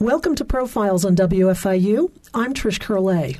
Welcome 0.00 0.34
to 0.36 0.44
Profiles 0.44 1.04
on 1.04 1.14
WFIU. 1.14 2.10
I'm 2.34 2.52
Trish 2.52 2.80
Curlay. 2.80 3.38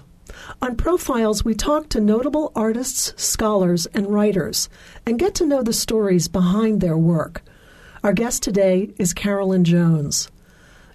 On 0.62 0.76
Profiles, 0.76 1.44
we 1.44 1.52
talk 1.52 1.88
to 1.88 2.00
notable 2.00 2.52
artists, 2.54 3.12
scholars, 3.20 3.86
and 3.86 4.06
writers 4.06 4.68
and 5.04 5.18
get 5.18 5.34
to 5.34 5.46
know 5.46 5.64
the 5.64 5.72
stories 5.72 6.28
behind 6.28 6.80
their 6.80 6.96
work. 6.96 7.42
Our 8.04 8.12
guest 8.12 8.44
today 8.44 8.94
is 8.98 9.12
Carolyn 9.12 9.64
Jones. 9.64 10.30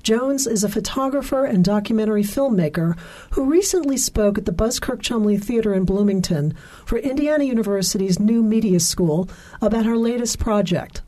Jones 0.01 0.47
is 0.47 0.63
a 0.63 0.69
photographer 0.69 1.43
and 1.43 1.65
documentary 1.65 2.23
filmmaker 2.23 2.97
who 3.31 3.43
recently 3.43 3.97
spoke 3.97 4.37
at 4.37 4.45
the 4.45 4.53
Buskirk 4.53 5.01
Chumley 5.01 5.37
Theater 5.37 5.73
in 5.73 5.83
Bloomington 5.83 6.53
for 6.85 6.99
Indiana 6.99 7.43
University's 7.43 8.17
new 8.17 8.41
media 8.41 8.79
school 8.79 9.29
about 9.61 9.85
her 9.85 9.97
latest 9.97 10.39
project. 10.39 11.01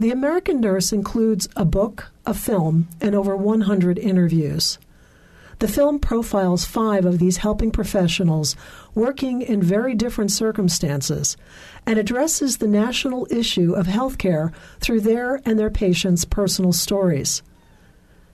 The 0.00 0.10
American 0.10 0.60
Nurse 0.60 0.92
includes 0.92 1.48
a 1.54 1.64
book, 1.64 2.09
a 2.26 2.34
film, 2.34 2.88
and 3.00 3.14
over 3.14 3.36
100 3.36 3.98
interviews. 3.98 4.78
The 5.60 5.68
film 5.68 5.98
profiles 5.98 6.64
five 6.64 7.04
of 7.04 7.18
these 7.18 7.38
helping 7.38 7.70
professionals 7.70 8.56
working 8.94 9.42
in 9.42 9.62
very 9.62 9.94
different 9.94 10.32
circumstances 10.32 11.36
and 11.86 11.98
addresses 11.98 12.56
the 12.56 12.66
national 12.66 13.26
issue 13.30 13.74
of 13.74 13.86
healthcare 13.86 14.54
through 14.80 15.02
their 15.02 15.42
and 15.44 15.58
their 15.58 15.68
patients' 15.68 16.24
personal 16.24 16.72
stories. 16.72 17.42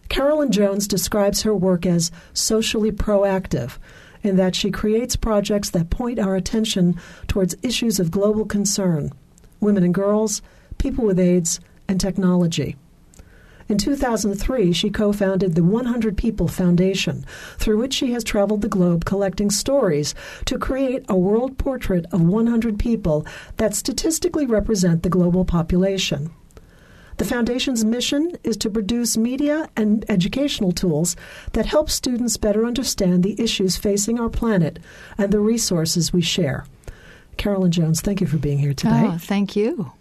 Carolyn 0.08 0.52
Jones 0.52 0.86
describes 0.86 1.42
her 1.42 1.54
work 1.54 1.84
as 1.84 2.12
socially 2.32 2.92
proactive 2.92 3.78
in 4.22 4.36
that 4.36 4.54
she 4.54 4.70
creates 4.70 5.16
projects 5.16 5.70
that 5.70 5.90
point 5.90 6.20
our 6.20 6.36
attention 6.36 6.94
towards 7.26 7.56
issues 7.62 7.98
of 7.98 8.12
global 8.12 8.44
concern 8.44 9.12
women 9.58 9.82
and 9.82 9.94
girls, 9.94 10.42
people 10.78 11.04
with 11.04 11.18
AIDS, 11.18 11.58
and 11.88 12.00
technology. 12.00 12.76
In 13.68 13.78
2003, 13.78 14.72
she 14.72 14.90
co 14.90 15.12
founded 15.12 15.54
the 15.54 15.64
100 15.64 16.16
People 16.16 16.46
Foundation, 16.46 17.24
through 17.58 17.78
which 17.78 17.94
she 17.94 18.12
has 18.12 18.22
traveled 18.22 18.62
the 18.62 18.68
globe 18.68 19.04
collecting 19.04 19.50
stories 19.50 20.14
to 20.44 20.58
create 20.58 21.04
a 21.08 21.16
world 21.16 21.58
portrait 21.58 22.06
of 22.12 22.22
100 22.22 22.78
people 22.78 23.26
that 23.56 23.74
statistically 23.74 24.46
represent 24.46 25.02
the 25.02 25.08
global 25.08 25.44
population. 25.44 26.30
The 27.16 27.24
Foundation's 27.24 27.84
mission 27.84 28.36
is 28.44 28.58
to 28.58 28.70
produce 28.70 29.16
media 29.16 29.70
and 29.74 30.04
educational 30.08 30.70
tools 30.70 31.16
that 31.52 31.66
help 31.66 31.90
students 31.90 32.36
better 32.36 32.66
understand 32.66 33.22
the 33.22 33.40
issues 33.40 33.76
facing 33.76 34.20
our 34.20 34.28
planet 34.28 34.78
and 35.16 35.32
the 35.32 35.40
resources 35.40 36.12
we 36.12 36.20
share. 36.20 36.66
Carolyn 37.38 37.72
Jones, 37.72 38.00
thank 38.00 38.20
you 38.20 38.26
for 38.26 38.36
being 38.36 38.58
here 38.58 38.74
today. 38.74 39.04
Oh, 39.06 39.18
thank 39.18 39.56
you. 39.56 39.92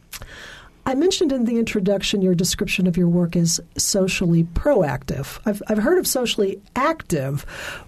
I 0.87 0.93
mentioned 0.93 1.31
in 1.31 1.45
the 1.45 1.57
introduction 1.57 2.21
your 2.21 2.35
description 2.35 2.85
of 2.85 2.95
your 2.95 3.07
work 3.07 3.35
is 3.35 3.59
socially 3.75 4.43
proactive. 4.43 5.39
I've, 5.45 5.63
I've 5.67 5.79
heard 5.79 5.97
of 5.97 6.05
socially 6.05 6.61
active, 6.75 7.45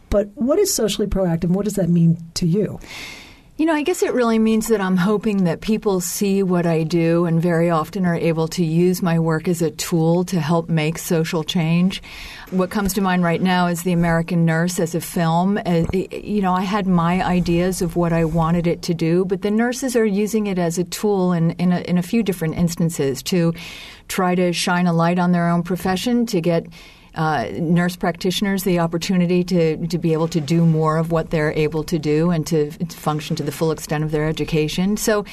but 0.10 0.30
what 0.34 0.58
is 0.58 0.74
socially 0.74 1.08
proactive? 1.08 1.50
What 1.50 1.66
does 1.66 1.76
that 1.76 1.90
mean 1.90 2.18
to 2.36 2.48
you? 2.48 2.80
You 3.58 3.66
know, 3.66 3.74
I 3.74 3.82
guess 3.82 4.04
it 4.04 4.14
really 4.14 4.38
means 4.38 4.68
that 4.68 4.82
I'm 4.82 4.98
hoping 4.98 5.46
that 5.46 5.62
people 5.62 6.00
see 6.00 6.44
what 6.44 6.68
I 6.68 6.84
do 6.84 7.26
and 7.26 7.42
very 7.42 7.72
often 7.72 8.06
are 8.06 8.14
able 8.14 8.48
to 8.50 8.64
use 8.64 9.02
my 9.02 9.18
work 9.18 9.48
as 9.48 9.64
a 9.64 9.72
tool 9.72 10.24
to 10.26 10.40
help 10.40 10.70
make 10.70 11.00
social 11.00 11.44
change. 11.44 12.04
What 12.52 12.70
comes 12.70 12.94
to 12.94 13.02
mind 13.02 13.24
right 13.24 13.42
now 13.42 13.66
is 13.66 13.82
The 13.82 13.94
American 13.94 14.46
Nurse 14.46 14.80
as 14.80 14.94
a 14.94 15.02
film. 15.02 15.58
Uh, 15.66 15.86
you 15.92 16.40
know, 16.40 16.54
I 16.54 16.62
had 16.62 16.86
my 16.86 17.26
ideas 17.26 17.82
of 17.82 17.96
what 17.96 18.14
I 18.14 18.26
wanted 18.26 18.68
it 18.68 18.84
to 18.84 18.94
do, 18.94 19.26
but 19.26 19.42
the 19.42 19.50
nurses 19.50 19.96
are 19.96 20.06
using 20.06 20.46
it 20.46 20.60
as 20.60 20.78
a 20.78 20.84
tool 20.84 21.34
in, 21.34 21.50
in, 21.52 21.72
a, 21.72 21.80
in 21.80 21.98
a 21.98 22.04
few 22.04 22.22
different 22.22 22.58
instances 22.58 23.24
to 23.24 23.56
try 24.08 24.36
to 24.36 24.54
shine 24.54 24.86
a 24.86 24.94
light 24.94 25.18
on 25.18 25.32
their 25.32 25.50
own 25.50 25.64
profession, 25.64 26.28
to 26.28 26.42
get 26.42 26.68
uh, 27.18 27.50
nurse 27.54 27.96
practitioners 27.96 28.64
the 28.64 28.80
opportunity 28.80 29.44
to, 29.44 29.88
to 29.88 29.98
be 29.98 30.14
able 30.14 30.28
to 30.30 30.40
do 30.40 30.66
more 30.66 30.98
of 30.98 31.12
what 31.12 31.32
they're 31.32 31.52
able 31.54 31.84
to 31.84 31.98
do 31.98 32.30
and 32.30 32.46
to, 32.48 32.72
to 32.72 32.98
function 32.98 33.36
to 33.36 33.44
the 33.44 33.52
full 33.52 33.72
extent 33.72 34.04
of 34.04 34.12
their 34.12 34.28
education. 34.28 34.96
So 34.96 35.26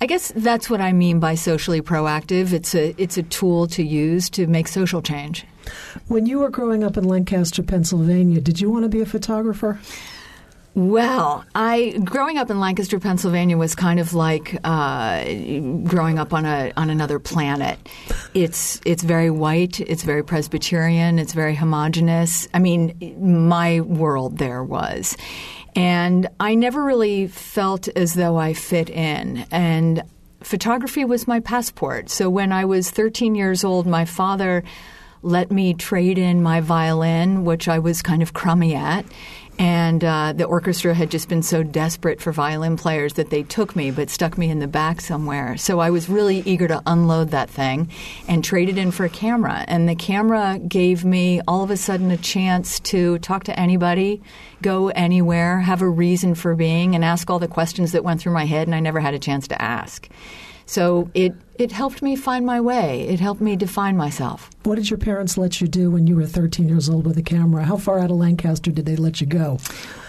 I 0.00 0.06
guess 0.06 0.32
that's 0.34 0.68
what 0.68 0.80
I 0.80 0.92
mean 0.92 1.20
by 1.20 1.34
socially 1.34 1.80
proactive. 1.80 2.52
It's 2.52 2.74
a 2.74 2.94
it's 2.98 3.16
a 3.16 3.22
tool 3.22 3.66
to 3.68 3.82
use 3.82 4.28
to 4.30 4.46
make 4.46 4.68
social 4.68 5.00
change. 5.00 5.46
When 6.08 6.26
you 6.26 6.38
were 6.38 6.50
growing 6.50 6.84
up 6.84 6.96
in 6.96 7.04
Lancaster, 7.04 7.62
Pennsylvania, 7.62 8.40
did 8.40 8.60
you 8.60 8.70
want 8.70 8.84
to 8.84 8.88
be 8.88 9.00
a 9.00 9.06
photographer? 9.06 9.78
Well, 10.76 11.42
I 11.54 11.98
growing 12.04 12.36
up 12.36 12.50
in 12.50 12.60
Lancaster, 12.60 13.00
Pennsylvania 13.00 13.56
was 13.56 13.74
kind 13.74 13.98
of 13.98 14.12
like 14.12 14.60
uh, 14.62 15.24
growing 15.84 16.18
up 16.18 16.34
on 16.34 16.44
a 16.44 16.70
on 16.76 16.90
another 16.90 17.18
planet. 17.18 17.78
It's 18.34 18.78
it's 18.84 19.02
very 19.02 19.30
white, 19.30 19.80
it's 19.80 20.02
very 20.02 20.22
Presbyterian, 20.22 21.18
it's 21.18 21.32
very 21.32 21.54
homogenous. 21.54 22.46
I 22.52 22.58
mean, 22.58 23.16
my 23.48 23.80
world 23.80 24.36
there 24.36 24.62
was, 24.62 25.16
and 25.74 26.28
I 26.40 26.54
never 26.54 26.84
really 26.84 27.26
felt 27.28 27.88
as 27.96 28.12
though 28.12 28.36
I 28.36 28.52
fit 28.52 28.90
in. 28.90 29.46
And 29.50 30.02
photography 30.42 31.06
was 31.06 31.26
my 31.26 31.40
passport. 31.40 32.10
So 32.10 32.28
when 32.28 32.52
I 32.52 32.66
was 32.66 32.90
13 32.90 33.34
years 33.34 33.64
old, 33.64 33.86
my 33.86 34.04
father 34.04 34.62
let 35.22 35.50
me 35.50 35.72
trade 35.72 36.18
in 36.18 36.42
my 36.42 36.60
violin, 36.60 37.44
which 37.44 37.66
I 37.66 37.78
was 37.78 38.02
kind 38.02 38.22
of 38.22 38.34
crummy 38.34 38.74
at 38.74 39.06
and 39.58 40.04
uh, 40.04 40.32
the 40.34 40.44
orchestra 40.44 40.94
had 40.94 41.10
just 41.10 41.28
been 41.28 41.42
so 41.42 41.62
desperate 41.62 42.20
for 42.20 42.32
violin 42.32 42.76
players 42.76 43.14
that 43.14 43.30
they 43.30 43.42
took 43.42 43.74
me 43.74 43.90
but 43.90 44.10
stuck 44.10 44.36
me 44.36 44.50
in 44.50 44.58
the 44.58 44.66
back 44.66 45.00
somewhere. 45.00 45.56
So 45.56 45.80
I 45.80 45.90
was 45.90 46.08
really 46.08 46.40
eager 46.40 46.68
to 46.68 46.82
unload 46.86 47.30
that 47.30 47.48
thing 47.48 47.90
and 48.28 48.44
trade 48.44 48.68
it 48.68 48.78
in 48.78 48.90
for 48.90 49.04
a 49.04 49.10
camera. 49.10 49.64
And 49.68 49.88
the 49.88 49.94
camera 49.94 50.58
gave 50.58 51.04
me 51.04 51.40
all 51.48 51.64
of 51.64 51.70
a 51.70 51.76
sudden 51.76 52.10
a 52.10 52.16
chance 52.16 52.80
to 52.80 53.18
talk 53.20 53.44
to 53.44 53.58
anybody, 53.58 54.22
go 54.62 54.88
anywhere, 54.88 55.60
have 55.60 55.82
a 55.82 55.88
reason 55.88 56.34
for 56.34 56.54
being, 56.54 56.94
and 56.94 57.04
ask 57.04 57.30
all 57.30 57.38
the 57.38 57.48
questions 57.48 57.92
that 57.92 58.04
went 58.04 58.20
through 58.20 58.32
my 58.32 58.46
head 58.46 58.68
and 58.68 58.74
I 58.74 58.80
never 58.80 59.00
had 59.00 59.14
a 59.14 59.18
chance 59.18 59.48
to 59.48 59.60
ask. 59.60 60.08
So 60.66 61.10
it, 61.14 61.32
it 61.58 61.72
helped 61.72 62.02
me 62.02 62.16
find 62.16 62.44
my 62.44 62.60
way. 62.60 63.02
It 63.02 63.20
helped 63.20 63.40
me 63.40 63.56
define 63.56 63.96
myself. 63.96 64.50
What 64.64 64.76
did 64.76 64.90
your 64.90 64.98
parents 64.98 65.38
let 65.38 65.60
you 65.60 65.68
do 65.68 65.90
when 65.90 66.06
you 66.06 66.16
were 66.16 66.26
13 66.26 66.68
years 66.68 66.88
old 66.88 67.06
with 67.06 67.16
a 67.18 67.22
camera? 67.22 67.64
How 67.64 67.76
far 67.76 67.98
out 67.98 68.10
of 68.10 68.16
Lancaster 68.16 68.70
did 68.70 68.86
they 68.86 68.96
let 68.96 69.20
you 69.20 69.26
go? 69.26 69.58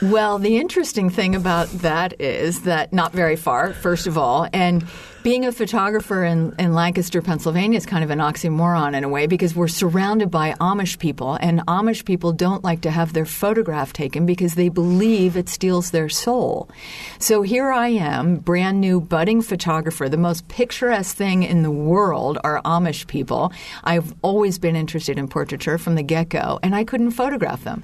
Well, 0.02 0.40
the 0.40 0.58
interesting 0.58 1.10
thing 1.10 1.36
about 1.36 1.68
that 1.80 2.20
is 2.20 2.62
that 2.64 2.94
not 2.94 3.14
very 3.14 3.36
far, 3.36 3.74
first 3.74 4.08
of 4.08 4.18
all, 4.18 4.48
and 4.54 4.86
being 5.28 5.46
a 5.46 5.52
photographer 5.52 6.24
in, 6.24 6.56
in 6.58 6.74
Lancaster, 6.74 7.22
Pennsylvania 7.22 7.76
is 7.76 7.86
kind 7.86 8.02
of 8.02 8.12
an 8.12 8.20
oxymoron 8.20 8.96
in 8.96 9.04
a 9.04 9.10
way 9.10 9.28
because 9.28 9.54
we're 9.54 9.68
surrounded 9.68 10.32
by 10.32 10.54
Amish 10.54 10.98
people, 11.00 11.38
and 11.42 11.60
Amish 11.68 12.06
people 12.06 12.32
don't 12.32 12.64
like 12.64 12.80
to 12.82 12.92
have 12.92 13.12
their 13.12 13.26
photograph 13.26 13.92
taken 13.92 14.26
because 14.26 14.56
they 14.56 14.70
believe 14.70 15.36
it 15.36 15.50
steals 15.50 15.92
their 15.92 16.08
soul. 16.08 16.70
So 17.20 17.42
here 17.42 17.74
I 17.74 17.90
am, 17.90 18.38
brand 18.38 18.80
new 18.80 19.02
budding 19.02 19.42
photographer. 19.42 20.08
The 20.08 20.16
most 20.16 20.48
picturesque 20.48 21.18
thing 21.18 21.37
in 21.44 21.64
the 21.64 21.72
world 21.72 22.38
are 22.44 22.62
Amish 22.64 23.08
people. 23.08 23.52
I've 23.84 24.14
always 24.22 24.60
been 24.60 24.76
interested 24.76 25.18
in 25.18 25.28
portraiture 25.28 25.78
from 25.78 25.96
the 25.96 26.04
get 26.04 26.30
go, 26.30 26.60
and 26.64 26.76
I 26.76 26.84
couldn't 26.84 27.12
photograph 27.12 27.64
them. 27.64 27.84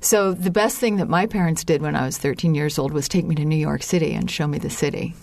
So 0.00 0.32
the 0.32 0.50
best 0.50 0.78
thing 0.78 0.96
that 0.96 1.08
my 1.08 1.26
parents 1.26 1.64
did 1.64 1.82
when 1.82 1.96
I 1.96 2.04
was 2.04 2.18
13 2.18 2.54
years 2.54 2.78
old 2.78 2.92
was 2.92 3.08
take 3.08 3.24
me 3.24 3.34
to 3.36 3.44
New 3.44 3.56
York 3.56 3.82
City 3.82 4.12
and 4.12 4.30
show 4.30 4.46
me 4.46 4.58
the 4.58 4.70
city 4.70 5.14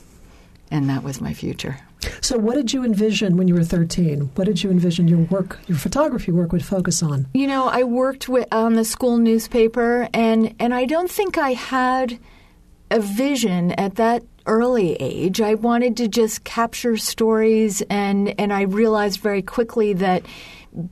and 0.72 0.90
that 0.90 1.04
was 1.04 1.22
my 1.22 1.34
future. 1.34 1.80
So, 2.22 2.38
what 2.38 2.56
did 2.56 2.74
you 2.74 2.84
envision 2.84 3.38
when 3.38 3.48
you 3.48 3.56
were 3.56 3.64
13? 3.64 4.32
What 4.36 4.46
did 4.46 4.62
you 4.62 4.70
envision 4.70 5.08
your 5.08 5.20
work, 5.20 5.60
your 5.68 5.78
photography 5.78 6.32
work, 6.32 6.52
would 6.52 6.66
focus 6.66 7.02
on? 7.02 7.28
You 7.34 7.48
know, 7.48 7.68
I 7.68 7.84
worked 7.84 8.30
with, 8.30 8.48
on 8.52 8.74
the 8.74 8.86
school 8.86 9.18
newspaper, 9.18 10.08
and, 10.14 10.54
and 10.60 10.74
I 10.74 10.86
don't 10.86 11.10
think 11.10 11.38
I 11.38 11.54
had 11.54 12.20
a 12.92 13.00
vision 13.00 13.72
at 13.72 13.96
that 13.96 14.24
early 14.46 14.94
age. 14.96 15.42
I 15.42 15.56
wanted 15.56 15.98
to 15.98 16.08
just 16.08 16.44
capture 16.44 16.98
stories, 16.98 17.82
and, 17.90 18.40
and 18.40 18.54
I 18.54 18.62
realized 18.64 19.20
very 19.20 19.42
quickly 19.42 19.94
that 19.94 20.24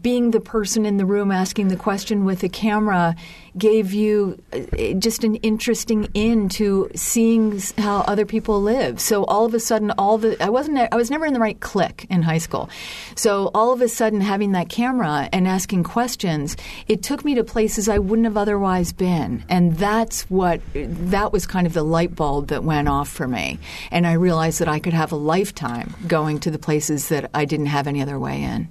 being 0.01 0.31
the 0.31 0.39
person 0.39 0.85
in 0.85 0.97
the 0.97 1.05
room 1.05 1.31
asking 1.31 1.67
the 1.67 1.75
question 1.75 2.25
with 2.25 2.39
the 2.39 2.49
camera 2.49 3.15
gave 3.57 3.93
you 3.93 4.41
uh, 4.53 4.93
just 4.93 5.23
an 5.23 5.35
interesting 5.37 6.07
in 6.13 6.49
to 6.49 6.89
seeing 6.95 7.61
how 7.77 7.99
other 8.01 8.25
people 8.25 8.61
live. 8.61 8.99
So 8.99 9.25
all 9.25 9.45
of 9.45 9.53
a 9.53 9.59
sudden, 9.59 9.91
all 9.91 10.17
the 10.17 10.41
I 10.43 10.49
wasn't 10.49 10.79
I 10.91 10.95
was 10.95 11.11
never 11.11 11.25
in 11.25 11.33
the 11.33 11.39
right 11.39 11.59
clique 11.59 12.07
in 12.09 12.21
high 12.21 12.37
school. 12.37 12.69
So 13.15 13.51
all 13.53 13.73
of 13.73 13.81
a 13.81 13.87
sudden, 13.87 14.21
having 14.21 14.53
that 14.53 14.69
camera 14.69 15.29
and 15.31 15.47
asking 15.47 15.83
questions, 15.83 16.55
it 16.87 17.03
took 17.03 17.25
me 17.25 17.35
to 17.35 17.43
places 17.43 17.89
I 17.89 17.99
wouldn't 17.99 18.25
have 18.25 18.37
otherwise 18.37 18.93
been, 18.93 19.43
and 19.49 19.77
that's 19.77 20.23
what 20.29 20.61
that 20.73 21.31
was 21.31 21.45
kind 21.45 21.67
of 21.67 21.73
the 21.73 21.83
light 21.83 22.15
bulb 22.15 22.47
that 22.47 22.63
went 22.63 22.87
off 22.87 23.09
for 23.09 23.27
me, 23.27 23.59
and 23.91 24.07
I 24.07 24.13
realized 24.13 24.59
that 24.59 24.69
I 24.69 24.79
could 24.79 24.93
have 24.93 25.11
a 25.11 25.17
lifetime 25.17 25.93
going 26.07 26.39
to 26.39 26.51
the 26.51 26.59
places 26.59 27.09
that 27.09 27.29
I 27.33 27.45
didn't 27.45 27.67
have 27.67 27.87
any 27.87 28.01
other 28.01 28.17
way 28.17 28.41
in. 28.41 28.69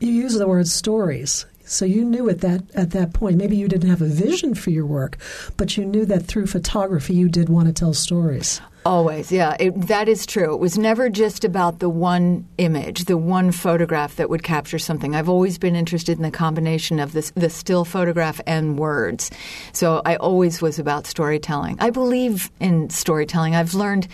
You 0.00 0.10
use 0.10 0.34
the 0.34 0.48
word 0.48 0.66
stories. 0.66 1.44
So 1.66 1.84
you 1.84 2.04
knew 2.04 2.28
at 2.28 2.40
that 2.40 2.62
at 2.74 2.90
that 2.90 3.12
point, 3.12 3.36
maybe 3.36 3.56
you 3.56 3.68
didn't 3.68 3.90
have 3.90 4.02
a 4.02 4.06
vision 4.06 4.54
for 4.54 4.70
your 4.70 4.86
work, 4.86 5.18
but 5.56 5.76
you 5.76 5.84
knew 5.84 6.04
that 6.06 6.26
through 6.26 6.46
photography 6.46 7.14
you 7.14 7.28
did 7.28 7.48
want 7.48 7.68
to 7.68 7.72
tell 7.72 7.94
stories. 7.94 8.60
Always, 8.84 9.30
yeah. 9.30 9.56
It, 9.60 9.88
that 9.88 10.08
is 10.08 10.24
true. 10.24 10.54
It 10.54 10.58
was 10.58 10.78
never 10.78 11.10
just 11.10 11.44
about 11.44 11.80
the 11.80 11.90
one 11.90 12.48
image, 12.56 13.04
the 13.04 13.18
one 13.18 13.52
photograph 13.52 14.16
that 14.16 14.30
would 14.30 14.42
capture 14.42 14.78
something. 14.78 15.14
I've 15.14 15.28
always 15.28 15.58
been 15.58 15.76
interested 15.76 16.16
in 16.16 16.22
the 16.22 16.30
combination 16.30 16.98
of 16.98 17.12
this, 17.12 17.30
the 17.36 17.50
still 17.50 17.84
photograph 17.84 18.40
and 18.46 18.78
words. 18.78 19.30
So 19.72 20.00
I 20.06 20.16
always 20.16 20.62
was 20.62 20.78
about 20.78 21.06
storytelling. 21.06 21.76
I 21.78 21.90
believe 21.90 22.50
in 22.58 22.88
storytelling. 22.88 23.54
I've 23.54 23.74
learned 23.74 24.08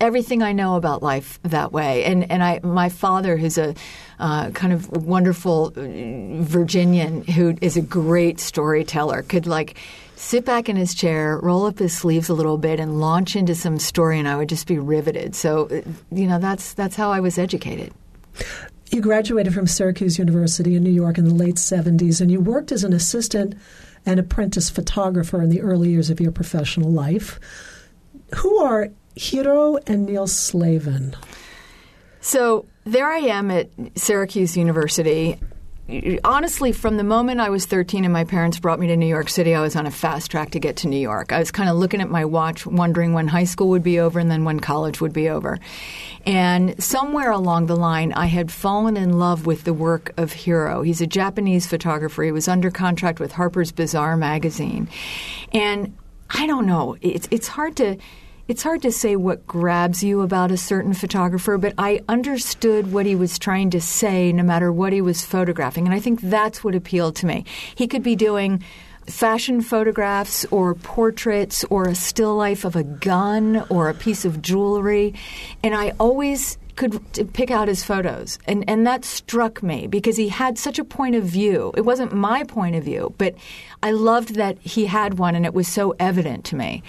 everything 0.00 0.42
I 0.42 0.52
know 0.52 0.76
about 0.76 1.02
life 1.02 1.38
that 1.42 1.72
way. 1.72 2.04
And 2.04 2.30
and 2.30 2.42
I 2.42 2.60
my 2.62 2.88
father, 2.88 3.36
who's 3.36 3.58
a 3.58 3.74
uh, 4.18 4.50
kind 4.50 4.72
of 4.72 4.88
wonderful 4.90 5.72
uh, 5.76 6.42
Virginian 6.42 7.24
who 7.24 7.56
is 7.60 7.76
a 7.76 7.82
great 7.82 8.40
storyteller, 8.40 9.22
could 9.22 9.46
like 9.46 9.76
sit 10.16 10.44
back 10.44 10.68
in 10.68 10.76
his 10.76 10.94
chair, 10.94 11.38
roll 11.38 11.66
up 11.66 11.78
his 11.78 11.96
sleeves 11.96 12.28
a 12.28 12.34
little 12.34 12.58
bit, 12.58 12.80
and 12.80 13.00
launch 13.00 13.36
into 13.36 13.54
some 13.54 13.78
story, 13.78 14.18
and 14.18 14.28
I 14.28 14.36
would 14.36 14.48
just 14.48 14.66
be 14.66 14.78
riveted. 14.78 15.34
So, 15.34 15.66
uh, 15.66 15.82
you 16.10 16.26
know, 16.26 16.38
that's 16.38 16.74
that's 16.74 16.96
how 16.96 17.10
I 17.10 17.20
was 17.20 17.38
educated. 17.38 17.92
You 18.90 19.00
graduated 19.00 19.54
from 19.54 19.66
Syracuse 19.68 20.18
University 20.18 20.74
in 20.74 20.82
New 20.82 20.90
York 20.90 21.16
in 21.16 21.24
the 21.24 21.34
late 21.34 21.56
70s, 21.56 22.20
and 22.20 22.30
you 22.30 22.40
worked 22.40 22.72
as 22.72 22.82
an 22.82 22.92
assistant 22.92 23.54
and 24.04 24.18
apprentice 24.18 24.68
photographer 24.68 25.40
in 25.42 25.48
the 25.48 25.60
early 25.60 25.90
years 25.90 26.10
of 26.10 26.20
your 26.20 26.32
professional 26.32 26.90
life. 26.90 27.38
Who 28.36 28.58
are 28.58 28.88
Hiro 29.14 29.76
and 29.86 30.06
Neil 30.06 30.26
Slavin. 30.26 31.16
So 32.20 32.66
there 32.84 33.08
I 33.08 33.18
am 33.18 33.50
at 33.50 33.70
Syracuse 33.94 34.56
University. 34.56 35.38
Honestly, 36.22 36.70
from 36.70 36.98
the 36.98 37.04
moment 37.04 37.40
I 37.40 37.50
was 37.50 37.66
13 37.66 38.04
and 38.04 38.12
my 38.12 38.22
parents 38.24 38.60
brought 38.60 38.78
me 38.78 38.86
to 38.88 38.96
New 38.96 39.06
York 39.06 39.28
City, 39.28 39.54
I 39.54 39.60
was 39.60 39.74
on 39.74 39.86
a 39.86 39.90
fast 39.90 40.30
track 40.30 40.50
to 40.50 40.60
get 40.60 40.76
to 40.76 40.88
New 40.88 40.98
York. 40.98 41.32
I 41.32 41.40
was 41.40 41.50
kind 41.50 41.68
of 41.68 41.76
looking 41.76 42.00
at 42.00 42.08
my 42.08 42.24
watch, 42.24 42.64
wondering 42.64 43.12
when 43.12 43.26
high 43.26 43.44
school 43.44 43.70
would 43.70 43.82
be 43.82 43.98
over 43.98 44.20
and 44.20 44.30
then 44.30 44.44
when 44.44 44.60
college 44.60 45.00
would 45.00 45.12
be 45.12 45.28
over. 45.28 45.58
And 46.26 46.80
somewhere 46.82 47.32
along 47.32 47.66
the 47.66 47.76
line, 47.76 48.12
I 48.12 48.26
had 48.26 48.52
fallen 48.52 48.96
in 48.96 49.18
love 49.18 49.46
with 49.46 49.64
the 49.64 49.74
work 49.74 50.12
of 50.16 50.32
Hiro. 50.32 50.82
He's 50.82 51.00
a 51.00 51.06
Japanese 51.06 51.66
photographer. 51.66 52.22
He 52.22 52.30
was 52.30 52.46
under 52.46 52.70
contract 52.70 53.18
with 53.18 53.32
Harper's 53.32 53.72
Bazaar 53.72 54.16
magazine. 54.16 54.88
And 55.52 55.96
I 56.28 56.46
don't 56.46 56.66
know, 56.66 56.96
it's, 57.00 57.26
it's 57.32 57.48
hard 57.48 57.76
to 57.78 57.96
it's 58.50 58.64
hard 58.64 58.82
to 58.82 58.90
say 58.90 59.14
what 59.14 59.46
grabs 59.46 60.02
you 60.02 60.22
about 60.22 60.50
a 60.50 60.56
certain 60.56 60.92
photographer, 60.92 61.56
but 61.56 61.72
I 61.78 62.00
understood 62.08 62.90
what 62.90 63.06
he 63.06 63.14
was 63.14 63.38
trying 63.38 63.70
to 63.70 63.80
say 63.80 64.32
no 64.32 64.42
matter 64.42 64.72
what 64.72 64.92
he 64.92 65.00
was 65.00 65.24
photographing. 65.24 65.86
And 65.86 65.94
I 65.94 66.00
think 66.00 66.20
that's 66.20 66.64
what 66.64 66.74
appealed 66.74 67.14
to 67.16 67.26
me. 67.26 67.44
He 67.76 67.86
could 67.86 68.02
be 68.02 68.16
doing 68.16 68.64
fashion 69.06 69.60
photographs 69.60 70.44
or 70.46 70.74
portraits 70.74 71.64
or 71.70 71.86
a 71.86 71.94
still 71.94 72.34
life 72.34 72.64
of 72.64 72.74
a 72.74 72.82
gun 72.82 73.64
or 73.70 73.88
a 73.88 73.94
piece 73.94 74.24
of 74.24 74.42
jewelry. 74.42 75.14
And 75.62 75.72
I 75.72 75.92
always 76.00 76.58
could 76.74 77.32
pick 77.32 77.52
out 77.52 77.68
his 77.68 77.84
photos. 77.84 78.38
And, 78.46 78.68
and 78.68 78.84
that 78.84 79.04
struck 79.04 79.62
me 79.62 79.86
because 79.86 80.16
he 80.16 80.28
had 80.28 80.58
such 80.58 80.80
a 80.80 80.84
point 80.84 81.14
of 81.14 81.22
view. 81.22 81.72
It 81.76 81.82
wasn't 81.82 82.14
my 82.14 82.42
point 82.44 82.74
of 82.74 82.82
view, 82.82 83.14
but 83.16 83.36
I 83.80 83.92
loved 83.92 84.34
that 84.36 84.58
he 84.58 84.86
had 84.86 85.18
one 85.18 85.36
and 85.36 85.44
it 85.44 85.54
was 85.54 85.68
so 85.68 85.94
evident 86.00 86.44
to 86.46 86.56
me. 86.56 86.82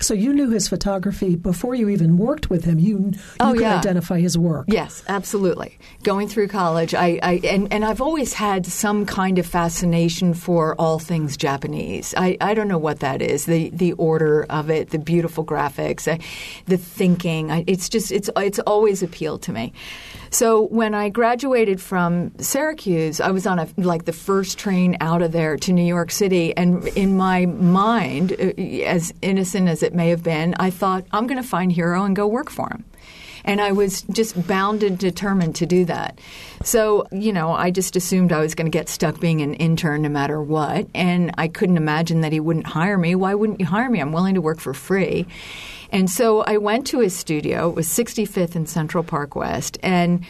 So 0.00 0.12
you 0.12 0.34
knew 0.34 0.50
his 0.50 0.68
photography 0.68 1.36
before 1.36 1.74
you 1.74 1.88
even 1.88 2.18
worked 2.18 2.50
with 2.50 2.64
him. 2.64 2.78
You, 2.78 2.98
you 2.98 3.12
oh, 3.40 3.52
could 3.52 3.62
yeah. 3.62 3.78
identify 3.78 4.18
his 4.18 4.36
work. 4.36 4.66
Yes, 4.68 5.04
absolutely. 5.08 5.78
Going 6.02 6.28
through 6.28 6.48
college, 6.48 6.94
I, 6.94 7.20
I 7.22 7.40
and, 7.44 7.72
and 7.72 7.84
I've 7.84 8.00
always 8.00 8.32
had 8.32 8.66
some 8.66 9.06
kind 9.06 9.38
of 9.38 9.46
fascination 9.46 10.34
for 10.34 10.74
all 10.80 10.98
things 10.98 11.36
Japanese. 11.36 12.12
I, 12.16 12.36
I 12.40 12.54
don't 12.54 12.68
know 12.68 12.78
what 12.78 13.00
that 13.00 13.22
is. 13.22 13.46
The 13.46 13.70
the 13.70 13.92
order 13.92 14.44
of 14.50 14.68
it, 14.68 14.90
the 14.90 14.98
beautiful 14.98 15.44
graphics, 15.44 16.12
uh, 16.12 16.18
the 16.66 16.76
thinking. 16.76 17.50
It's 17.66 17.88
just 17.88 18.10
it's 18.10 18.28
it's 18.36 18.58
always 18.60 19.02
appealed 19.02 19.42
to 19.42 19.52
me. 19.52 19.72
So 20.34 20.62
when 20.62 20.94
I 20.94 21.10
graduated 21.10 21.80
from 21.80 22.36
Syracuse, 22.38 23.20
I 23.20 23.30
was 23.30 23.46
on 23.46 23.60
a 23.60 23.68
like 23.76 24.04
the 24.04 24.12
first 24.12 24.58
train 24.58 24.96
out 25.00 25.22
of 25.22 25.30
there 25.30 25.56
to 25.58 25.72
New 25.72 25.84
York 25.84 26.10
City, 26.10 26.52
and 26.56 26.88
in 26.88 27.16
my 27.16 27.46
mind, 27.46 28.32
uh, 28.32 28.60
as 28.82 29.14
innocent 29.22 29.68
as 29.68 29.84
it 29.84 29.94
may 29.94 30.08
have 30.08 30.24
been, 30.24 30.56
I 30.58 30.70
thought 30.70 31.06
I'm 31.12 31.28
going 31.28 31.40
to 31.40 31.48
find 31.48 31.70
Hiro 31.70 32.02
and 32.02 32.16
go 32.16 32.26
work 32.26 32.50
for 32.50 32.68
him. 32.68 32.84
And 33.44 33.60
I 33.60 33.72
was 33.72 34.02
just 34.02 34.46
bound 34.46 34.82
and 34.82 34.98
determined 34.98 35.54
to 35.56 35.66
do 35.66 35.84
that. 35.84 36.18
So, 36.62 37.06
you 37.12 37.32
know, 37.32 37.52
I 37.52 37.70
just 37.70 37.96
assumed 37.96 38.32
I 38.32 38.40
was 38.40 38.54
going 38.54 38.66
to 38.66 38.76
get 38.76 38.88
stuck 38.88 39.20
being 39.20 39.40
an 39.40 39.54
intern 39.54 40.02
no 40.02 40.08
matter 40.08 40.42
what. 40.42 40.86
And 40.94 41.32
I 41.36 41.48
couldn't 41.48 41.76
imagine 41.76 42.22
that 42.22 42.32
he 42.32 42.40
wouldn't 42.40 42.66
hire 42.66 42.98
me. 42.98 43.14
Why 43.14 43.34
wouldn't 43.34 43.60
you 43.60 43.66
hire 43.66 43.90
me? 43.90 44.00
I'm 44.00 44.12
willing 44.12 44.34
to 44.34 44.40
work 44.40 44.60
for 44.60 44.74
free. 44.74 45.26
And 45.90 46.10
so 46.10 46.42
I 46.42 46.56
went 46.56 46.86
to 46.88 47.00
his 47.00 47.14
studio. 47.14 47.68
It 47.68 47.76
was 47.76 47.88
65th 47.88 48.56
and 48.56 48.68
Central 48.68 49.04
Park 49.04 49.36
West. 49.36 49.78
And 49.82 50.24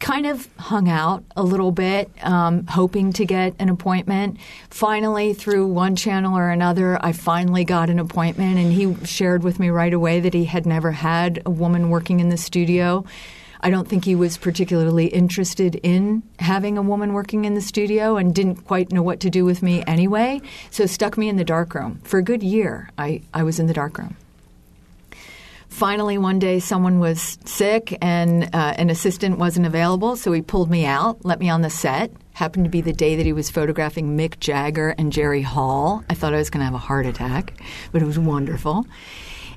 kind 0.00 0.26
of 0.26 0.48
hung 0.56 0.88
out 0.88 1.24
a 1.36 1.42
little 1.42 1.72
bit, 1.72 2.10
um, 2.22 2.66
hoping 2.66 3.12
to 3.14 3.24
get 3.24 3.54
an 3.58 3.68
appointment. 3.68 4.38
Finally, 4.70 5.34
through 5.34 5.66
one 5.66 5.96
channel 5.96 6.36
or 6.36 6.50
another, 6.50 6.98
I 7.04 7.12
finally 7.12 7.64
got 7.64 7.90
an 7.90 7.98
appointment, 7.98 8.58
and 8.58 8.72
he 8.72 8.94
shared 9.04 9.42
with 9.42 9.58
me 9.58 9.70
right 9.70 9.92
away 9.92 10.20
that 10.20 10.34
he 10.34 10.44
had 10.44 10.66
never 10.66 10.92
had 10.92 11.42
a 11.46 11.50
woman 11.50 11.90
working 11.90 12.20
in 12.20 12.28
the 12.28 12.36
studio. 12.36 13.04
I 13.60 13.70
don't 13.70 13.88
think 13.88 14.04
he 14.04 14.14
was 14.14 14.38
particularly 14.38 15.06
interested 15.06 15.74
in 15.76 16.22
having 16.38 16.78
a 16.78 16.82
woman 16.82 17.12
working 17.12 17.44
in 17.44 17.54
the 17.54 17.60
studio 17.60 18.16
and 18.16 18.34
didn't 18.34 18.64
quite 18.66 18.92
know 18.92 19.02
what 19.02 19.20
to 19.20 19.30
do 19.30 19.44
with 19.44 19.62
me 19.62 19.82
anyway. 19.86 20.40
So 20.70 20.86
stuck 20.86 21.18
me 21.18 21.28
in 21.28 21.36
the 21.36 21.44
darkroom. 21.44 22.00
For 22.04 22.18
a 22.18 22.22
good 22.22 22.42
year, 22.42 22.90
I, 22.96 23.22
I 23.34 23.42
was 23.42 23.58
in 23.58 23.66
the 23.66 23.74
darkroom 23.74 24.16
finally, 25.68 26.18
one 26.18 26.38
day, 26.38 26.58
someone 26.60 26.98
was 26.98 27.38
sick 27.44 27.96
and 28.02 28.44
uh, 28.54 28.74
an 28.76 28.90
assistant 28.90 29.38
wasn't 29.38 29.66
available, 29.66 30.16
so 30.16 30.32
he 30.32 30.42
pulled 30.42 30.70
me 30.70 30.84
out, 30.84 31.24
let 31.24 31.38
me 31.38 31.48
on 31.48 31.62
the 31.62 31.70
set. 31.70 32.10
Happened 32.32 32.64
to 32.64 32.70
be 32.70 32.80
the 32.80 32.92
day 32.92 33.16
that 33.16 33.26
he 33.26 33.32
was 33.32 33.50
photographing 33.50 34.16
Mick 34.16 34.38
Jagger 34.40 34.94
and 34.96 35.12
Jerry 35.12 35.42
Hall. 35.42 36.04
I 36.08 36.14
thought 36.14 36.34
I 36.34 36.38
was 36.38 36.50
going 36.50 36.60
to 36.60 36.64
have 36.64 36.74
a 36.74 36.78
heart 36.78 37.06
attack, 37.06 37.52
but 37.92 38.02
it 38.02 38.04
was 38.04 38.18
wonderful. 38.18 38.86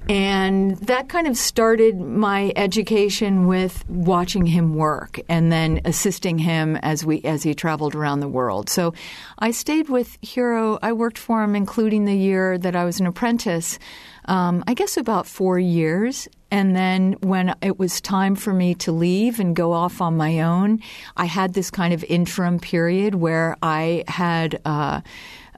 And 0.09 0.77
that 0.77 1.09
kind 1.09 1.27
of 1.27 1.37
started 1.37 1.99
my 1.99 2.51
education 2.55 3.45
with 3.45 3.87
watching 3.87 4.47
him 4.47 4.73
work 4.73 5.19
and 5.29 5.51
then 5.51 5.81
assisting 5.85 6.39
him 6.39 6.75
as 6.77 7.05
we 7.05 7.21
as 7.21 7.43
he 7.43 7.53
traveled 7.53 7.93
around 7.93 8.19
the 8.19 8.27
world. 8.27 8.69
So 8.69 8.93
I 9.37 9.51
stayed 9.51 9.89
with 9.89 10.17
Hiro. 10.21 10.79
I 10.81 10.93
worked 10.93 11.19
for 11.19 11.43
him 11.43 11.55
including 11.55 12.05
the 12.05 12.17
year 12.17 12.57
that 12.57 12.75
I 12.75 12.83
was 12.83 12.99
an 12.99 13.05
apprentice 13.05 13.77
um, 14.25 14.63
I 14.67 14.73
guess 14.73 14.97
about 14.97 15.27
four 15.27 15.59
years. 15.59 16.27
And 16.51 16.75
then 16.75 17.13
when 17.21 17.55
it 17.61 17.79
was 17.79 18.01
time 18.01 18.35
for 18.35 18.53
me 18.53 18.75
to 18.75 18.91
leave 18.91 19.39
and 19.39 19.55
go 19.55 19.71
off 19.71 20.01
on 20.01 20.17
my 20.17 20.41
own, 20.41 20.81
I 21.15 21.25
had 21.25 21.53
this 21.53 21.71
kind 21.71 21.93
of 21.93 22.03
interim 22.03 22.59
period 22.59 23.15
where 23.15 23.55
I 23.63 24.03
had 24.07 24.59
uh, 24.65 25.01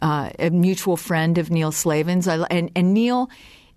uh, 0.02 0.30
a 0.38 0.50
mutual 0.52 0.98
friend 0.98 1.38
of 1.38 1.50
Neil 1.50 1.72
Slavin's. 1.72 2.28
and, 2.28 2.72
and 2.76 2.94
Neil 2.94 3.30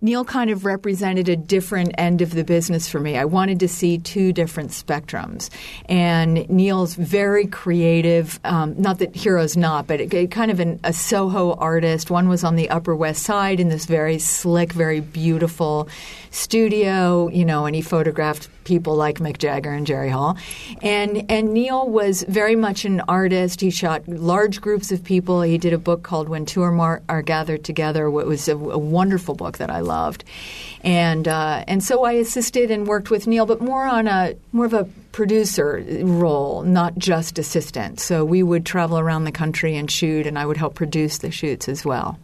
Neil 0.02 0.24
kind 0.24 0.50
of 0.50 0.64
represented 0.64 1.28
a 1.28 1.36
different 1.36 1.94
end 1.96 2.20
of 2.20 2.30
the 2.32 2.44
business 2.44 2.86
for 2.86 3.00
me. 3.00 3.16
I 3.16 3.24
wanted 3.24 3.60
to 3.60 3.68
see 3.68 3.98
two 3.98 4.32
different 4.32 4.70
spectrums. 4.70 5.48
And 5.86 6.48
Neil's 6.50 6.94
very 6.94 7.46
creative, 7.46 8.38
um, 8.44 8.74
not 8.80 8.98
that 8.98 9.16
Hiro's 9.16 9.56
not, 9.56 9.86
but 9.86 10.00
it, 10.00 10.12
it 10.12 10.30
kind 10.30 10.50
of 10.50 10.60
an, 10.60 10.80
a 10.84 10.92
Soho 10.92 11.54
artist. 11.54 12.10
One 12.10 12.28
was 12.28 12.44
on 12.44 12.56
the 12.56 12.68
Upper 12.68 12.94
West 12.94 13.22
Side 13.22 13.58
in 13.58 13.68
this 13.68 13.86
very 13.86 14.18
slick, 14.18 14.72
very 14.72 15.00
beautiful 15.00 15.88
studio, 16.30 17.28
you 17.28 17.44
know, 17.44 17.64
and 17.64 17.74
he 17.74 17.80
photographed 17.80 18.50
people 18.66 18.94
like 18.94 19.18
Mick 19.18 19.38
Jagger 19.38 19.72
and 19.72 19.86
Jerry 19.86 20.10
Hall. 20.10 20.36
And 20.82 21.24
and 21.30 21.54
Neil 21.54 21.88
was 21.88 22.22
very 22.28 22.56
much 22.56 22.84
an 22.84 23.00
artist. 23.08 23.62
He 23.62 23.70
shot 23.70 24.06
large 24.06 24.60
groups 24.60 24.92
of 24.92 25.02
people. 25.02 25.40
He 25.40 25.56
did 25.56 25.72
a 25.72 25.78
book 25.78 26.02
called 26.02 26.28
When 26.28 26.44
Two 26.44 26.60
or 26.60 26.72
More 26.72 27.00
Are 27.08 27.22
Gathered 27.22 27.64
Together, 27.64 28.06
It 28.08 28.26
was 28.26 28.48
a, 28.48 28.56
a 28.56 28.78
wonderful 28.78 29.34
book 29.34 29.56
that 29.56 29.70
I 29.70 29.80
loved. 29.80 30.24
And 30.82 31.26
uh, 31.26 31.64
and 31.66 31.82
so 31.82 32.04
I 32.04 32.12
assisted 32.12 32.70
and 32.70 32.86
worked 32.86 33.10
with 33.10 33.26
Neil, 33.26 33.46
but 33.46 33.62
more 33.62 33.86
on 33.86 34.06
a 34.06 34.34
more 34.52 34.66
of 34.66 34.74
a 34.74 34.84
producer 35.12 35.82
role, 36.02 36.62
not 36.62 36.98
just 36.98 37.38
assistant. 37.38 38.00
So 38.00 38.22
we 38.22 38.42
would 38.42 38.66
travel 38.66 38.98
around 38.98 39.24
the 39.24 39.32
country 39.32 39.74
and 39.74 39.90
shoot, 39.90 40.26
and 40.26 40.38
I 40.38 40.44
would 40.44 40.58
help 40.58 40.74
produce 40.74 41.18
the 41.18 41.30
shoots 41.30 41.70
as 41.70 41.86
well. 41.86 42.18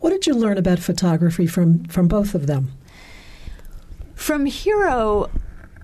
What 0.00 0.10
did 0.10 0.26
you 0.26 0.34
learn 0.34 0.58
about 0.58 0.78
photography 0.78 1.46
from, 1.46 1.84
from 1.84 2.06
both 2.06 2.34
of 2.34 2.46
them? 2.46 2.72
From 4.14 4.46
Hiro, 4.46 5.30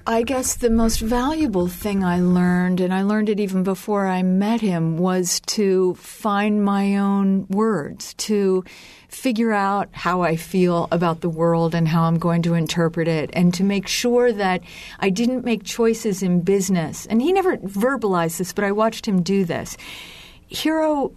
I 0.06 0.22
guess 0.22 0.56
the 0.56 0.68
most 0.68 1.00
valuable 1.00 1.66
thing 1.66 2.04
I 2.04 2.20
learned, 2.20 2.80
and 2.80 2.92
I 2.92 3.00
learned 3.00 3.30
it 3.30 3.40
even 3.40 3.62
before 3.62 4.06
I 4.06 4.22
met 4.22 4.60
him, 4.60 4.98
was 4.98 5.40
to 5.46 5.94
find 5.94 6.62
my 6.62 6.98
own 6.98 7.46
words, 7.48 8.12
to 8.14 8.64
figure 9.08 9.52
out 9.52 9.88
how 9.92 10.20
I 10.20 10.36
feel 10.36 10.88
about 10.92 11.22
the 11.22 11.30
world 11.30 11.74
and 11.74 11.88
how 11.88 12.02
I'm 12.02 12.18
going 12.18 12.42
to 12.42 12.52
interpret 12.52 13.08
it, 13.08 13.30
and 13.32 13.54
to 13.54 13.64
make 13.64 13.86
sure 13.86 14.30
that 14.30 14.60
I 15.00 15.08
didn't 15.08 15.46
make 15.46 15.64
choices 15.64 16.22
in 16.22 16.42
business. 16.42 17.06
And 17.06 17.22
he 17.22 17.32
never 17.32 17.56
verbalized 17.56 18.36
this, 18.36 18.52
but 18.52 18.64
I 18.64 18.72
watched 18.72 19.08
him 19.08 19.22
do 19.22 19.46
this 19.46 19.74
Hiro 20.48 21.12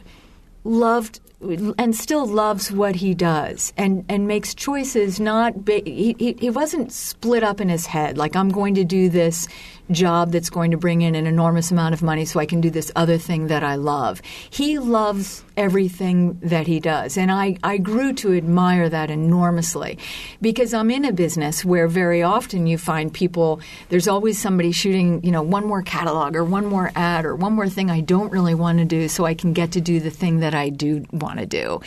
loved 0.63 1.19
and 1.39 1.95
still 1.95 2.25
loves 2.25 2.71
what 2.71 2.95
he 2.95 3.13
does 3.13 3.71
and, 3.77 4.03
and 4.09 4.27
makes 4.27 4.55
choices 4.55 5.19
not 5.19 5.53
he, 5.67 6.15
he, 6.17 6.35
he 6.39 6.49
wasn't 6.49 6.91
split 6.91 7.43
up 7.43 7.61
in 7.61 7.69
his 7.69 7.85
head 7.85 8.17
like 8.17 8.35
i'm 8.35 8.49
going 8.49 8.73
to 8.73 8.83
do 8.83 9.07
this 9.07 9.47
job 9.91 10.31
that's 10.31 10.49
going 10.49 10.71
to 10.71 10.77
bring 10.77 11.01
in 11.01 11.15
an 11.15 11.27
enormous 11.27 11.71
amount 11.71 11.93
of 11.93 12.01
money 12.01 12.25
so 12.25 12.39
i 12.39 12.45
can 12.45 12.61
do 12.61 12.69
this 12.69 12.91
other 12.95 13.17
thing 13.17 13.47
that 13.47 13.63
i 13.63 13.75
love 13.75 14.21
he 14.49 14.79
loves 14.79 15.43
everything 15.55 16.37
that 16.41 16.67
he 16.67 16.79
does 16.79 17.17
and 17.17 17.31
I, 17.31 17.57
I 17.63 17.77
grew 17.77 18.13
to 18.13 18.33
admire 18.33 18.89
that 18.89 19.09
enormously 19.09 19.97
because 20.41 20.73
i'm 20.73 20.91
in 20.91 21.05
a 21.05 21.11
business 21.11 21.65
where 21.65 21.87
very 21.87 22.21
often 22.21 22.67
you 22.67 22.77
find 22.77 23.13
people 23.13 23.59
there's 23.89 24.07
always 24.07 24.39
somebody 24.39 24.71
shooting 24.71 25.23
you 25.23 25.31
know 25.31 25.41
one 25.41 25.65
more 25.65 25.81
catalog 25.81 26.35
or 26.35 26.43
one 26.43 26.65
more 26.65 26.91
ad 26.95 27.25
or 27.25 27.35
one 27.35 27.53
more 27.53 27.69
thing 27.69 27.89
i 27.89 28.01
don't 28.01 28.31
really 28.31 28.55
want 28.55 28.77
to 28.77 28.85
do 28.85 29.07
so 29.07 29.25
i 29.25 29.33
can 29.33 29.53
get 29.53 29.71
to 29.71 29.81
do 29.81 29.99
the 29.99 30.11
thing 30.11 30.39
that 30.39 30.53
i 30.53 30.69
do 30.69 31.05
want 31.11 31.39
to 31.39 31.45
do, 31.45 31.81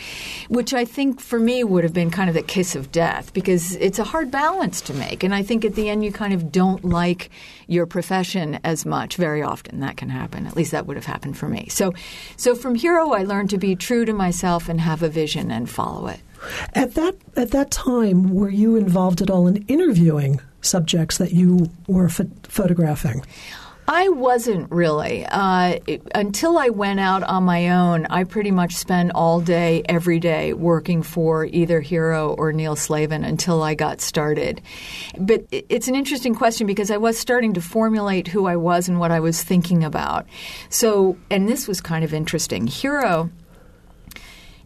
which 0.49 0.73
I 0.73 0.85
think 0.85 1.19
for 1.19 1.39
me 1.39 1.63
would 1.63 1.83
have 1.83 1.93
been 1.93 2.11
kind 2.11 2.29
of 2.29 2.35
the 2.35 2.43
kiss 2.43 2.75
of 2.75 2.91
death 2.91 3.33
because 3.33 3.75
it's 3.75 3.99
a 3.99 4.03
hard 4.03 4.31
balance 4.31 4.81
to 4.81 4.93
make. 4.93 5.23
And 5.23 5.33
I 5.33 5.43
think 5.43 5.65
at 5.65 5.75
the 5.75 5.89
end 5.89 6.03
you 6.03 6.11
kind 6.11 6.33
of 6.33 6.51
don't 6.51 6.83
like 6.83 7.29
your 7.67 7.85
profession 7.91 8.59
as 8.63 8.85
much. 8.85 9.17
Very 9.17 9.43
often 9.43 9.81
that 9.81 9.97
can 9.97 10.09
happen. 10.09 10.47
At 10.47 10.55
least 10.55 10.71
that 10.71 10.87
would 10.87 10.97
have 10.97 11.05
happened 11.05 11.37
for 11.37 11.47
me. 11.47 11.67
So, 11.69 11.93
so 12.37 12.55
from 12.55 12.75
Hiro, 12.75 13.09
oh, 13.09 13.13
I 13.13 13.23
learned 13.23 13.49
to 13.51 13.57
be 13.57 13.75
true 13.75 14.05
to 14.05 14.13
myself 14.13 14.69
and 14.69 14.79
have 14.79 15.03
a 15.03 15.09
vision 15.09 15.51
and 15.51 15.69
follow 15.69 16.07
it. 16.07 16.21
At 16.73 16.95
that 16.95 17.15
at 17.35 17.51
that 17.51 17.69
time, 17.69 18.33
were 18.33 18.49
you 18.49 18.75
involved 18.75 19.21
at 19.21 19.29
all 19.29 19.47
in 19.47 19.57
interviewing 19.67 20.39
subjects 20.61 21.17
that 21.17 21.33
you 21.33 21.69
were 21.87 22.09
ph- 22.09 22.29
photographing? 22.43 23.23
I 23.87 24.09
wasn't 24.09 24.71
really. 24.71 25.25
Uh, 25.25 25.79
it, 25.85 26.01
until 26.15 26.57
I 26.57 26.69
went 26.69 26.99
out 26.99 27.23
on 27.23 27.43
my 27.43 27.69
own, 27.69 28.05
I 28.05 28.23
pretty 28.23 28.51
much 28.51 28.75
spent 28.75 29.11
all 29.13 29.41
day, 29.41 29.83
every 29.85 30.19
day, 30.19 30.53
working 30.53 31.03
for 31.03 31.45
either 31.45 31.81
Hiro 31.81 32.33
or 32.33 32.53
Neil 32.53 32.75
Slavin 32.75 33.23
until 33.23 33.61
I 33.63 33.73
got 33.73 33.99
started. 33.99 34.61
But 35.19 35.45
it's 35.51 35.87
an 35.87 35.95
interesting 35.95 36.35
question 36.35 36.67
because 36.67 36.89
I 36.91 36.97
was 36.97 37.17
starting 37.17 37.53
to 37.53 37.61
formulate 37.61 38.27
who 38.27 38.45
I 38.45 38.55
was 38.55 38.87
and 38.87 38.99
what 38.99 39.11
I 39.11 39.19
was 39.19 39.43
thinking 39.43 39.83
about. 39.83 40.25
So, 40.69 41.17
and 41.29 41.49
this 41.49 41.67
was 41.67 41.81
kind 41.81 42.05
of 42.05 42.13
interesting. 42.13 42.67
Hiro, 42.67 43.29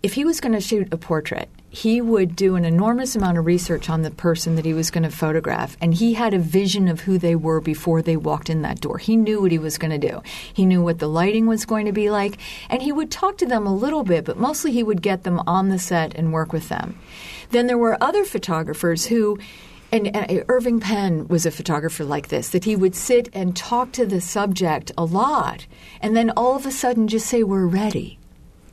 if 0.04 0.14
he 0.14 0.24
was 0.24 0.40
going 0.40 0.54
to 0.54 0.62
shoot 0.62 0.94
a 0.94 0.98
portrait, 0.98 1.50
he 1.76 2.00
would 2.00 2.38
do 2.38 2.56
an 2.56 2.64
enormous 2.64 3.18
amount 3.18 3.38
of 3.38 3.46
research 3.46 3.90
on 3.90 4.02
the 4.02 4.10
person 4.10 4.56
that 4.56 4.64
he 4.64 4.74
was 4.74 4.90
going 4.90 5.04
to 5.04 5.10
photograph, 5.10 5.76
and 5.82 5.94
he 5.94 6.14
had 6.14 6.34
a 6.34 6.40
vision 6.40 6.88
of 6.88 7.02
who 7.02 7.18
they 7.18 7.36
were 7.36 7.60
before 7.60 8.02
they 8.02 8.16
walked 8.16 8.50
in 8.50 8.62
that 8.62 8.80
door. 8.80 8.98
He 8.98 9.18
knew 9.18 9.42
what 9.42 9.52
he 9.52 9.60
was 9.60 9.78
going 9.78 9.92
to 9.92 10.08
do. 10.08 10.22
He 10.54 10.66
knew 10.66 10.82
what 10.82 11.00
the 11.00 11.10
lighting 11.10 11.48
was 11.48 11.66
going 11.66 11.86
to 11.86 11.92
be 11.92 12.10
like, 12.10 12.38
and 12.70 12.82
he 12.82 12.94
would 12.94 13.12
talk 13.12 13.38
to 13.40 13.46
them 13.46 13.68
a 13.68 13.76
little 13.76 14.06
bit, 14.06 14.24
but 14.24 14.38
mostly 14.38 14.72
he 14.72 14.84
would 14.84 15.02
get 15.02 15.24
them 15.24 15.42
on 15.46 15.68
the 15.68 15.78
set 15.78 16.16
and 16.16 16.32
work 16.32 16.54
with 16.54 16.70
them. 16.70 16.98
Then 17.50 17.68
there 17.68 17.78
were 17.78 18.02
other 18.02 18.24
photographers 18.24 19.08
who 19.08 19.38
and, 19.92 20.16
and, 20.16 20.40
uh, 20.40 20.44
Irving 20.48 20.80
Penn 20.80 21.28
was 21.28 21.46
a 21.46 21.52
photographer 21.52 22.06
like 22.06 22.30
this 22.30 22.50
that 22.50 22.64
he 22.64 22.76
would 22.76 22.96
sit 22.96 23.30
and 23.34 23.56
talk 23.56 23.92
to 23.94 24.06
the 24.06 24.20
subject 24.22 24.94
a 24.98 25.04
lot 25.04 25.68
and 26.02 26.16
then 26.16 26.32
all 26.32 26.56
of 26.56 26.66
a 26.66 26.72
sudden 26.72 27.08
just 27.08 27.28
say 27.28 27.44
we're 27.44 27.68
ready 27.68 28.18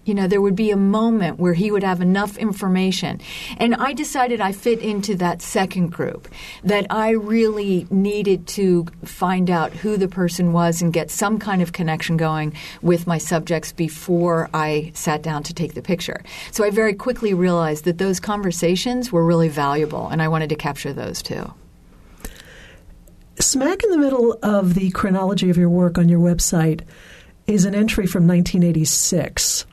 you 0.04 0.14
know, 0.14 0.26
there 0.26 0.40
would 0.40 0.56
be 0.56 0.70
a 0.70 0.76
moment 0.76 1.38
where 1.38 1.54
he 1.54 1.70
would 1.70 1.82
have 1.82 2.00
enough 2.00 2.36
information. 2.36 3.20
And 3.56 3.74
I 3.74 3.92
decided 3.92 4.40
I 4.40 4.52
fit 4.52 4.80
into 4.80 5.14
that 5.16 5.42
second 5.42 5.92
group, 5.92 6.28
that 6.64 6.86
I 6.90 7.10
really 7.10 7.86
needed 7.90 8.46
to 8.48 8.86
find 9.04 9.50
out 9.50 9.72
who 9.72 9.96
the 9.96 10.08
person 10.08 10.52
was 10.52 10.82
and 10.82 10.92
get 10.92 11.10
some 11.10 11.38
kind 11.38 11.62
of 11.62 11.72
connection 11.72 12.16
going 12.16 12.54
with 12.80 13.06
my 13.06 13.18
subjects 13.18 13.72
before 13.72 14.50
I 14.52 14.90
sat 14.94 15.22
down 15.22 15.42
to 15.44 15.54
take 15.54 15.74
the 15.74 15.82
picture. 15.82 16.22
So 16.50 16.64
I 16.64 16.70
very 16.70 16.94
quickly 16.94 17.34
realized 17.34 17.84
that 17.84 17.98
those 17.98 18.18
conversations 18.18 19.12
were 19.12 19.24
really 19.24 19.48
valuable, 19.48 20.08
and 20.08 20.20
I 20.20 20.28
wanted 20.28 20.48
to 20.48 20.56
capture 20.56 20.92
those 20.92 21.22
too. 21.22 21.52
Smack 23.38 23.82
in 23.82 23.90
the 23.90 23.98
middle 23.98 24.38
of 24.42 24.74
the 24.74 24.90
chronology 24.90 25.50
of 25.50 25.56
your 25.56 25.68
work 25.68 25.98
on 25.98 26.08
your 26.08 26.20
website 26.20 26.82
is 27.46 27.64
an 27.64 27.74
entry 27.74 28.06
from 28.06 28.26
1986 28.26 29.66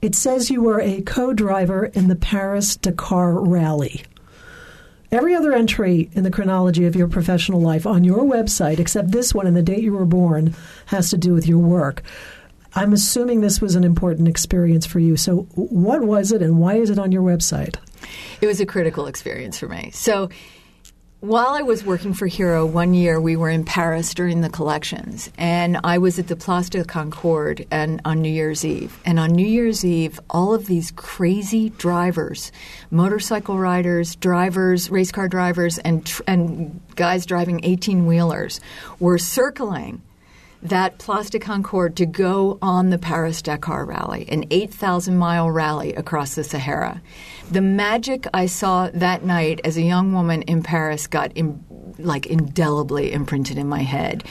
it 0.00 0.14
says 0.14 0.50
you 0.50 0.62
were 0.62 0.80
a 0.80 1.02
co 1.02 1.32
driver 1.32 1.86
in 1.86 2.08
the 2.08 2.16
Paris 2.16 2.76
Dakar 2.76 3.40
Rally. 3.40 4.04
Every 5.10 5.34
other 5.34 5.54
entry 5.54 6.10
in 6.12 6.22
the 6.22 6.30
chronology 6.30 6.84
of 6.84 6.94
your 6.94 7.08
professional 7.08 7.60
life 7.60 7.86
on 7.86 8.04
your 8.04 8.24
website, 8.24 8.78
except 8.78 9.10
this 9.10 9.34
one 9.34 9.46
and 9.46 9.56
the 9.56 9.62
date 9.62 9.82
you 9.82 9.94
were 9.94 10.04
born, 10.04 10.54
has 10.86 11.08
to 11.10 11.16
do 11.16 11.32
with 11.32 11.46
your 11.46 11.58
work. 11.58 12.02
I'm 12.74 12.92
assuming 12.92 13.40
this 13.40 13.60
was 13.60 13.74
an 13.74 13.84
important 13.84 14.28
experience 14.28 14.84
for 14.84 14.98
you. 14.98 15.16
So, 15.16 15.48
what 15.54 16.02
was 16.02 16.30
it 16.30 16.42
and 16.42 16.58
why 16.58 16.74
is 16.74 16.90
it 16.90 16.98
on 16.98 17.10
your 17.10 17.22
website? 17.22 17.76
It 18.40 18.46
was 18.46 18.60
a 18.60 18.66
critical 18.66 19.06
experience 19.06 19.58
for 19.58 19.68
me. 19.68 19.90
So, 19.92 20.28
while 21.20 21.48
I 21.48 21.62
was 21.62 21.84
working 21.84 22.14
for 22.14 22.28
Hiro, 22.28 22.64
one 22.64 22.94
year 22.94 23.20
we 23.20 23.34
were 23.34 23.50
in 23.50 23.64
Paris 23.64 24.14
during 24.14 24.40
the 24.40 24.48
collections, 24.48 25.30
and 25.36 25.78
I 25.82 25.98
was 25.98 26.20
at 26.20 26.28
the 26.28 26.36
Place 26.36 26.68
de 26.68 26.84
Concorde 26.84 27.66
and 27.72 28.00
on 28.04 28.22
New 28.22 28.30
Year's 28.30 28.64
Eve. 28.64 28.96
And 29.04 29.18
on 29.18 29.32
New 29.32 29.46
Year's 29.46 29.84
Eve, 29.84 30.20
all 30.30 30.54
of 30.54 30.66
these 30.66 30.92
crazy 30.92 31.70
drivers, 31.70 32.52
motorcycle 32.92 33.58
riders, 33.58 34.14
drivers, 34.14 34.90
race 34.90 35.10
car 35.10 35.28
drivers, 35.28 35.78
and 35.78 36.08
and 36.28 36.80
guys 36.94 37.26
driving 37.26 37.64
eighteen 37.64 38.06
wheelers, 38.06 38.60
were 39.00 39.18
circling 39.18 40.02
that 40.62 40.98
Place 40.98 41.30
de 41.30 41.38
Concorde 41.38 41.96
to 41.96 42.06
go 42.06 42.58
on 42.60 42.90
the 42.90 42.98
Paris 42.98 43.42
Dakar 43.42 43.84
Rally, 43.84 44.28
an 44.28 44.44
8,000 44.50 45.16
mile 45.16 45.50
rally 45.50 45.94
across 45.94 46.34
the 46.34 46.44
Sahara. 46.44 47.00
The 47.50 47.60
magic 47.60 48.26
I 48.34 48.46
saw 48.46 48.90
that 48.92 49.24
night 49.24 49.60
as 49.64 49.76
a 49.76 49.82
young 49.82 50.12
woman 50.12 50.42
in 50.42 50.62
Paris 50.62 51.06
got 51.06 51.32
in, 51.32 51.64
like 51.98 52.26
indelibly 52.26 53.12
imprinted 53.12 53.56
in 53.58 53.68
my 53.68 53.82
head. 53.82 54.24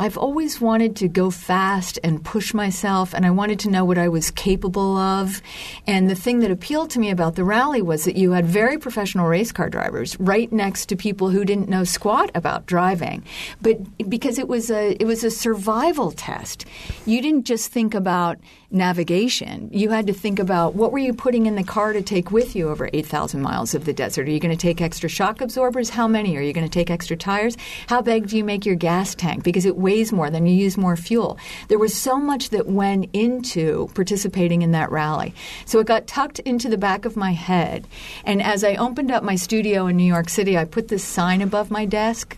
I've 0.00 0.16
always 0.16 0.60
wanted 0.60 0.94
to 0.96 1.08
go 1.08 1.30
fast 1.30 1.98
and 2.04 2.24
push 2.24 2.54
myself, 2.54 3.12
and 3.12 3.26
I 3.26 3.30
wanted 3.30 3.58
to 3.60 3.70
know 3.70 3.84
what 3.84 3.98
I 3.98 4.08
was 4.08 4.30
capable 4.30 4.96
of. 4.96 5.42
And 5.88 6.08
the 6.08 6.14
thing 6.14 6.38
that 6.40 6.52
appealed 6.52 6.90
to 6.90 7.00
me 7.00 7.10
about 7.10 7.34
the 7.34 7.42
rally 7.42 7.82
was 7.82 8.04
that 8.04 8.16
you 8.16 8.30
had 8.30 8.46
very 8.46 8.78
professional 8.78 9.26
race 9.26 9.50
car 9.50 9.68
drivers 9.68 10.18
right 10.20 10.52
next 10.52 10.86
to 10.86 10.96
people 10.96 11.30
who 11.30 11.44
didn't 11.44 11.68
know 11.68 11.82
squat 11.82 12.30
about 12.36 12.66
driving. 12.66 13.24
But 13.60 14.08
because 14.08 14.38
it 14.38 14.46
was 14.46 14.70
a 14.70 14.96
it 15.00 15.04
was 15.04 15.24
a 15.24 15.30
survival 15.32 16.12
test, 16.12 16.64
you 17.04 17.20
didn't 17.20 17.44
just 17.44 17.72
think 17.72 17.92
about 17.92 18.38
navigation. 18.70 19.70
You 19.72 19.88
had 19.90 20.06
to 20.08 20.12
think 20.12 20.38
about 20.38 20.74
what 20.74 20.92
were 20.92 20.98
you 20.98 21.14
putting 21.14 21.46
in 21.46 21.54
the 21.54 21.64
car 21.64 21.94
to 21.94 22.02
take 22.02 22.30
with 22.30 22.54
you 22.54 22.68
over 22.68 22.90
8,000 22.92 23.40
miles 23.40 23.74
of 23.74 23.86
the 23.86 23.94
desert? 23.94 24.28
Are 24.28 24.30
you 24.30 24.40
going 24.40 24.54
to 24.54 24.60
take 24.60 24.82
extra 24.82 25.08
shock 25.08 25.40
absorbers? 25.40 25.88
How 25.88 26.06
many? 26.06 26.36
Are 26.36 26.42
you 26.42 26.52
going 26.52 26.66
to 26.66 26.72
take 26.72 26.90
extra 26.90 27.16
tires? 27.16 27.56
How 27.86 28.02
big 28.02 28.28
do 28.28 28.36
you 28.36 28.44
make 28.44 28.66
your 28.66 28.74
gas 28.74 29.14
tank? 29.14 29.42
Because 29.42 29.64
it 29.64 29.78
weighs 29.78 30.12
more, 30.12 30.28
then 30.28 30.46
you 30.46 30.54
use 30.54 30.76
more 30.76 30.96
fuel. 30.96 31.38
There 31.68 31.78
was 31.78 31.94
so 31.94 32.18
much 32.18 32.50
that 32.50 32.66
went 32.66 33.08
into 33.14 33.88
participating 33.94 34.60
in 34.60 34.72
that 34.72 34.90
rally. 34.90 35.34
So 35.64 35.78
it 35.78 35.86
got 35.86 36.06
tucked 36.06 36.38
into 36.40 36.68
the 36.68 36.76
back 36.78 37.06
of 37.06 37.16
my 37.16 37.32
head. 37.32 37.88
And 38.24 38.42
as 38.42 38.64
I 38.64 38.74
opened 38.74 39.10
up 39.10 39.22
my 39.22 39.36
studio 39.36 39.86
in 39.86 39.96
New 39.96 40.04
York 40.04 40.28
City, 40.28 40.58
I 40.58 40.66
put 40.66 40.88
this 40.88 41.04
sign 41.04 41.40
above 41.40 41.70
my 41.70 41.86
desk 41.86 42.36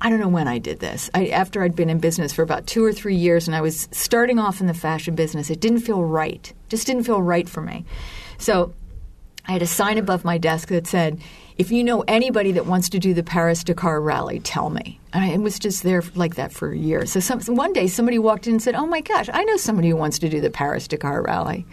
I 0.00 0.08
don't 0.08 0.20
know 0.20 0.28
when 0.28 0.48
I 0.48 0.58
did 0.58 0.80
this. 0.80 1.10
I, 1.14 1.28
after 1.28 1.62
I'd 1.62 1.76
been 1.76 1.90
in 1.90 1.98
business 1.98 2.32
for 2.32 2.42
about 2.42 2.66
two 2.66 2.84
or 2.84 2.92
three 2.92 3.16
years 3.16 3.46
and 3.46 3.54
I 3.54 3.60
was 3.60 3.88
starting 3.92 4.38
off 4.38 4.60
in 4.60 4.66
the 4.66 4.74
fashion 4.74 5.14
business, 5.14 5.50
it 5.50 5.60
didn't 5.60 5.80
feel 5.80 6.02
right. 6.02 6.52
Just 6.68 6.86
didn't 6.86 7.04
feel 7.04 7.20
right 7.20 7.48
for 7.48 7.60
me. 7.60 7.84
So 8.38 8.72
I 9.46 9.52
had 9.52 9.62
a 9.62 9.66
sign 9.66 9.98
above 9.98 10.24
my 10.24 10.38
desk 10.38 10.68
that 10.68 10.86
said, 10.86 11.20
if 11.60 11.70
you 11.70 11.84
know 11.84 12.02
anybody 12.08 12.52
that 12.52 12.64
wants 12.64 12.88
to 12.88 12.98
do 12.98 13.12
the 13.12 13.22
Paris 13.22 13.62
Dakar 13.62 14.00
rally, 14.00 14.40
tell 14.40 14.70
me. 14.70 14.98
It 15.12 15.42
was 15.42 15.58
just 15.58 15.82
there 15.82 16.02
like 16.14 16.36
that 16.36 16.52
for 16.54 16.72
years. 16.72 17.12
So 17.12 17.20
some, 17.20 17.38
one 17.54 17.74
day 17.74 17.86
somebody 17.86 18.18
walked 18.18 18.46
in 18.46 18.54
and 18.54 18.62
said, 18.62 18.74
Oh 18.74 18.86
my 18.86 19.02
gosh, 19.02 19.28
I 19.30 19.44
know 19.44 19.58
somebody 19.58 19.90
who 19.90 19.96
wants 19.96 20.18
to 20.20 20.30
do 20.30 20.40
the 20.40 20.48
Paris 20.48 20.88
Dakar 20.88 21.20
rally. 21.20 21.66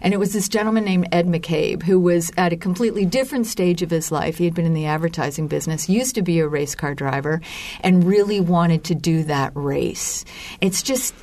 And 0.00 0.14
it 0.14 0.16
was 0.16 0.32
this 0.32 0.48
gentleman 0.48 0.84
named 0.86 1.08
Ed 1.12 1.26
McCabe 1.26 1.82
who 1.82 2.00
was 2.00 2.32
at 2.38 2.54
a 2.54 2.56
completely 2.56 3.04
different 3.04 3.46
stage 3.46 3.82
of 3.82 3.90
his 3.90 4.10
life. 4.10 4.38
He 4.38 4.46
had 4.46 4.54
been 4.54 4.64
in 4.64 4.72
the 4.72 4.86
advertising 4.86 5.46
business, 5.46 5.90
used 5.90 6.14
to 6.14 6.22
be 6.22 6.40
a 6.40 6.48
race 6.48 6.74
car 6.74 6.94
driver, 6.94 7.42
and 7.82 8.04
really 8.04 8.40
wanted 8.40 8.82
to 8.84 8.94
do 8.94 9.24
that 9.24 9.52
race. 9.54 10.24
It's 10.62 10.82
just 10.82 11.14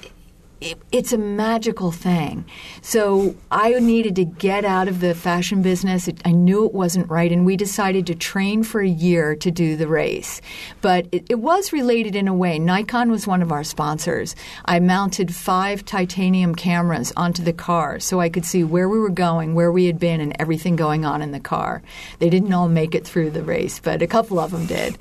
it, 0.62 0.80
it's 0.92 1.12
a 1.12 1.18
magical 1.18 1.92
thing. 1.92 2.46
So 2.82 3.36
I 3.50 3.72
needed 3.80 4.16
to 4.18 4.26
get 4.26 4.64
out 4.64 4.88
of 4.88 5.00
the 5.00 5.16
fashion 5.16 5.64
business. 5.64 6.08
It, 6.08 6.22
I 6.24 6.32
knew 6.32 6.66
it 6.66 6.74
wasn't 6.74 7.10
right, 7.10 7.32
and 7.32 7.46
we 7.46 7.58
decided 7.58 8.06
to 8.08 8.16
train 8.16 8.62
for 8.64 8.80
a 8.80 8.88
year 8.88 9.36
to 9.38 9.50
do 9.50 9.76
the 9.76 9.88
race. 9.88 10.40
But 10.82 11.08
it, 11.12 11.26
it 11.30 11.40
was 11.40 11.74
related 11.74 12.16
in 12.16 12.28
a 12.28 12.34
way. 12.34 12.60
Nikon 12.60 13.10
was 13.10 13.26
one 13.26 13.42
of 13.42 13.52
our 13.52 13.64
sponsors. 13.64 14.36
I 14.66 14.80
mounted 14.80 15.34
five 15.34 15.84
titanium 15.84 16.54
cameras 16.54 17.12
onto 17.18 17.44
the 17.44 17.54
car 17.54 18.00
so 18.00 18.20
I 18.20 18.30
could 18.30 18.46
see 18.46 18.64
where 18.64 18.88
we 18.88 19.00
were 19.00 19.10
going, 19.10 19.56
where 19.56 19.72
we 19.72 19.86
had 19.86 20.00
been, 20.00 20.22
and 20.22 20.36
everything 20.40 20.76
going 20.76 21.06
on 21.06 21.24
in 21.24 21.32
the 21.32 21.40
car. 21.40 21.82
They 22.20 22.30
didn't 22.30 22.54
all 22.54 22.70
make 22.70 22.94
it 22.94 23.06
through 23.06 23.32
the 23.32 23.44
race, 23.44 23.80
but 23.80 24.04
a 24.04 24.08
couple 24.08 24.40
of 24.40 24.52
them 24.52 24.68
did. 24.68 24.98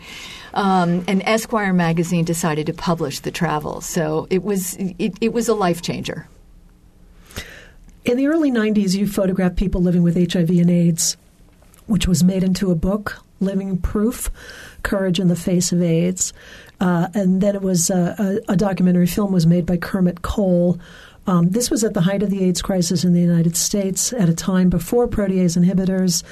Um, 0.54 1.04
and 1.06 1.22
Esquire 1.22 1.72
magazine 1.72 2.24
decided 2.24 2.66
to 2.66 2.72
publish 2.72 3.20
the 3.20 3.30
travels. 3.30 3.86
So 3.86 4.26
it 4.30 4.42
was 4.42 4.76
it, 4.76 5.14
it 5.20 5.32
was 5.32 5.48
a 5.48 5.54
life 5.54 5.82
changer. 5.82 6.28
In 8.04 8.16
the 8.16 8.28
early 8.28 8.50
90s, 8.50 8.96
you 8.96 9.06
photographed 9.06 9.56
people 9.56 9.82
living 9.82 10.02
with 10.02 10.16
HIV 10.16 10.50
and 10.50 10.70
AIDS, 10.70 11.16
which 11.86 12.08
was 12.08 12.24
made 12.24 12.42
into 12.42 12.70
a 12.70 12.74
book, 12.74 13.22
Living 13.40 13.76
Proof 13.76 14.30
Courage 14.82 15.20
in 15.20 15.28
the 15.28 15.36
Face 15.36 15.70
of 15.70 15.82
AIDS. 15.82 16.32
Uh, 16.80 17.08
and 17.12 17.42
then 17.42 17.54
it 17.54 17.62
was 17.62 17.90
uh, 17.90 18.14
a, 18.18 18.52
a, 18.52 18.56
documentary 18.56 19.06
film 19.06 19.32
was 19.32 19.46
made 19.46 19.66
by 19.66 19.76
Kermit 19.76 20.22
Cole. 20.22 20.80
Um, 21.26 21.50
this 21.50 21.70
was 21.70 21.84
at 21.84 21.92
the 21.92 22.00
height 22.00 22.22
of 22.22 22.30
the 22.30 22.42
AIDS 22.42 22.62
crisis 22.62 23.04
in 23.04 23.12
the 23.12 23.20
United 23.20 23.54
States 23.54 24.14
at 24.14 24.30
a 24.30 24.34
time 24.34 24.70
before 24.70 25.06
protease 25.06 25.62
inhibitors, 25.62 26.22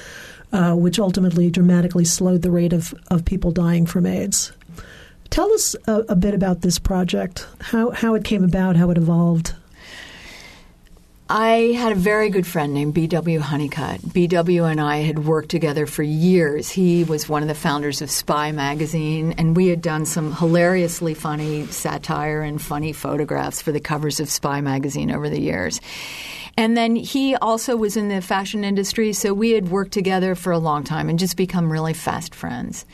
uh, 0.51 0.73
which 0.73 0.99
ultimately 0.99 1.49
dramatically 1.49 2.05
slowed 2.05 2.41
the 2.41 2.51
rate 2.51 2.73
of, 2.73 2.93
of 3.09 3.25
people 3.25 3.51
dying 3.51 3.85
from 3.85 4.05
AIDS. 4.05 4.51
Tell 5.29 5.51
us 5.53 5.75
a, 5.85 6.05
a 6.09 6.15
bit 6.15 6.33
about 6.33 6.61
this 6.61 6.79
project, 6.79 7.45
how, 7.61 7.91
how 7.91 8.15
it 8.15 8.23
came 8.23 8.43
about, 8.43 8.75
how 8.75 8.89
it 8.89 8.97
evolved. 8.97 9.53
I 11.31 11.73
had 11.77 11.91
a 11.91 11.95
very 11.95 12.31
good 12.31 12.47
friend 12.47 12.73
named 12.73 12.95
B.W. 12.95 13.39
Honeycutt. 13.39 14.13
B.W. 14.13 14.63
and 14.63 14.81
I 14.81 14.97
had 14.97 15.25
worked 15.25 15.49
together 15.49 15.85
for 15.85 16.01
years. 16.01 16.71
He 16.71 17.03
was 17.03 17.29
one 17.29 17.43
of 17.43 17.47
the 17.47 17.53
founders 17.53 18.01
of 18.01 18.09
Spy 18.09 18.51
magazine, 18.51 19.35
and 19.37 19.55
we 19.55 19.67
had 19.67 19.79
done 19.79 20.07
some 20.07 20.33
hilariously 20.33 21.13
funny 21.13 21.67
satire 21.67 22.41
and 22.41 22.59
funny 22.59 22.93
photographs 22.93 23.61
for 23.61 23.71
the 23.71 23.79
covers 23.79 24.19
of 24.19 24.27
Spy 24.27 24.61
magazine 24.61 25.11
over 25.11 25.29
the 25.29 25.39
years. 25.39 25.81
And 26.57 26.75
then 26.75 26.95
he 26.95 27.35
also 27.35 27.77
was 27.77 27.95
in 27.95 28.09
the 28.09 28.21
fashion 28.21 28.63
industry, 28.63 29.13
so 29.13 29.31
we 29.31 29.51
had 29.51 29.69
worked 29.69 29.91
together 29.91 30.33
for 30.33 30.51
a 30.51 30.57
long 30.57 30.83
time 30.83 31.09
and 31.09 31.19
just 31.19 31.37
become 31.37 31.71
really 31.71 31.93
fast 31.93 32.33
friends. 32.33 32.87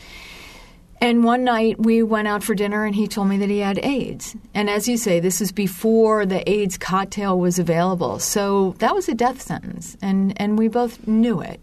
And 1.02 1.24
one 1.24 1.44
night 1.44 1.80
we 1.80 2.04
went 2.04 2.28
out 2.28 2.44
for 2.44 2.56
dinner 2.56 2.86
and 2.86 2.96
he 2.96 3.08
told 3.08 3.28
me 3.28 3.38
that 3.38 3.50
he 3.50 3.60
had 3.60 3.80
AIDS. 3.80 4.36
And 4.54 4.70
as 4.70 4.88
you 4.88 4.98
say, 4.98 5.20
this 5.20 5.40
was 5.40 5.52
before 5.52 6.26
the 6.26 6.50
AIDS 6.50 6.78
cocktail 6.78 7.38
was 7.38 7.60
available. 7.60 8.20
So 8.20 8.76
that 8.80 8.96
was 8.96 9.10
a 9.10 9.14
death 9.14 9.42
sentence. 9.42 9.98
And, 10.02 10.40
and 10.40 10.58
we 10.58 10.68
both 10.68 11.06
knew 11.08 11.42
it. 11.42 11.60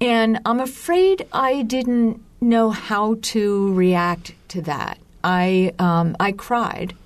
And 0.00 0.40
I'm 0.46 0.60
afraid 0.60 1.26
I 1.32 1.62
didn't 1.62 2.22
know 2.40 2.70
how 2.70 3.16
to 3.20 3.74
react 3.74 4.32
to 4.48 4.62
that. 4.62 4.98
I, 5.22 5.74
um, 5.78 6.16
I 6.18 6.32
cried 6.32 6.96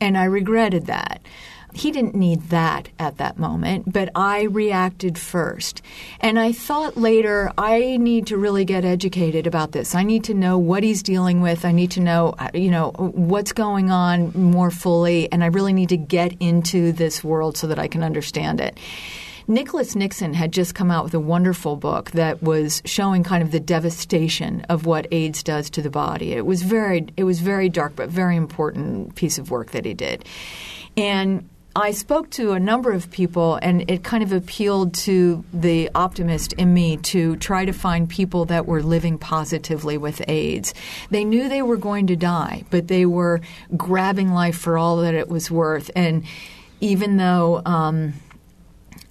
and 0.00 0.16
I 0.16 0.24
regretted 0.24 0.86
that 0.86 1.20
he 1.74 1.90
didn't 1.90 2.14
need 2.14 2.40
that 2.50 2.88
at 2.98 3.18
that 3.18 3.38
moment, 3.38 3.92
but 3.92 4.08
I 4.14 4.42
reacted 4.42 5.18
first. 5.18 5.82
And 6.20 6.38
I 6.38 6.52
thought 6.52 6.96
later, 6.96 7.50
I 7.58 7.96
need 7.96 8.28
to 8.28 8.36
really 8.36 8.64
get 8.64 8.84
educated 8.84 9.46
about 9.46 9.72
this. 9.72 9.94
I 9.94 10.04
need 10.04 10.24
to 10.24 10.34
know 10.34 10.56
what 10.56 10.82
he's 10.82 11.02
dealing 11.02 11.40
with. 11.40 11.64
I 11.64 11.72
need 11.72 11.90
to 11.92 12.00
know, 12.00 12.34
uh, 12.38 12.50
you 12.54 12.70
know, 12.70 12.92
what's 12.92 13.52
going 13.52 13.90
on 13.90 14.32
more 14.32 14.70
fully. 14.70 15.30
And 15.32 15.42
I 15.42 15.48
really 15.48 15.72
need 15.72 15.88
to 15.88 15.96
get 15.96 16.34
into 16.40 16.92
this 16.92 17.24
world 17.24 17.56
so 17.56 17.66
that 17.66 17.78
I 17.78 17.88
can 17.88 18.02
understand 18.02 18.60
it. 18.60 18.78
Nicholas 19.46 19.94
Nixon 19.94 20.32
had 20.32 20.52
just 20.52 20.74
come 20.74 20.90
out 20.90 21.04
with 21.04 21.12
a 21.12 21.20
wonderful 21.20 21.76
book 21.76 22.12
that 22.12 22.42
was 22.42 22.80
showing 22.86 23.22
kind 23.22 23.42
of 23.42 23.50
the 23.50 23.60
devastation 23.60 24.62
of 24.70 24.86
what 24.86 25.06
AIDS 25.10 25.42
does 25.42 25.68
to 25.70 25.82
the 25.82 25.90
body. 25.90 26.32
It 26.32 26.46
was 26.46 26.62
very 26.62 27.08
it 27.16 27.24
was 27.24 27.40
very 27.40 27.68
dark 27.68 27.94
but 27.94 28.08
very 28.08 28.36
important 28.36 29.14
piece 29.16 29.36
of 29.36 29.50
work 29.50 29.72
that 29.72 29.84
he 29.84 29.92
did. 29.92 30.24
And 30.96 31.46
I 31.76 31.90
spoke 31.90 32.30
to 32.30 32.52
a 32.52 32.60
number 32.60 32.92
of 32.92 33.10
people, 33.10 33.58
and 33.60 33.90
it 33.90 34.04
kind 34.04 34.22
of 34.22 34.32
appealed 34.32 34.94
to 34.94 35.44
the 35.52 35.90
optimist 35.92 36.52
in 36.52 36.72
me 36.72 36.98
to 36.98 37.34
try 37.36 37.64
to 37.64 37.72
find 37.72 38.08
people 38.08 38.44
that 38.44 38.66
were 38.66 38.80
living 38.80 39.18
positively 39.18 39.98
with 39.98 40.22
AIDS. 40.28 40.72
They 41.10 41.24
knew 41.24 41.48
they 41.48 41.62
were 41.62 41.76
going 41.76 42.06
to 42.06 42.16
die, 42.16 42.62
but 42.70 42.86
they 42.86 43.06
were 43.06 43.40
grabbing 43.76 44.32
life 44.32 44.56
for 44.56 44.78
all 44.78 44.98
that 44.98 45.14
it 45.14 45.28
was 45.28 45.50
worth. 45.50 45.90
And 45.96 46.24
even 46.80 47.16
though 47.16 47.60
um, 47.66 48.12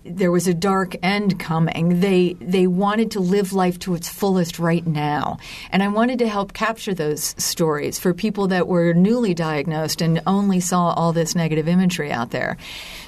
there 0.05 0.31
was 0.31 0.47
a 0.47 0.53
dark 0.53 0.95
end 1.01 1.39
coming. 1.39 1.99
They 2.01 2.33
they 2.33 2.67
wanted 2.67 3.11
to 3.11 3.19
live 3.19 3.53
life 3.53 3.79
to 3.79 3.95
its 3.95 4.09
fullest 4.09 4.59
right 4.59 4.85
now, 4.85 5.37
and 5.71 5.81
I 5.81 5.87
wanted 5.87 6.19
to 6.19 6.27
help 6.27 6.53
capture 6.53 6.93
those 6.93 7.35
stories 7.37 7.99
for 7.99 8.13
people 8.13 8.47
that 8.47 8.67
were 8.67 8.93
newly 8.93 9.33
diagnosed 9.33 10.01
and 10.01 10.21
only 10.27 10.59
saw 10.59 10.93
all 10.93 11.13
this 11.13 11.35
negative 11.35 11.67
imagery 11.67 12.11
out 12.11 12.31
there. 12.31 12.57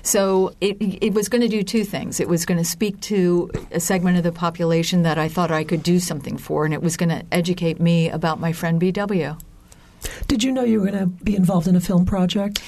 So 0.03 0.53
it 0.61 0.77
it 0.79 1.13
was 1.13 1.29
going 1.29 1.41
to 1.41 1.47
do 1.47 1.63
two 1.63 1.83
things. 1.83 2.19
It 2.19 2.29
was 2.29 2.45
going 2.45 2.59
to 2.59 2.65
speak 2.65 2.99
to 3.01 3.51
a 3.71 3.79
segment 3.79 4.17
of 4.17 4.23
the 4.23 4.31
population 4.31 5.03
that 5.03 5.17
I 5.17 5.27
thought 5.27 5.51
I 5.51 5.63
could 5.63 5.83
do 5.83 5.99
something 5.99 6.37
for, 6.37 6.65
and 6.65 6.73
it 6.73 6.81
was 6.81 6.97
going 6.97 7.09
to 7.09 7.23
educate 7.31 7.79
me 7.79 8.09
about 8.09 8.39
my 8.39 8.53
friend 8.53 8.79
BW. 8.81 9.37
Did 10.27 10.43
you 10.43 10.51
know 10.51 10.63
you 10.63 10.81
were 10.81 10.91
going 10.91 10.99
to 10.99 11.07
be 11.23 11.35
involved 11.35 11.67
in 11.67 11.75
a 11.75 11.81
film 11.81 12.05
project? 12.05 12.61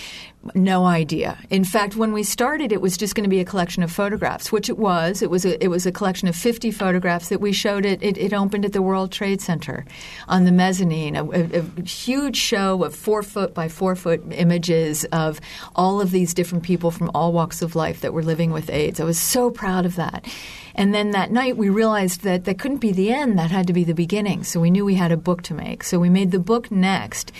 No 0.55 0.85
idea. 0.85 1.37
In 1.49 1.63
fact, 1.63 1.95
when 1.95 2.13
we 2.13 2.23
started, 2.23 2.71
it 2.71 2.81
was 2.81 2.95
just 2.95 3.15
going 3.15 3.23
to 3.23 3.29
be 3.29 3.39
a 3.39 3.45
collection 3.45 3.83
of 3.83 3.91
photographs, 3.91 4.51
which 4.51 4.69
it 4.69 4.77
was. 4.77 5.21
It 5.21 5.29
was 5.29 5.45
a, 5.45 5.61
it 5.61 5.67
was 5.67 5.85
a 5.85 5.91
collection 5.91 6.27
of 6.27 6.35
50 6.35 6.71
photographs 6.71 7.29
that 7.29 7.41
we 7.41 7.51
showed 7.51 7.85
it. 7.85 8.01
It, 8.01 8.17
it 8.17 8.33
opened 8.33 8.63
at 8.63 8.73
the 8.73 8.81
World 8.81 9.11
Trade 9.11 9.41
Center 9.41 9.85
on 10.27 10.45
the 10.45 10.51
mezzanine, 10.51 11.15
a, 11.15 11.25
a, 11.25 11.59
a, 11.59 11.81
huge 11.81 12.37
show 12.37 12.83
of 12.83 12.95
four 12.95 13.23
foot 13.23 13.53
by 13.53 13.67
four 13.67 13.95
foot 13.95 14.23
images 14.31 15.05
of 15.05 15.41
all 15.75 15.99
of 15.99 16.11
these 16.11 16.33
different 16.33 16.63
people 16.63 16.91
from 16.91 17.11
all 17.13 17.33
walks 17.33 17.61
of 17.61 17.75
life 17.75 18.01
that 18.01 18.13
were 18.13 18.23
living 18.23 18.51
with 18.51 18.69
AIDS. 18.69 18.99
I 18.99 19.03
was 19.03 19.19
so 19.19 19.51
proud 19.51 19.85
of 19.85 19.95
that. 19.95 20.25
And 20.77 20.93
then 20.93 21.11
that 21.11 21.31
night, 21.31 21.57
we 21.57 21.69
realized 21.69 22.21
that 22.21 22.45
that 22.45 22.59
couldn't 22.59 22.77
be 22.77 22.91
the 22.91 23.11
end. 23.11 23.39
That 23.39 23.49
had 23.49 23.65
to 23.67 23.73
be 23.73 23.83
the 23.83 23.95
beginning. 23.95 24.43
So 24.43 24.59
we 24.59 24.69
knew 24.69 24.85
we 24.85 24.93
had 24.93 25.11
a 25.11 25.17
book 25.17 25.41
to 25.43 25.55
make. 25.55 25.83
So 25.83 25.97
we 25.97 26.09
made 26.09 26.29
the 26.29 26.39
book 26.39 26.69
next. 26.69 27.31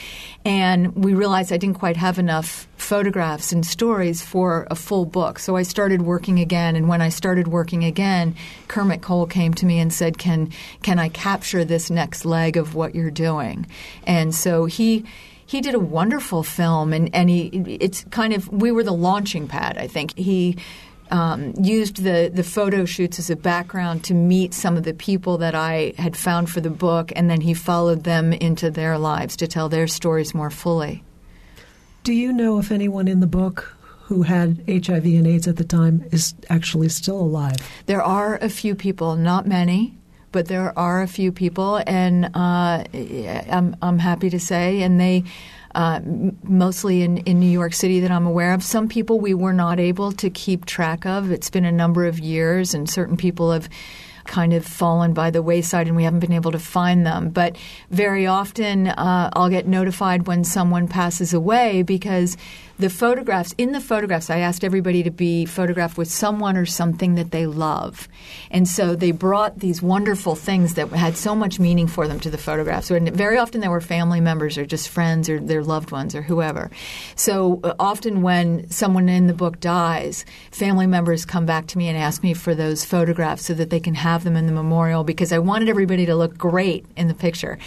And 0.43 0.95
we 0.95 1.13
realized 1.13 1.54
I 1.54 1.58
didn't 1.58 1.78
quite 1.78 1.97
have 1.97 2.17
enough 2.17 2.67
photographs 2.78 3.52
and 3.52 3.63
stories 3.63 4.23
for 4.23 4.67
a 4.71 4.76
full 4.76 5.06
book. 5.06 5.38
So 5.38 5.56
I 5.56 5.62
started 5.62 6.02
working 6.02 6.39
again. 6.39 6.76
And 6.76 6.88
when 6.88 7.02
I 7.02 7.10
started 7.10 7.47
working 7.47 7.84
again, 7.84 8.36
Kermit 8.67 9.04
Cole 9.04 9.28
came 9.28 9.54
to 9.54 9.67
me 9.67 9.80
and 9.80 9.93
said, 9.93 10.17
Can, 10.17 10.52
can 10.82 10.97
I 10.97 11.10
capture 11.10 11.63
this 11.63 11.91
next 11.91 12.26
leg 12.26 12.58
of 12.58 12.73
what 12.73 12.95
you're 12.95 13.12
doing? 13.12 13.67
And 14.08 14.34
so 14.34 14.65
he 14.65 15.06
he 15.45 15.62
did 15.62 15.73
a 15.73 15.80
wonderful 15.80 16.43
film 16.43 16.91
and, 16.91 17.10
and 17.15 17.30
he 17.30 17.78
it's 17.80 18.04
kind 18.10 18.34
of 18.34 18.50
we 18.50 18.69
were 18.69 18.84
the 18.84 18.91
launching 18.91 19.47
pad 19.47 19.78
i 19.78 19.88
think 19.88 20.15
he 20.17 20.58
um, 21.12 21.54
used 21.62 22.04
the, 22.04 22.32
the 22.34 22.43
photo 22.43 22.86
shoots 22.86 23.20
as 23.20 23.30
a 23.30 23.36
background 23.36 24.04
to 24.06 24.13
meet 24.13 24.54
some 24.54 24.78
of 24.78 24.84
the 24.84 24.93
people 24.93 25.38
that 25.39 25.56
I 25.56 25.93
had 25.98 26.15
found 26.15 26.50
for 26.50 26.62
the 26.62 26.70
book, 26.70 27.12
and 27.15 27.30
then 27.30 27.41
he 27.41 27.54
followed 27.54 28.04
them 28.04 28.34
into 28.34 28.70
their 28.70 28.98
lives 28.98 29.36
to 29.38 29.48
tell 29.48 29.70
their 29.70 29.88
stories 29.88 30.34
more 30.34 30.50
fully. 30.50 31.04
Do 32.04 32.13
you 32.13 32.32
know 32.32 32.60
if 32.60 32.72
anyone 32.72 33.08
in 33.08 33.20
the 33.20 33.28
book 33.28 33.76
who 34.04 34.24
had 34.24 34.63
HIV 34.67 35.06
and 35.06 35.28
AIDS 35.28 35.48
at 35.48 35.58
the 35.58 35.65
time 35.65 36.06
is 36.12 36.34
actually 36.50 36.89
still 36.89 37.20
alive? 37.20 37.58
There 37.86 38.02
are 38.02 38.38
a 38.38 38.50
few 38.50 38.76
people, 38.76 39.15
not 39.15 39.46
many, 39.46 39.98
but 40.32 40.48
there 40.48 40.78
are 40.78 41.02
a 41.02 41.08
few 41.08 41.32
people, 41.32 41.82
and 41.88 42.26
uh, 42.34 42.84
I'm, 43.50 43.76
I'm 43.82 44.00
happy 44.00 44.30
to 44.30 44.39
say, 44.39 44.82
and 44.82 45.00
they 45.00 45.24
uh, 45.76 46.02
mostly 46.44 47.02
in, 47.02 47.18
in 47.20 47.40
New 47.40 47.50
York 47.50 47.74
City 47.74 48.00
that 48.02 48.12
I'm 48.12 48.26
aware 48.26 48.54
of. 48.54 48.64
Some 48.64 48.88
people 48.88 49.20
we 49.20 49.34
were 49.34 49.54
not 49.54 49.80
able 49.80 50.12
to 50.14 50.30
keep 50.30 50.66
track 50.66 51.06
of. 51.06 51.32
It's 51.32 51.50
been 51.50 51.66
a 51.66 51.72
number 51.72 52.06
of 52.06 52.20
years, 52.20 52.74
and 52.74 52.90
certain 52.90 53.18
people 53.18 53.52
have 53.52 53.70
kind 54.28 54.54
of 54.54 54.66
fallen 54.66 55.14
by 55.14 55.32
the 55.32 55.42
wayside 55.42 55.88
and 55.88 55.96
we 55.96 56.04
haven't 56.04 56.20
been 56.20 56.34
able 56.34 56.52
to 56.52 56.60
find 56.60 57.06
them. 57.06 57.30
But 57.30 57.58
very 57.90 58.28
often 58.28 58.88
uh, 58.88 59.32
I'll 59.34 59.50
get 59.50 59.68
notified 59.68 60.28
when 60.28 60.44
someone 60.44 60.88
passes 60.88 61.34
away 61.34 61.82
because 61.82 62.38
the 62.80 62.90
photographs, 62.90 63.56
in 63.58 63.72
the 63.72 63.82
photographs, 63.82 64.30
I 64.30 64.40
asked 64.40 64.63
everybody 64.63 65.02
to 65.04 65.10
be 65.10 65.46
photographed 65.46 65.98
with 65.98 66.12
someone 66.12 66.56
or 66.58 66.66
something 66.66 67.16
that 67.16 67.32
they 67.32 67.48
love. 67.48 68.08
And 68.52 68.68
so 68.68 68.96
they 68.96 69.12
brought 69.12 69.60
these 69.60 69.82
wonderful 69.82 70.36
things 70.36 70.76
that 70.76 70.90
had 70.90 71.18
so 71.18 71.36
much 71.36 71.60
meaning 71.60 71.88
for 71.88 72.08
them 72.08 72.20
to 72.20 72.30
the 72.30 72.38
photographs. 72.38 72.92
And 72.92 73.12
very 73.13 73.38
often 73.38 73.62
they 73.62 73.68
were 73.68 73.82
family 73.82 74.22
members 74.22 74.58
or 74.58 74.66
just 74.66 74.90
friends 74.90 75.28
or 75.28 75.40
their 75.40 75.63
loved 75.63 75.92
ones 75.92 76.13
or 76.13 76.22
whoever. 76.22 76.70
So 77.16 77.60
uh, 77.63 77.74
often 77.80 78.22
when 78.22 78.70
someone 78.70 79.10
in 79.10 79.26
the 79.26 79.34
book 79.34 79.60
dies, 79.60 80.24
family 80.52 80.86
members 80.88 81.26
come 81.26 81.48
back 81.48 81.66
to 81.68 81.78
me 81.80 81.88
and 81.88 81.98
ask 81.98 82.22
me 82.22 82.36
for 82.36 82.54
those 82.54 82.86
photographs 82.86 83.46
so 83.46 83.56
that 83.56 83.72
they 83.72 83.80
can 83.80 83.96
have 83.96 84.24
them 84.24 84.36
in 84.36 84.46
the 84.46 84.52
memorial 84.52 85.04
because 85.04 85.32
I 85.32 85.40
wanted 85.40 85.70
everybody 85.70 86.06
to 86.06 86.16
look 86.16 86.38
great 86.38 86.86
in 86.96 87.08
the 87.08 87.16
picture. 87.16 87.58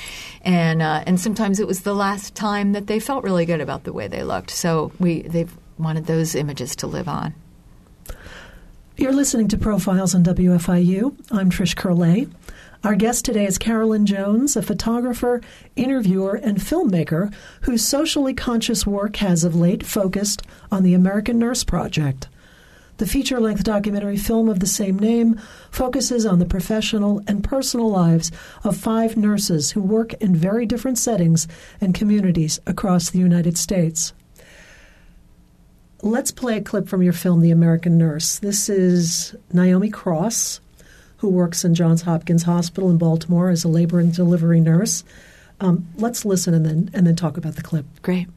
And, 0.42 0.80
uh, 0.80 1.04
and 1.06 1.20
sometimes 1.20 1.60
it 1.60 1.66
was 1.66 1.80
the 1.80 1.94
last 1.94 2.34
time 2.34 2.72
that 2.72 2.86
they 2.86 2.98
felt 2.98 3.24
really 3.24 3.44
good 3.44 3.60
about 3.60 3.84
the 3.84 3.92
way 3.92 4.08
they 4.08 4.22
looked. 4.22 4.50
So 4.50 4.92
we 4.98 5.22
they've 5.22 5.54
wanted 5.78 6.06
those 6.06 6.34
images 6.34 6.76
to 6.76 6.86
live 6.86 7.08
on. 7.08 7.34
You're 8.96 9.12
listening 9.12 9.48
to 9.48 9.58
Profiles 9.58 10.14
on 10.14 10.24
WFIU. 10.24 11.14
I'm 11.30 11.50
Trish 11.50 11.74
Curlay. 11.74 12.28
Our 12.82 12.94
guest 12.94 13.26
today 13.26 13.44
is 13.44 13.58
Carolyn 13.58 14.06
Jones, 14.06 14.56
a 14.56 14.62
photographer, 14.62 15.42
interviewer, 15.76 16.34
and 16.34 16.58
filmmaker 16.58 17.32
whose 17.62 17.84
socially 17.84 18.32
conscious 18.32 18.86
work 18.86 19.16
has 19.16 19.44
of 19.44 19.54
late 19.54 19.84
focused 19.84 20.42
on 20.72 20.82
the 20.82 20.94
American 20.94 21.38
Nurse 21.38 21.62
Project. 21.62 22.28
The 23.00 23.06
feature 23.06 23.40
length 23.40 23.64
documentary 23.64 24.18
film 24.18 24.50
of 24.50 24.60
the 24.60 24.66
same 24.66 24.98
name 24.98 25.40
focuses 25.70 26.26
on 26.26 26.38
the 26.38 26.44
professional 26.44 27.22
and 27.26 27.42
personal 27.42 27.88
lives 27.88 28.30
of 28.62 28.76
five 28.76 29.16
nurses 29.16 29.70
who 29.70 29.80
work 29.80 30.12
in 30.20 30.36
very 30.36 30.66
different 30.66 30.98
settings 30.98 31.48
and 31.80 31.94
communities 31.94 32.60
across 32.66 33.08
the 33.08 33.18
United 33.18 33.56
States. 33.56 34.12
let's 36.02 36.30
play 36.30 36.58
a 36.58 36.60
clip 36.60 36.88
from 36.88 37.02
your 37.02 37.14
film, 37.14 37.40
The 37.40 37.50
American 37.50 37.96
Nurse. 37.96 38.38
This 38.38 38.68
is 38.68 39.34
Naomi 39.50 39.88
Cross, 39.88 40.60
who 41.16 41.30
works 41.30 41.64
in 41.64 41.74
Johns 41.74 42.02
Hopkins 42.02 42.42
Hospital 42.42 42.90
in 42.90 42.98
Baltimore 42.98 43.48
as 43.48 43.64
a 43.64 43.68
labor 43.68 43.98
and 43.98 44.12
delivery 44.12 44.60
nurse. 44.60 45.04
Um, 45.58 45.88
let's 45.96 46.26
listen 46.26 46.52
and 46.52 46.66
then 46.66 46.90
and 46.92 47.06
then 47.06 47.16
talk 47.16 47.38
about 47.38 47.56
the 47.56 47.62
clip. 47.62 47.86
Great. 48.02 48.28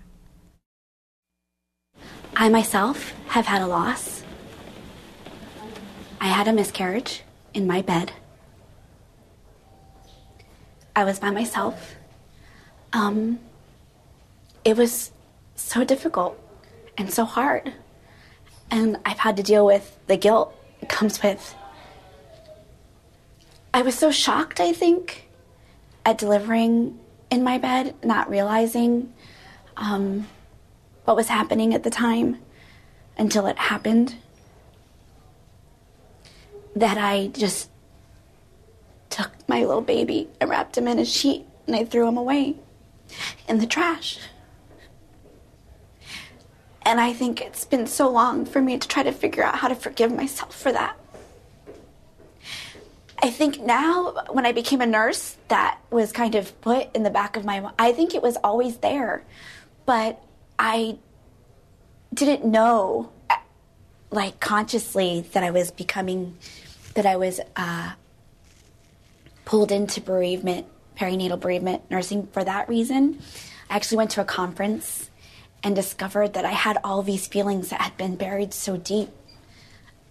I 2.37 2.47
myself 2.47 3.11
have 3.27 3.45
had 3.45 3.61
a 3.61 3.67
loss. 3.67 4.22
I 6.23 6.27
had 6.27 6.47
a 6.47 6.53
miscarriage 6.53 7.23
in 7.53 7.67
my 7.67 7.81
bed. 7.81 8.13
I 10.95 11.03
was 11.03 11.19
by 11.19 11.31
myself. 11.31 11.95
Um, 12.93 13.39
it 14.63 14.77
was 14.77 15.11
so 15.55 15.83
difficult 15.83 16.39
and 16.97 17.11
so 17.11 17.25
hard. 17.25 17.73
And 18.71 18.99
I've 19.05 19.19
had 19.19 19.35
to 19.35 19.43
deal 19.43 19.65
with 19.65 19.99
the 20.07 20.15
guilt 20.15 20.55
it 20.81 20.87
comes 20.87 21.21
with. 21.21 21.55
I 23.73 23.81
was 23.81 23.93
so 23.93 24.09
shocked, 24.09 24.61
I 24.61 24.71
think, 24.71 25.27
at 26.05 26.17
delivering 26.17 26.97
in 27.31 27.43
my 27.43 27.57
bed, 27.57 27.95
not 28.01 28.29
realizing 28.29 29.13
um, 29.75 30.29
what 31.03 31.17
was 31.17 31.27
happening 31.27 31.73
at 31.73 31.83
the 31.83 31.89
time 31.89 32.37
until 33.17 33.45
it 33.45 33.57
happened. 33.57 34.15
That 36.75 36.97
I 36.97 37.27
just 37.27 37.69
took 39.09 39.31
my 39.47 39.59
little 39.59 39.81
baby, 39.81 40.29
and 40.41 40.49
wrapped 40.49 40.77
him 40.77 40.87
in 40.87 40.97
a 40.99 41.05
sheet, 41.05 41.45
and 41.67 41.75
I 41.75 41.85
threw 41.85 42.07
him 42.07 42.17
away 42.17 42.55
in 43.47 43.59
the 43.59 43.67
trash. 43.67 44.19
And 46.81 46.99
I 46.99 47.13
think 47.13 47.39
it's 47.39 47.63
been 47.63 47.87
so 47.87 48.09
long 48.09 48.45
for 48.45 48.61
me 48.61 48.77
to 48.77 48.87
try 48.87 49.03
to 49.03 49.11
figure 49.11 49.43
out 49.43 49.55
how 49.55 49.67
to 49.67 49.75
forgive 49.75 50.11
myself 50.13 50.55
for 50.55 50.71
that. 50.71 50.97
I 53.21 53.29
think 53.29 53.61
now, 53.61 54.25
when 54.31 54.45
I 54.45 54.51
became 54.51 54.81
a 54.81 54.85
nurse, 54.85 55.37
that 55.47 55.79
was 55.91 56.11
kind 56.11 56.35
of 56.35 56.59
put 56.59 56.93
in 56.93 57.03
the 57.03 57.09
back 57.09 57.37
of 57.37 57.45
my 57.45 57.61
mind. 57.61 57.75
I 57.79 57.93
think 57.93 58.13
it 58.15 58.21
was 58.21 58.35
always 58.43 58.77
there, 58.77 59.23
but 59.85 60.21
I 60.59 60.97
didn't 62.13 62.43
know, 62.43 63.11
like 64.11 64.41
consciously, 64.41 65.21
that 65.31 65.41
I 65.41 65.51
was 65.51 65.71
becoming, 65.71 66.37
that 66.93 67.05
I 67.05 67.15
was 67.15 67.39
uh, 67.55 67.93
pulled 69.45 69.71
into 69.71 70.01
bereavement, 70.01 70.67
perinatal 70.97 71.39
bereavement 71.39 71.89
nursing 71.89 72.27
for 72.27 72.43
that 72.43 72.69
reason. 72.69 73.19
I 73.69 73.75
actually 73.75 73.97
went 73.97 74.11
to 74.11 74.21
a 74.21 74.25
conference 74.25 75.09
and 75.63 75.75
discovered 75.75 76.33
that 76.33 76.45
I 76.45 76.51
had 76.51 76.77
all 76.83 77.01
these 77.01 77.27
feelings 77.27 77.69
that 77.69 77.81
had 77.81 77.97
been 77.97 78.15
buried 78.15 78.53
so 78.53 78.77
deep, 78.77 79.09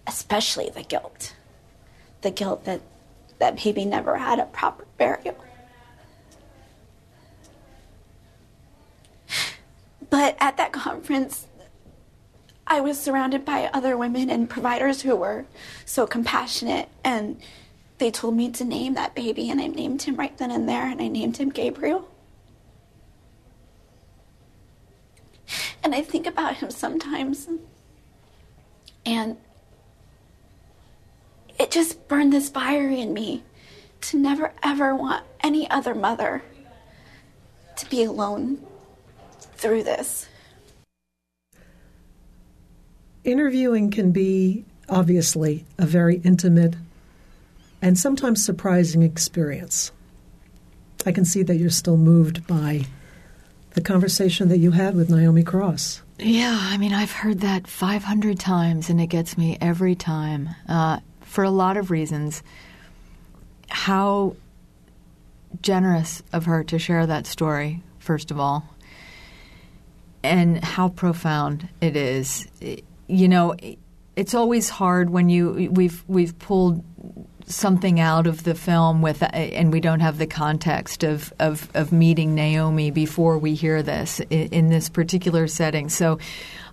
especially 0.07 0.69
the 0.69 0.83
guilt. 0.83 1.35
The 2.21 2.31
guilt 2.31 2.65
that 2.65 2.81
that 3.39 3.61
baby 3.61 3.85
never 3.85 4.17
had 4.17 4.39
a 4.39 4.45
proper 4.45 4.85
burial. 4.97 5.37
But 10.09 10.37
at 10.39 10.57
that 10.57 10.71
conference, 10.71 11.47
I 12.65 12.81
was 12.81 12.99
surrounded 12.99 13.45
by 13.45 13.69
other 13.73 13.97
women 13.97 14.29
and 14.29 14.49
providers 14.49 15.01
who 15.01 15.15
were 15.15 15.45
so 15.85 16.07
compassionate, 16.07 16.89
and 17.03 17.39
they 17.97 18.09
told 18.09 18.35
me 18.35 18.49
to 18.51 18.63
name 18.63 18.93
that 18.95 19.15
baby, 19.15 19.49
and 19.49 19.61
I 19.61 19.67
named 19.67 20.03
him 20.03 20.15
right 20.15 20.35
then 20.37 20.51
and 20.51 20.67
there, 20.67 20.87
and 20.87 21.01
I 21.01 21.07
named 21.07 21.37
him 21.37 21.49
Gabriel. 21.49 22.07
And 25.83 25.93
I 25.93 26.01
think 26.01 26.25
about 26.25 26.55
him 26.55 26.71
sometimes. 26.71 27.47
And 29.05 29.37
it 31.59 31.71
just 31.71 32.07
burned 32.07 32.31
this 32.31 32.49
fire 32.49 32.87
in 32.87 33.13
me 33.13 33.43
to 34.01 34.17
never 34.17 34.53
ever 34.63 34.95
want 34.95 35.25
any 35.41 35.69
other 35.69 35.93
mother 35.93 36.43
to 37.77 37.89
be 37.89 38.03
alone 38.03 38.65
through 39.55 39.83
this. 39.83 40.27
Interviewing 43.23 43.89
can 43.89 44.11
be 44.11 44.65
obviously 44.89 45.65
a 45.77 45.85
very 45.85 46.17
intimate 46.23 46.75
and 47.81 47.97
sometimes 47.97 48.43
surprising 48.43 49.01
experience. 49.01 49.91
I 51.05 51.11
can 51.11 51.25
see 51.25 51.43
that 51.43 51.55
you're 51.55 51.69
still 51.69 51.97
moved 51.97 52.45
by 52.47 52.85
the 53.71 53.81
conversation 53.81 54.49
that 54.49 54.59
you 54.59 54.71
had 54.71 54.95
with 54.95 55.09
Naomi 55.09 55.43
Cross. 55.43 56.01
Yeah, 56.19 56.57
I 56.59 56.77
mean, 56.77 56.93
I've 56.93 57.11
heard 57.11 57.39
that 57.41 57.67
500 57.67 58.39
times 58.39 58.89
and 58.89 59.01
it 59.01 59.07
gets 59.07 59.37
me 59.37 59.57
every 59.59 59.95
time 59.95 60.49
uh, 60.69 60.99
for 61.21 61.43
a 61.43 61.49
lot 61.49 61.75
of 61.75 61.91
reasons. 61.91 62.43
How 63.69 64.35
generous 65.61 66.23
of 66.31 66.45
her 66.45 66.63
to 66.65 66.77
share 66.77 67.05
that 67.07 67.25
story, 67.25 67.81
first 67.99 68.31
of 68.31 68.39
all, 68.39 68.65
and 70.23 70.63
how 70.63 70.89
profound 70.89 71.67
it 71.81 71.95
is. 71.95 72.47
You 73.07 73.27
know, 73.27 73.55
it's 74.15 74.33
always 74.33 74.69
hard 74.69 75.09
when 75.09 75.29
you 75.29 75.69
we've 75.71 76.03
we've 76.07 76.37
pulled 76.39 76.83
something 77.45 77.99
out 77.99 78.27
of 78.27 78.43
the 78.43 78.55
film 78.55 79.01
with, 79.01 79.23
and 79.33 79.71
we 79.71 79.79
don't 79.79 79.99
have 79.99 80.17
the 80.17 80.27
context 80.27 81.03
of, 81.03 81.33
of, 81.39 81.69
of 81.73 81.91
meeting 81.91 82.35
Naomi 82.35 82.91
before 82.91 83.37
we 83.37 83.53
hear 83.53 83.83
this 83.83 84.19
in, 84.29 84.47
in, 84.49 84.69
this 84.69 84.89
particular 84.89 85.47
setting. 85.47 85.89
So 85.89 86.19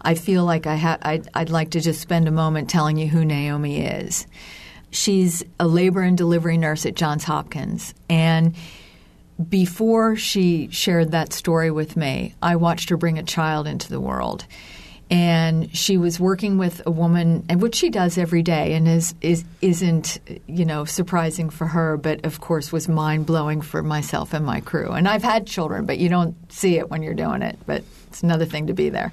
I 0.03 0.15
feel 0.15 0.45
like 0.45 0.67
I 0.67 0.77
ha- 0.77 0.99
I'd, 1.03 1.29
I'd 1.35 1.51
like 1.51 1.71
to 1.71 1.81
just 1.81 2.01
spend 2.01 2.29
a 2.29 2.33
moment 2.33 2.71
telling 2.71 2.97
you 2.97 3.09
who 3.09 3.25
Naomi 3.25 3.85
is. 3.85 4.27
She's 4.91 5.43
a 5.59 5.67
labor 5.67 6.03
and 6.03 6.17
delivery 6.17 6.57
nurse 6.57 6.87
at 6.87 6.95
Johns 6.95 7.25
Hopkins. 7.25 7.95
And 8.09 8.57
before 9.49 10.17
she 10.17 10.69
shared 10.71 11.13
that 11.13 11.33
story 11.33 11.71
with 11.71 11.97
me, 11.97 12.35
I 12.43 12.57
watched 12.57 12.91
her 12.91 12.97
bring 12.97 13.19
a 13.19 13.23
child 13.23 13.67
into 13.67 13.89
the 13.89 14.01
world 14.01 14.47
and 15.11 15.77
she 15.77 15.97
was 15.97 16.21
working 16.21 16.57
with 16.57 16.81
a 16.87 16.91
woman, 16.91 17.45
and 17.49 17.61
what 17.61 17.75
she 17.75 17.91
does 17.91 18.17
every 18.17 18.43
day, 18.43 18.75
and 18.75 18.87
is 18.87 19.15
is 19.21 19.45
isn't 19.61 20.19
you 20.47 20.65
know 20.65 20.85
surprising 20.85 21.51
for 21.51 21.67
her, 21.67 21.97
but 21.97 22.25
of 22.25 22.41
course 22.41 22.73
was 22.73 22.89
mind 22.89 23.27
blowing 23.27 23.61
for 23.61 23.83
myself 23.83 24.33
and 24.33 24.47
my 24.47 24.61
crew. 24.61 24.93
And 24.93 25.09
I've 25.09 25.25
had 25.25 25.47
children, 25.47 25.85
but 25.85 25.99
you 25.99 26.09
don't 26.09 26.37
see 26.53 26.79
it 26.79 26.91
when 26.91 27.03
you're 27.03 27.15
doing 27.15 27.43
it. 27.43 27.59
But 27.67 27.83
it's 28.07 28.23
another 28.23 28.45
thing 28.45 28.69
to 28.69 28.73
be 28.73 28.89
there. 28.89 29.13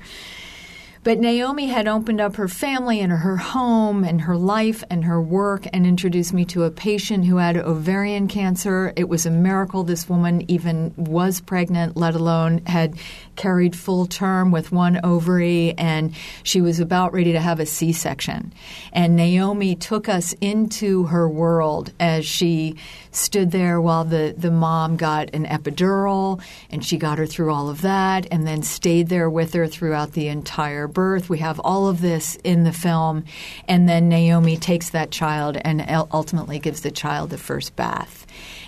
But 1.08 1.20
Naomi 1.20 1.68
had 1.68 1.88
opened 1.88 2.20
up 2.20 2.36
her 2.36 2.50
family 2.50 3.00
and 3.00 3.14
her 3.14 3.38
home 3.38 4.04
and 4.04 4.20
her 4.20 4.36
life 4.36 4.84
and 4.90 5.06
her 5.06 5.22
work 5.22 5.66
and 5.72 5.88
introduced 5.88 6.34
me 6.34 6.44
to 6.48 6.66
a 6.66 6.70
patient 6.70 7.24
who 7.24 7.38
had 7.38 7.56
ovarian 7.56 8.28
cancer. 8.28 8.92
It 8.98 9.08
was 9.08 9.26
a 9.26 9.32
miracle 9.32 9.86
this 9.86 10.10
woman 10.10 10.44
even 10.52 10.94
was 10.98 11.40
pregnant, 11.40 11.96
let 11.96 12.14
alone 12.14 12.60
had 12.66 12.96
carried 13.38 13.74
full 13.74 14.06
term 14.06 14.52
with 14.52 14.74
one 14.74 15.00
ovary, 15.02 15.74
and 15.78 16.14
she 16.44 16.60
was 16.60 16.82
about 16.82 17.14
ready 17.14 17.32
to 17.32 17.40
have 17.40 17.62
a 17.62 17.66
C 17.66 17.94
section. 17.94 18.52
And 18.92 19.16
Naomi 19.16 19.76
took 19.76 20.10
us 20.10 20.34
into 20.42 21.06
her 21.06 21.30
world 21.30 21.94
as 22.02 22.26
she 22.26 22.76
stood 23.12 23.52
there 23.52 23.80
while 23.80 24.04
the, 24.04 24.36
the 24.38 24.52
mom 24.52 24.98
got 24.98 25.34
an 25.34 25.46
epidural, 25.46 26.42
and 26.70 26.84
she 26.84 26.98
got 26.98 27.18
her 27.18 27.26
through 27.26 27.54
all 27.54 27.70
of 27.70 27.82
that, 27.82 28.28
and 28.30 28.46
then 28.46 28.62
stayed 28.62 29.08
there 29.08 29.30
with 29.30 29.54
her 29.54 29.68
throughout 29.68 30.12
the 30.12 30.28
entire 30.28 30.90
birth. 30.98 31.30
We 31.30 31.38
have 31.38 31.60
all 31.60 31.88
of 31.88 32.02
this 32.02 32.38
in 32.38 32.64
the 32.64 32.74
film. 32.74 33.24
And 33.68 33.88
then 33.88 34.10
Naomi 34.10 34.58
takes 34.58 34.90
that 34.90 35.12
child 35.12 35.56
and 35.64 35.86
ultimately 36.12 36.58
gives 36.58 36.82
the 36.82 36.90
child 36.90 37.30
the 37.30 37.38
first 37.38 37.76
bath 37.76 38.26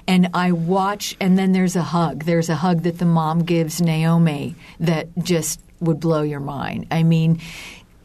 and 0.09 0.31
I 0.33 0.53
watch, 0.53 1.15
and 1.19 1.37
then 1.37 1.51
there's 1.51 1.75
a 1.75 1.83
hug. 1.83 2.23
There's 2.23 2.49
a 2.49 2.55
hug 2.55 2.81
that 2.81 2.97
the 2.97 3.05
mom 3.05 3.43
gives 3.43 3.79
Naomi 3.79 4.55
that 4.79 5.07
just 5.19 5.59
would 5.81 5.99
blow 5.99 6.23
your 6.23 6.39
mind. 6.39 6.87
I 6.89 7.03
mean, 7.03 7.39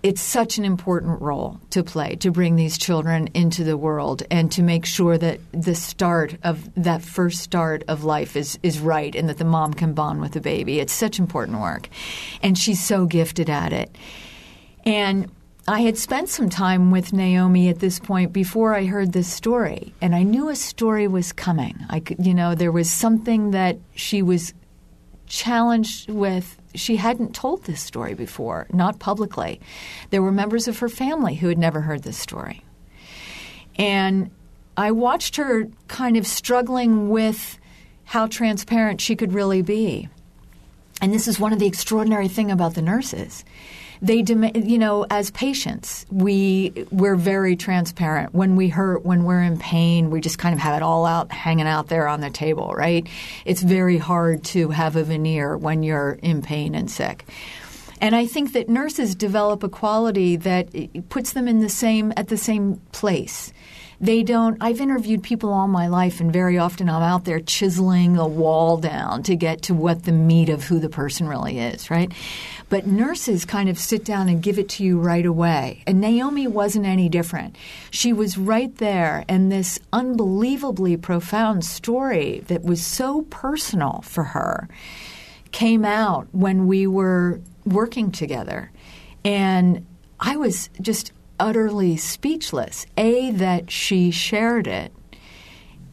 it's 0.05 0.21
such 0.21 0.59
an 0.59 0.67
important 0.67 1.23
role 1.23 1.59
to 1.71 1.83
play 1.83 2.14
to 2.17 2.31
bring 2.31 2.57
these 2.57 2.77
children 2.77 3.27
into 3.29 3.64
the 3.64 3.77
world 3.77 4.23
and 4.31 4.53
to 4.53 4.62
make 4.62 4.85
sure 4.85 5.17
that 5.17 5.40
the 5.53 5.75
start 5.75 6.37
of 6.45 6.71
that 6.75 7.01
first 7.01 7.40
start 7.40 7.83
of 7.88 8.05
life 8.05 8.37
is 8.37 8.59
is 8.62 8.79
right 8.79 9.14
and 9.14 9.31
that 9.31 9.38
the 9.38 9.47
mom 9.47 9.73
can 9.73 9.95
bond 9.95 10.21
with 10.21 10.33
the 10.33 10.43
baby. 10.43 10.79
It's 10.79 10.93
such 10.93 11.19
important 11.19 11.59
work. 11.59 11.88
And 12.43 12.57
she's 12.59 12.85
so 12.85 13.07
gifted 13.07 13.49
at 13.49 13.73
it. 13.73 13.97
And 14.85 15.31
I 15.67 15.81
had 15.81 15.97
spent 15.97 16.29
some 16.29 16.51
time 16.51 16.90
with 16.90 17.14
Naomi 17.14 17.71
at 17.71 17.79
this 17.79 17.99
point 17.99 18.35
before 18.35 18.75
I 18.75 18.85
heard 18.85 19.14
this 19.14 19.33
story, 19.33 19.95
and 20.03 20.14
I 20.14 20.23
knew 20.23 20.51
a 20.51 20.57
story 20.57 21.09
was 21.09 21.33
coming. 21.33 21.79
I 21.88 22.01
could, 22.01 22.27
you 22.27 22.35
know, 22.35 22.55
there 22.55 22.71
was 22.71 22.90
something 22.90 23.53
that 23.53 23.79
she 23.95 24.21
was 24.21 24.53
challenged 25.27 26.11
with. 26.11 26.59
She 26.75 26.97
hadn't 26.97 27.35
told 27.35 27.65
this 27.65 27.81
story 27.81 28.15
before, 28.15 28.67
not 28.73 28.99
publicly. 28.99 29.61
There 30.11 30.23
were 30.23 30.33
members 30.33 30.69
of 30.69 30.79
her 30.79 30.89
family 30.89 31.37
who 31.37 31.49
had 31.49 31.59
never 31.59 31.81
heard 31.81 32.03
this 32.03 32.17
story. 32.17 32.63
And 33.77 34.31
I 34.77 34.91
watched 34.91 35.37
her 35.37 35.69
kind 35.89 36.17
of 36.17 36.27
struggling 36.27 37.09
with 37.11 37.59
how 38.05 38.27
transparent 38.27 39.01
she 39.01 39.17
could 39.17 39.33
really 39.33 39.63
be. 39.63 40.09
And 41.01 41.13
this 41.13 41.29
is 41.29 41.41
one 41.41 41.53
of 41.53 41.59
the 41.59 41.67
extraordinary 41.67 42.29
thing 42.29 42.51
about 42.51 42.75
the 42.75 42.83
nurses 42.83 43.45
they 44.05 44.21
demand, 44.21 44.71
you 44.71 44.79
know, 44.79 45.07
as 45.09 45.31
patients, 45.31 46.05
we 46.11 46.87
we're 46.90 47.17
very 47.17 47.57
transparent. 47.57 48.35
When 48.35 48.55
we 48.55 48.69
hurt, 48.69 49.03
when 49.03 49.25
we're 49.25 49.43
in 49.43 49.59
pain, 49.59 50.11
we 50.11 50.21
just 50.21 50.38
kind 50.38 50.53
of 50.53 50.59
have 50.61 50.77
it 50.77 50.83
all 50.83 51.07
out, 51.07 51.33
hanging 51.33 51.67
out 51.67 51.88
there 51.88 52.07
on 52.07 52.21
the 52.21 52.29
table, 52.29 52.75
right? 52.77 53.09
It's 53.47 53.62
very 53.62 53.97
hard 53.97 54.45
to 54.45 54.69
have 54.69 54.97
a 54.97 55.05
veneer 55.05 55.57
when 55.57 55.83
you're 55.83 56.19
in 56.23 56.43
pain 56.43 56.75
and 56.75 56.90
sick. 56.90 57.25
And 58.05 58.14
I 58.14 58.27
think 58.27 58.53
that 58.53 58.69
nurses 58.69 59.14
develop 59.14 59.62
a 59.62 59.69
quality 59.71 60.37
that 60.37 60.69
puts 61.09 61.33
them 61.33 61.49
in 61.49 61.61
the 61.61 61.71
same 61.71 62.12
at 62.19 62.29
the 62.29 62.37
same 62.37 62.77
place. 62.93 63.51
They 63.99 64.23
don't. 64.23 64.59
I've 64.61 64.83
interviewed 64.83 65.23
people 65.23 65.51
all 65.51 65.69
my 65.69 65.87
life, 65.87 66.21
and 66.21 66.31
very 66.31 66.59
often 66.59 66.90
I'm 66.90 67.03
out 67.03 67.25
there 67.25 67.40
chiseling 67.40 68.19
a 68.19 68.29
wall 68.29 68.77
down 68.77 69.23
to 69.23 69.37
get 69.37 69.62
to 69.62 69.75
what 69.75 70.03
the 70.03 70.12
meat 70.12 70.51
of 70.51 70.64
who 70.64 70.81
the 70.81 70.90
person 70.90 71.27
really 71.27 71.59
is, 71.59 71.90
right? 71.90 72.12
But 72.69 72.87
nurses 72.87 73.47
kind 73.47 73.71
of 73.71 73.79
sit 73.79 74.05
down 74.05 74.29
and 74.29 74.43
give 74.43 74.59
it 74.59 74.69
to 74.71 74.85
you 74.85 75.01
right 75.01 75.25
away. 75.25 75.83
And 75.87 76.03
Naomi 76.03 76.47
wasn't 76.47 76.85
any 76.85 77.09
different. 77.09 77.57
She 77.90 78.12
was 78.12 78.37
right 78.37 78.77
there, 78.77 79.25
and 79.31 79.51
this 79.51 79.79
unbelievably 79.95 80.99
profound 80.99 81.64
story 81.64 82.40
that 82.49 82.64
was 82.64 82.85
so 82.85 83.23
personal 83.31 84.03
for 84.03 84.25
her 84.25 84.69
came 85.53 85.87
out 85.87 86.27
when 86.33 86.67
we 86.67 86.87
were 86.87 87.40
working 87.64 88.11
together. 88.11 88.70
And 89.24 89.87
I 90.20 90.37
was 90.37 90.70
just 90.81 91.12
utterly 91.38 91.96
speechless. 91.96 92.87
A, 92.96 93.31
that 93.33 93.70
she 93.70 94.11
shared 94.11 94.66
it. 94.66 94.92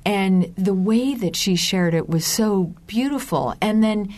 And 0.06 0.54
the 0.56 0.74
way 0.74 1.14
that 1.16 1.36
she 1.36 1.56
shared 1.56 1.94
it 1.94 2.10
was 2.10 2.26
so 2.26 2.74
beautiful. 2.88 3.56
And 3.62 3.84
then 3.84 4.14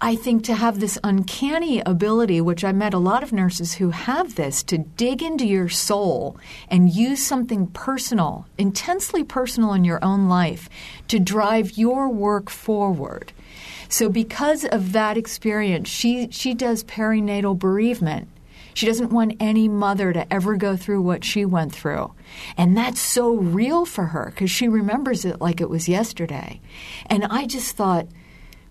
I 0.00 0.16
think 0.16 0.44
to 0.44 0.54
have 0.54 0.80
this 0.80 0.98
uncanny 1.02 1.80
ability, 1.80 2.40
which 2.40 2.64
I 2.64 2.72
met 2.72 2.92
a 2.92 2.98
lot 2.98 3.22
of 3.22 3.32
nurses 3.32 3.74
who 3.74 3.90
have 3.90 4.34
this, 4.34 4.62
to 4.64 4.78
dig 4.78 5.22
into 5.22 5.46
your 5.46 5.68
soul 5.68 6.36
and 6.68 6.94
use 6.94 7.24
something 7.24 7.68
personal, 7.68 8.46
intensely 8.58 9.24
personal 9.24 9.72
in 9.72 9.84
your 9.84 10.04
own 10.04 10.28
life, 10.28 10.68
to 11.08 11.18
drive 11.18 11.78
your 11.78 12.10
work 12.10 12.50
forward. 12.50 13.32
So, 13.88 14.08
because 14.08 14.64
of 14.64 14.92
that 14.92 15.16
experience, 15.16 15.88
she, 15.88 16.28
she 16.30 16.54
does 16.54 16.84
perinatal 16.84 17.58
bereavement. 17.58 18.28
She 18.74 18.86
doesn't 18.86 19.12
want 19.12 19.36
any 19.38 19.68
mother 19.68 20.12
to 20.12 20.32
ever 20.32 20.56
go 20.56 20.76
through 20.76 21.02
what 21.02 21.24
she 21.24 21.44
went 21.44 21.72
through. 21.72 22.12
And 22.56 22.76
that's 22.76 23.00
so 23.00 23.34
real 23.34 23.86
for 23.86 24.06
her 24.06 24.32
because 24.34 24.50
she 24.50 24.68
remembers 24.68 25.24
it 25.24 25.40
like 25.40 25.60
it 25.60 25.70
was 25.70 25.88
yesterday. 25.88 26.60
And 27.06 27.24
I 27.24 27.46
just 27.46 27.76
thought, 27.76 28.08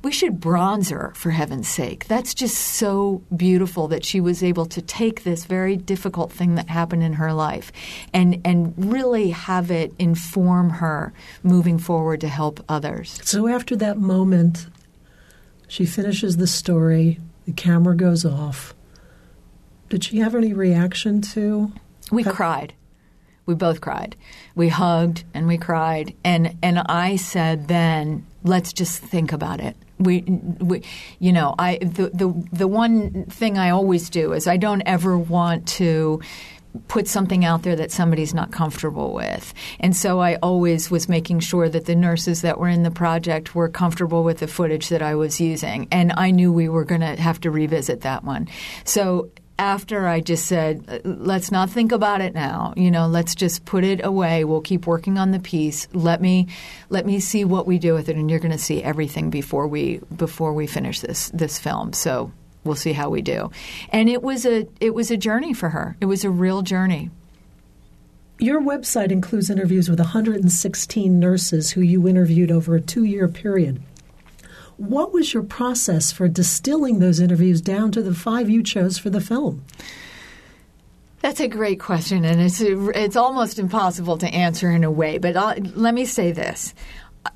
we 0.03 0.11
should 0.11 0.41
bronze 0.41 0.89
her 0.89 1.13
for 1.15 1.31
heaven's 1.31 1.69
sake. 1.69 2.07
That's 2.07 2.33
just 2.33 2.57
so 2.57 3.21
beautiful 3.35 3.87
that 3.87 4.03
she 4.03 4.19
was 4.19 4.43
able 4.43 4.65
to 4.67 4.81
take 4.81 5.23
this 5.23 5.45
very 5.45 5.77
difficult 5.77 6.31
thing 6.31 6.55
that 6.55 6.67
happened 6.67 7.03
in 7.03 7.13
her 7.13 7.31
life 7.31 7.71
and 8.13 8.41
and 8.43 8.73
really 8.77 9.29
have 9.29 9.71
it 9.71 9.93
inform 9.97 10.69
her 10.69 11.13
moving 11.41 11.77
forward 11.77 12.19
to 12.21 12.27
help 12.27 12.63
others. 12.67 13.17
So 13.23 13.47
after 13.47 13.77
that 13.77 13.97
moment, 13.97 14.67
she 15.67 15.85
finishes 15.85 16.37
the 16.37 16.47
story, 16.47 17.19
the 17.45 17.51
camera 17.53 17.95
goes 17.95 18.25
off. 18.25 18.73
Did 19.89 20.03
she 20.03 20.19
have 20.19 20.35
any 20.35 20.53
reaction 20.53 21.21
to? 21.21 21.71
We 22.11 22.23
cried. 22.23 22.73
We 23.45 23.55
both 23.55 23.81
cried. 23.81 24.15
We 24.55 24.69
hugged 24.69 25.23
and 25.33 25.47
we 25.47 25.57
cried. 25.57 26.15
And 26.23 26.57
and 26.63 26.79
I 26.79 27.17
said 27.17 27.67
then, 27.67 28.25
let's 28.43 28.71
just 28.71 29.01
think 29.01 29.33
about 29.33 29.59
it. 29.59 29.75
We, 29.99 30.21
we 30.21 30.83
you 31.19 31.31
know, 31.31 31.53
I 31.59 31.77
the, 31.77 32.09
the 32.13 32.47
the 32.51 32.67
one 32.67 33.25
thing 33.25 33.57
I 33.57 33.69
always 33.69 34.09
do 34.09 34.33
is 34.33 34.47
I 34.47 34.57
don't 34.57 34.81
ever 34.85 35.17
want 35.17 35.67
to 35.69 36.21
put 36.87 37.07
something 37.07 37.45
out 37.45 37.63
there 37.63 37.75
that 37.75 37.91
somebody's 37.91 38.33
not 38.33 38.51
comfortable 38.51 39.13
with. 39.13 39.53
And 39.79 39.95
so 39.95 40.19
I 40.19 40.35
always 40.35 40.89
was 40.89 41.07
making 41.07 41.39
sure 41.39 41.69
that 41.69 41.85
the 41.85 41.95
nurses 41.95 42.41
that 42.41 42.59
were 42.59 42.67
in 42.67 42.83
the 42.83 42.91
project 42.91 43.55
were 43.55 43.69
comfortable 43.69 44.23
with 44.23 44.39
the 44.39 44.47
footage 44.47 44.89
that 44.89 45.01
I 45.01 45.15
was 45.15 45.39
using. 45.39 45.87
And 45.91 46.13
I 46.17 46.31
knew 46.31 46.51
we 46.51 46.69
were 46.69 46.85
going 46.85 47.01
to 47.01 47.15
have 47.15 47.39
to 47.41 47.51
revisit 47.51 48.01
that 48.01 48.23
one. 48.23 48.47
So 48.85 49.29
after 49.59 50.07
I 50.07 50.19
just 50.19 50.47
said, 50.47 51.01
let's 51.05 51.51
not 51.51 51.69
think 51.69 51.91
about 51.91 52.21
it 52.21 52.33
now. 52.33 52.73
You 52.75 52.89
know, 52.89 53.07
let's 53.07 53.35
just 53.35 53.65
put 53.65 53.83
it 53.83 54.03
away. 54.03 54.43
We'll 54.43 54.61
keep 54.61 54.87
working 54.87 55.17
on 55.17 55.31
the 55.31 55.39
piece. 55.39 55.87
Let 55.93 56.21
me 56.21 56.47
let 56.89 57.05
me 57.05 57.19
see 57.19 57.45
what 57.45 57.67
we 57.67 57.77
do 57.77 57.93
with 57.93 58.09
it, 58.09 58.15
and 58.15 58.29
you're 58.29 58.39
going 58.39 58.51
to 58.51 58.57
see 58.57 58.81
everything 58.81 59.29
before 59.29 59.67
we 59.67 59.99
before 60.15 60.53
we 60.53 60.65
finish 60.65 61.01
this 61.01 61.29
this 61.29 61.59
film. 61.59 61.93
So 61.93 62.31
we'll 62.63 62.75
see 62.75 62.93
how 62.93 63.09
we 63.09 63.21
do. 63.21 63.51
And 63.89 64.09
it 64.09 64.21
was 64.21 64.45
a 64.45 64.67
it 64.79 64.93
was 64.93 65.11
a 65.11 65.17
journey 65.17 65.53
for 65.53 65.69
her. 65.69 65.97
It 66.01 66.05
was 66.05 66.23
a 66.23 66.29
real 66.29 66.61
journey. 66.61 67.09
Your 68.39 68.61
website 68.61 69.11
includes 69.11 69.49
interviews 69.49 69.89
with 69.89 69.99
116 69.99 71.19
nurses 71.19 71.71
who 71.71 71.81
you 71.81 72.07
interviewed 72.07 72.51
over 72.51 72.75
a 72.75 72.81
two 72.81 73.03
year 73.03 73.27
period. 73.27 73.81
What 74.77 75.13
was 75.13 75.33
your 75.33 75.43
process 75.43 76.11
for 76.11 76.27
distilling 76.27 76.99
those 76.99 77.19
interviews 77.19 77.61
down 77.61 77.91
to 77.91 78.01
the 78.01 78.13
five 78.13 78.49
you 78.49 78.63
chose 78.63 78.97
for 78.97 79.09
the 79.09 79.21
film? 79.21 79.63
That's 81.23 81.39
a 81.39 81.47
great 81.47 81.79
question, 81.79 82.25
and 82.25 82.41
it's 82.41 82.59
it's 82.59 83.15
almost 83.15 83.57
impossible 83.57 84.17
to 84.17 84.27
answer 84.27 84.69
in 84.69 84.83
a 84.83 84.91
way. 84.91 85.19
But 85.19 85.37
I'll, 85.37 85.55
let 85.57 85.93
me 85.93 86.03
say 86.03 86.33
this: 86.33 86.73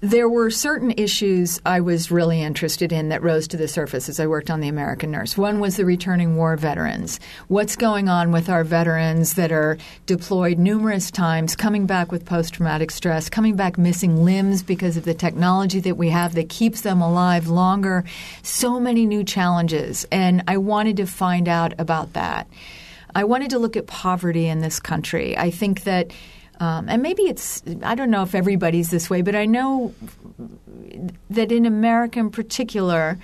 there 0.01 0.27
were 0.29 0.49
certain 0.49 0.91
issues 0.91 1.61
I 1.65 1.79
was 1.79 2.11
really 2.11 2.41
interested 2.41 2.91
in 2.91 3.09
that 3.09 3.23
rose 3.23 3.47
to 3.49 3.57
the 3.57 3.67
surface 3.67 4.09
as 4.09 4.19
I 4.19 4.27
worked 4.27 4.49
on 4.49 4.59
The 4.59 4.67
American 4.67 5.11
Nurse. 5.11 5.37
One 5.37 5.59
was 5.59 5.77
the 5.77 5.85
returning 5.85 6.35
war 6.35 6.55
veterans. 6.57 7.19
What's 7.47 7.75
going 7.75 8.09
on 8.09 8.31
with 8.31 8.49
our 8.49 8.63
veterans 8.63 9.33
that 9.35 9.51
are 9.51 9.77
deployed 10.05 10.59
numerous 10.59 11.09
times, 11.09 11.55
coming 11.55 11.85
back 11.85 12.11
with 12.11 12.25
post 12.25 12.55
traumatic 12.55 12.91
stress, 12.91 13.29
coming 13.29 13.55
back 13.55 13.77
missing 13.77 14.23
limbs 14.23 14.61
because 14.61 14.97
of 14.97 15.05
the 15.05 15.13
technology 15.13 15.79
that 15.79 15.97
we 15.97 16.09
have 16.09 16.35
that 16.35 16.49
keeps 16.49 16.81
them 16.81 17.01
alive 17.01 17.47
longer? 17.47 18.03
So 18.43 18.79
many 18.79 19.05
new 19.05 19.23
challenges, 19.23 20.05
and 20.11 20.43
I 20.47 20.57
wanted 20.57 20.97
to 20.97 21.07
find 21.07 21.47
out 21.47 21.73
about 21.79 22.13
that. 22.13 22.47
I 23.15 23.23
wanted 23.23 23.49
to 23.51 23.59
look 23.59 23.77
at 23.77 23.87
poverty 23.87 24.47
in 24.47 24.59
this 24.59 24.79
country. 24.79 25.35
I 25.35 25.49
think 25.49 25.85
that 25.85 26.11
um, 26.59 26.89
and 26.89 27.01
maybe 27.01 27.23
it's, 27.23 27.63
I 27.83 27.95
don't 27.95 28.09
know 28.09 28.23
if 28.23 28.33
everybody's 28.35 28.89
this 28.89 29.09
way, 29.09 29.21
but 29.21 29.35
I 29.35 29.45
know 29.45 29.93
that 31.29 31.51
in 31.51 31.65
America 31.65 32.19
in 32.19 32.29
particular, 32.31 33.17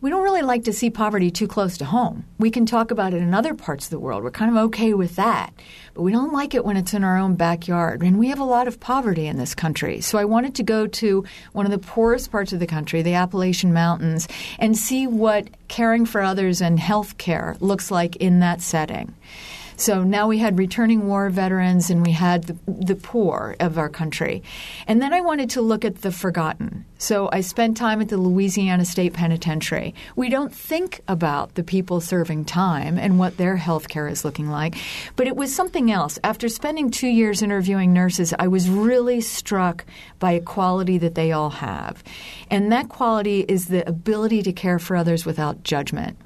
we 0.00 0.10
don't 0.10 0.22
really 0.22 0.42
like 0.42 0.64
to 0.64 0.72
see 0.72 0.90
poverty 0.90 1.30
too 1.30 1.48
close 1.48 1.76
to 1.78 1.84
home. 1.84 2.24
We 2.38 2.52
can 2.52 2.66
talk 2.66 2.92
about 2.92 3.14
it 3.14 3.20
in 3.20 3.34
other 3.34 3.52
parts 3.52 3.86
of 3.86 3.90
the 3.90 3.98
world. 3.98 4.22
We're 4.22 4.30
kind 4.30 4.50
of 4.50 4.64
okay 4.66 4.94
with 4.94 5.16
that. 5.16 5.52
But 5.94 6.02
we 6.02 6.12
don't 6.12 6.32
like 6.32 6.54
it 6.54 6.64
when 6.64 6.76
it's 6.76 6.94
in 6.94 7.02
our 7.02 7.18
own 7.18 7.34
backyard. 7.34 8.02
And 8.02 8.16
we 8.16 8.28
have 8.28 8.38
a 8.38 8.44
lot 8.44 8.68
of 8.68 8.78
poverty 8.78 9.26
in 9.26 9.38
this 9.38 9.56
country. 9.56 10.00
So 10.00 10.16
I 10.16 10.24
wanted 10.24 10.54
to 10.54 10.62
go 10.62 10.86
to 10.86 11.24
one 11.52 11.66
of 11.66 11.72
the 11.72 11.78
poorest 11.78 12.30
parts 12.30 12.52
of 12.52 12.60
the 12.60 12.66
country, 12.66 13.02
the 13.02 13.14
Appalachian 13.14 13.72
Mountains, 13.72 14.28
and 14.60 14.76
see 14.76 15.08
what 15.08 15.48
caring 15.66 16.06
for 16.06 16.20
others 16.20 16.62
and 16.62 16.78
health 16.78 17.18
care 17.18 17.56
looks 17.58 17.90
like 17.90 18.14
in 18.16 18.38
that 18.38 18.60
setting. 18.60 19.14
So 19.78 20.02
now 20.02 20.26
we 20.26 20.38
had 20.38 20.58
returning 20.58 21.06
war 21.06 21.30
veterans 21.30 21.88
and 21.88 22.04
we 22.04 22.10
had 22.10 22.42
the, 22.42 22.56
the 22.66 22.96
poor 22.96 23.54
of 23.60 23.78
our 23.78 23.88
country. 23.88 24.42
And 24.88 25.00
then 25.00 25.12
I 25.12 25.20
wanted 25.20 25.50
to 25.50 25.62
look 25.62 25.84
at 25.84 26.02
the 26.02 26.10
forgotten. 26.10 26.84
So 26.98 27.30
I 27.32 27.42
spent 27.42 27.76
time 27.76 28.00
at 28.00 28.08
the 28.08 28.16
Louisiana 28.16 28.84
State 28.84 29.12
Penitentiary. 29.12 29.94
We 30.16 30.30
don't 30.30 30.52
think 30.52 31.00
about 31.06 31.54
the 31.54 31.62
people 31.62 32.00
serving 32.00 32.46
time 32.46 32.98
and 32.98 33.20
what 33.20 33.36
their 33.36 33.54
health 33.54 33.86
care 33.86 34.08
is 34.08 34.24
looking 34.24 34.50
like, 34.50 34.74
but 35.14 35.28
it 35.28 35.36
was 35.36 35.54
something 35.54 35.92
else. 35.92 36.18
After 36.24 36.48
spending 36.48 36.90
two 36.90 37.06
years 37.06 37.40
interviewing 37.40 37.92
nurses, 37.92 38.34
I 38.36 38.48
was 38.48 38.68
really 38.68 39.20
struck 39.20 39.84
by 40.18 40.32
a 40.32 40.40
quality 40.40 40.98
that 40.98 41.14
they 41.14 41.30
all 41.30 41.50
have. 41.50 42.02
And 42.50 42.72
that 42.72 42.88
quality 42.88 43.42
is 43.42 43.66
the 43.66 43.88
ability 43.88 44.42
to 44.42 44.52
care 44.52 44.80
for 44.80 44.96
others 44.96 45.24
without 45.24 45.62
judgment. 45.62 46.18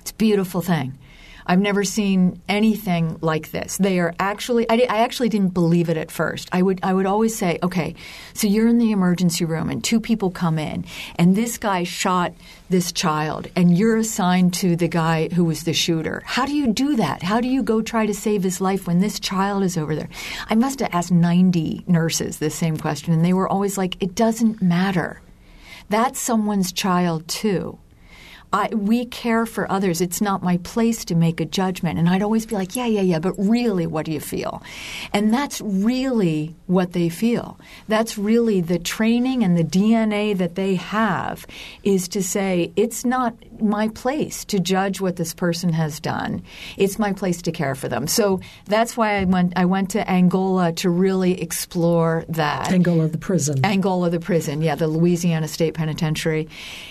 It's 0.00 0.10
a 0.10 0.14
beautiful 0.14 0.60
thing. 0.60 0.98
I've 1.48 1.60
never 1.60 1.82
seen 1.82 2.42
anything 2.46 3.16
like 3.22 3.52
this. 3.52 3.78
They 3.78 3.98
are 4.00 4.14
actually, 4.18 4.68
I, 4.68 4.86
I, 4.90 4.98
actually 4.98 5.30
didn't 5.30 5.54
believe 5.54 5.88
it 5.88 5.96
at 5.96 6.10
first. 6.10 6.50
I 6.52 6.60
would, 6.60 6.80
I 6.82 6.92
would 6.92 7.06
always 7.06 7.34
say, 7.34 7.58
okay, 7.62 7.94
so 8.34 8.46
you're 8.46 8.68
in 8.68 8.76
the 8.76 8.92
emergency 8.92 9.46
room 9.46 9.70
and 9.70 9.82
two 9.82 9.98
people 9.98 10.30
come 10.30 10.58
in 10.58 10.84
and 11.16 11.34
this 11.34 11.56
guy 11.56 11.84
shot 11.84 12.34
this 12.68 12.92
child 12.92 13.48
and 13.56 13.78
you're 13.78 13.96
assigned 13.96 14.52
to 14.54 14.76
the 14.76 14.88
guy 14.88 15.28
who 15.28 15.42
was 15.42 15.64
the 15.64 15.72
shooter. 15.72 16.22
How 16.26 16.44
do 16.44 16.54
you 16.54 16.70
do 16.70 16.96
that? 16.96 17.22
How 17.22 17.40
do 17.40 17.48
you 17.48 17.62
go 17.62 17.80
try 17.80 18.04
to 18.04 18.12
save 18.12 18.42
his 18.42 18.60
life 18.60 18.86
when 18.86 19.00
this 19.00 19.18
child 19.18 19.62
is 19.62 19.78
over 19.78 19.96
there? 19.96 20.10
I 20.50 20.54
must 20.54 20.80
have 20.80 20.90
asked 20.92 21.10
90 21.12 21.84
nurses 21.86 22.38
the 22.38 22.50
same 22.50 22.76
question 22.76 23.14
and 23.14 23.24
they 23.24 23.32
were 23.32 23.48
always 23.48 23.78
like, 23.78 23.96
it 24.02 24.14
doesn't 24.14 24.60
matter. 24.60 25.22
That's 25.88 26.20
someone's 26.20 26.72
child 26.72 27.26
too. 27.26 27.78
I, 28.52 28.68
we 28.74 29.04
care 29.04 29.44
for 29.44 29.70
others. 29.70 30.00
It's 30.00 30.20
not 30.20 30.42
my 30.42 30.56
place 30.58 31.04
to 31.06 31.14
make 31.14 31.40
a 31.40 31.44
judgment. 31.44 31.98
And 31.98 32.08
I'd 32.08 32.22
always 32.22 32.46
be 32.46 32.54
like, 32.54 32.76
yeah, 32.76 32.86
yeah, 32.86 33.02
yeah, 33.02 33.18
but 33.18 33.34
really, 33.38 33.86
what 33.86 34.06
do 34.06 34.12
you 34.12 34.20
feel? 34.20 34.62
And 35.12 35.32
that's 35.32 35.60
really 35.60 36.54
what 36.66 36.92
they 36.92 37.10
feel. 37.10 37.58
That's 37.88 38.16
really 38.16 38.60
the 38.60 38.78
training 38.78 39.44
and 39.44 39.56
the 39.56 39.64
DNA 39.64 40.36
that 40.38 40.54
they 40.54 40.76
have 40.76 41.46
is 41.82 42.08
to 42.08 42.22
say, 42.22 42.72
it's 42.76 43.04
not 43.04 43.34
my 43.60 43.88
place 43.88 44.44
to 44.46 44.58
judge 44.58 45.00
what 45.00 45.16
this 45.16 45.34
person 45.34 45.72
has 45.72 46.00
done. 46.00 46.42
It's 46.76 46.98
my 46.98 47.12
place 47.12 47.42
to 47.42 47.52
care 47.52 47.74
for 47.74 47.88
them. 47.88 48.06
So 48.06 48.40
that's 48.66 48.96
why 48.96 49.18
I 49.18 49.24
went. 49.24 49.52
I 49.56 49.64
went 49.64 49.90
to 49.90 50.10
Angola 50.10 50.72
to 50.74 50.90
really 50.90 51.40
explore 51.40 52.24
that. 52.28 52.72
Angola, 52.72 53.08
the 53.08 53.18
prison. 53.18 53.64
Angola, 53.64 54.10
the 54.10 54.20
prison. 54.20 54.62
Yeah, 54.62 54.74
the 54.74 54.88
Louisiana 54.88 55.48
State 55.48 55.74
Penitentiary. 55.74 56.48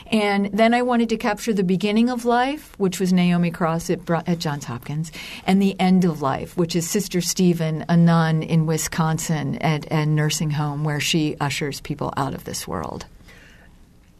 And 0.07 0.47
then 0.53 0.73
I 0.73 0.81
wanted 0.81 1.09
to 1.09 1.17
capture 1.17 1.53
the 1.53 1.63
beginning 1.63 2.09
of 2.09 2.25
life, 2.25 2.73
which 2.77 2.99
was 2.99 3.11
Naomi 3.11 3.51
Cross 3.51 3.89
at, 3.89 4.09
at 4.09 4.39
Johns 4.39 4.65
Hopkins, 4.65 5.11
and 5.45 5.61
the 5.61 5.79
end 5.79 6.05
of 6.05 6.21
life, 6.21 6.55
which 6.57 6.75
is 6.75 6.89
Sister 6.89 7.21
Stephen, 7.21 7.85
a 7.89 7.97
nun 7.97 8.43
in 8.43 8.65
Wisconsin 8.65 9.57
at 9.57 9.91
a 9.91 10.05
nursing 10.05 10.51
home 10.51 10.83
where 10.83 10.99
she 10.99 11.35
ushers 11.39 11.81
people 11.81 12.13
out 12.17 12.33
of 12.33 12.43
this 12.45 12.67
world. 12.67 13.05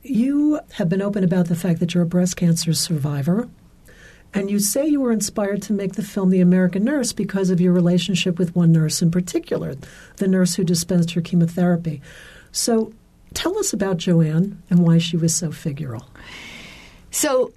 You 0.09 0.61
have 0.73 0.87
been 0.87 1.01
open 1.01 1.25
about 1.25 1.47
the 1.47 1.55
fact 1.55 1.81
that 1.81 1.93
you're 1.93 2.03
a 2.03 2.07
breast 2.07 2.37
cancer 2.37 2.73
survivor. 2.73 3.49
And 4.33 4.49
you 4.49 4.59
say 4.59 4.85
you 4.85 5.01
were 5.01 5.11
inspired 5.11 5.61
to 5.63 5.73
make 5.73 5.93
the 5.93 6.03
film 6.03 6.29
The 6.29 6.41
American 6.41 6.83
Nurse 6.83 7.11
because 7.11 7.49
of 7.49 7.59
your 7.59 7.73
relationship 7.73 8.37
with 8.37 8.55
one 8.55 8.71
nurse 8.71 9.01
in 9.01 9.11
particular, 9.11 9.75
the 10.17 10.27
nurse 10.27 10.55
who 10.55 10.63
dispensed 10.63 11.15
your 11.15 11.23
chemotherapy. 11.23 12.01
So 12.51 12.93
tell 13.33 13.57
us 13.57 13.73
about 13.73 13.97
Joanne 13.97 14.61
and 14.69 14.79
why 14.79 14.97
she 14.97 15.17
was 15.17 15.35
so 15.35 15.49
figural. 15.49 16.05
So, 17.11 17.51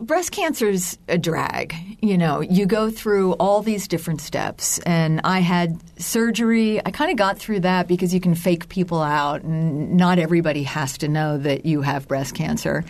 breast 0.00 0.32
cancer 0.32 0.68
is 0.68 0.98
a 1.08 1.18
drag. 1.18 1.74
You 2.00 2.16
know, 2.16 2.40
you 2.40 2.66
go 2.66 2.90
through 2.90 3.32
all 3.34 3.62
these 3.62 3.88
different 3.88 4.20
steps, 4.20 4.78
and 4.80 5.20
I 5.24 5.40
had 5.40 5.78
surgery. 6.00 6.84
I 6.84 6.90
kind 6.90 7.10
of 7.10 7.16
got 7.16 7.38
through 7.38 7.60
that 7.60 7.88
because 7.88 8.14
you 8.14 8.20
can 8.20 8.34
fake 8.34 8.68
people 8.68 9.00
out, 9.00 9.42
and 9.42 9.96
not 9.96 10.18
everybody 10.18 10.62
has 10.64 10.98
to 10.98 11.08
know 11.08 11.38
that 11.38 11.66
you 11.66 11.82
have 11.82 12.08
breast 12.08 12.34
cancer. 12.34 12.84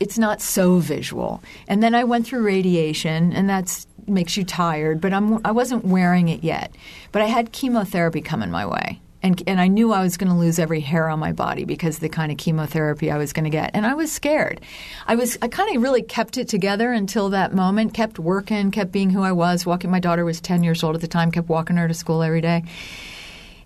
It's 0.00 0.18
not 0.18 0.40
so 0.40 0.78
visual. 0.78 1.42
And 1.68 1.82
then 1.82 1.94
I 1.94 2.04
went 2.04 2.26
through 2.26 2.42
radiation, 2.42 3.32
and 3.32 3.48
that 3.48 3.86
makes 4.06 4.36
you 4.36 4.44
tired, 4.44 5.00
but 5.00 5.12
I'm, 5.12 5.44
I 5.44 5.52
wasn't 5.52 5.84
wearing 5.84 6.28
it 6.28 6.42
yet. 6.42 6.74
But 7.12 7.22
I 7.22 7.26
had 7.26 7.52
chemotherapy 7.52 8.20
coming 8.20 8.50
my 8.50 8.66
way 8.66 9.01
and 9.22 9.42
and 9.46 9.60
I 9.60 9.68
knew 9.68 9.92
I 9.92 10.02
was 10.02 10.16
going 10.16 10.30
to 10.30 10.38
lose 10.38 10.58
every 10.58 10.80
hair 10.80 11.08
on 11.08 11.18
my 11.18 11.32
body 11.32 11.64
because 11.64 11.98
the 11.98 12.08
kind 12.08 12.32
of 12.32 12.38
chemotherapy 12.38 13.10
I 13.10 13.18
was 13.18 13.32
going 13.32 13.44
to 13.44 13.50
get, 13.50 13.70
and 13.74 13.86
I 13.86 13.94
was 13.94 14.10
scared. 14.10 14.60
I 15.06 15.14
was 15.14 15.38
I 15.42 15.48
kind 15.48 15.74
of 15.74 15.82
really 15.82 16.02
kept 16.02 16.36
it 16.38 16.48
together 16.48 16.92
until 16.92 17.30
that 17.30 17.54
moment. 17.54 17.94
Kept 17.94 18.18
working, 18.18 18.70
kept 18.70 18.92
being 18.92 19.10
who 19.10 19.22
I 19.22 19.32
was. 19.32 19.64
Walking. 19.66 19.90
My 19.90 20.00
daughter 20.00 20.24
was 20.24 20.40
ten 20.40 20.62
years 20.62 20.82
old 20.82 20.94
at 20.94 21.00
the 21.00 21.08
time. 21.08 21.30
Kept 21.30 21.48
walking 21.48 21.76
her 21.76 21.88
to 21.88 21.94
school 21.94 22.22
every 22.22 22.40
day. 22.40 22.64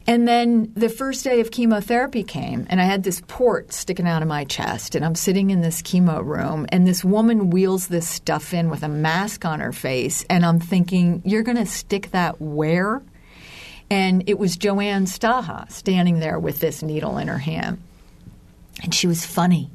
And 0.08 0.28
then 0.28 0.72
the 0.76 0.88
first 0.88 1.24
day 1.24 1.40
of 1.40 1.50
chemotherapy 1.50 2.22
came, 2.22 2.64
and 2.70 2.80
I 2.80 2.84
had 2.84 3.02
this 3.02 3.20
port 3.26 3.72
sticking 3.72 4.06
out 4.06 4.22
of 4.22 4.28
my 4.28 4.44
chest, 4.44 4.94
and 4.94 5.04
I'm 5.04 5.16
sitting 5.16 5.50
in 5.50 5.62
this 5.62 5.82
chemo 5.82 6.24
room, 6.24 6.64
and 6.68 6.86
this 6.86 7.04
woman 7.04 7.50
wheels 7.50 7.88
this 7.88 8.08
stuff 8.08 8.54
in 8.54 8.70
with 8.70 8.84
a 8.84 8.88
mask 8.88 9.44
on 9.44 9.58
her 9.58 9.72
face, 9.72 10.24
and 10.30 10.46
I'm 10.46 10.60
thinking, 10.60 11.22
you're 11.24 11.42
going 11.42 11.56
to 11.56 11.66
stick 11.66 12.12
that 12.12 12.40
where? 12.40 13.02
And 13.90 14.28
it 14.28 14.38
was 14.38 14.56
Joanne 14.56 15.06
Staha 15.06 15.70
standing 15.70 16.18
there 16.18 16.38
with 16.38 16.60
this 16.60 16.82
needle 16.82 17.18
in 17.18 17.28
her 17.28 17.38
hand. 17.38 17.80
And 18.82 18.94
she 18.94 19.06
was 19.06 19.24
funny. 19.24 19.70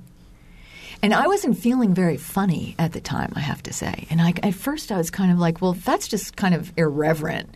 And 1.04 1.14
I 1.14 1.28
wasn't 1.28 1.58
feeling 1.58 1.94
very 1.94 2.18
funny 2.18 2.76
at 2.78 2.94
the 2.94 3.02
time, 3.02 3.34
I 3.36 3.40
have 3.40 3.64
to 3.64 3.74
say. 3.74 4.06
And 4.10 4.22
I, 4.22 4.34
at 4.44 4.54
first 4.54 4.92
I 4.92 4.98
was 4.98 5.10
kind 5.10 5.32
of 5.32 5.40
like, 5.40 5.62
well, 5.62 5.74
that's 5.74 6.08
just 6.08 6.36
kind 6.36 6.54
of 6.54 6.72
irreverent. 6.78 7.56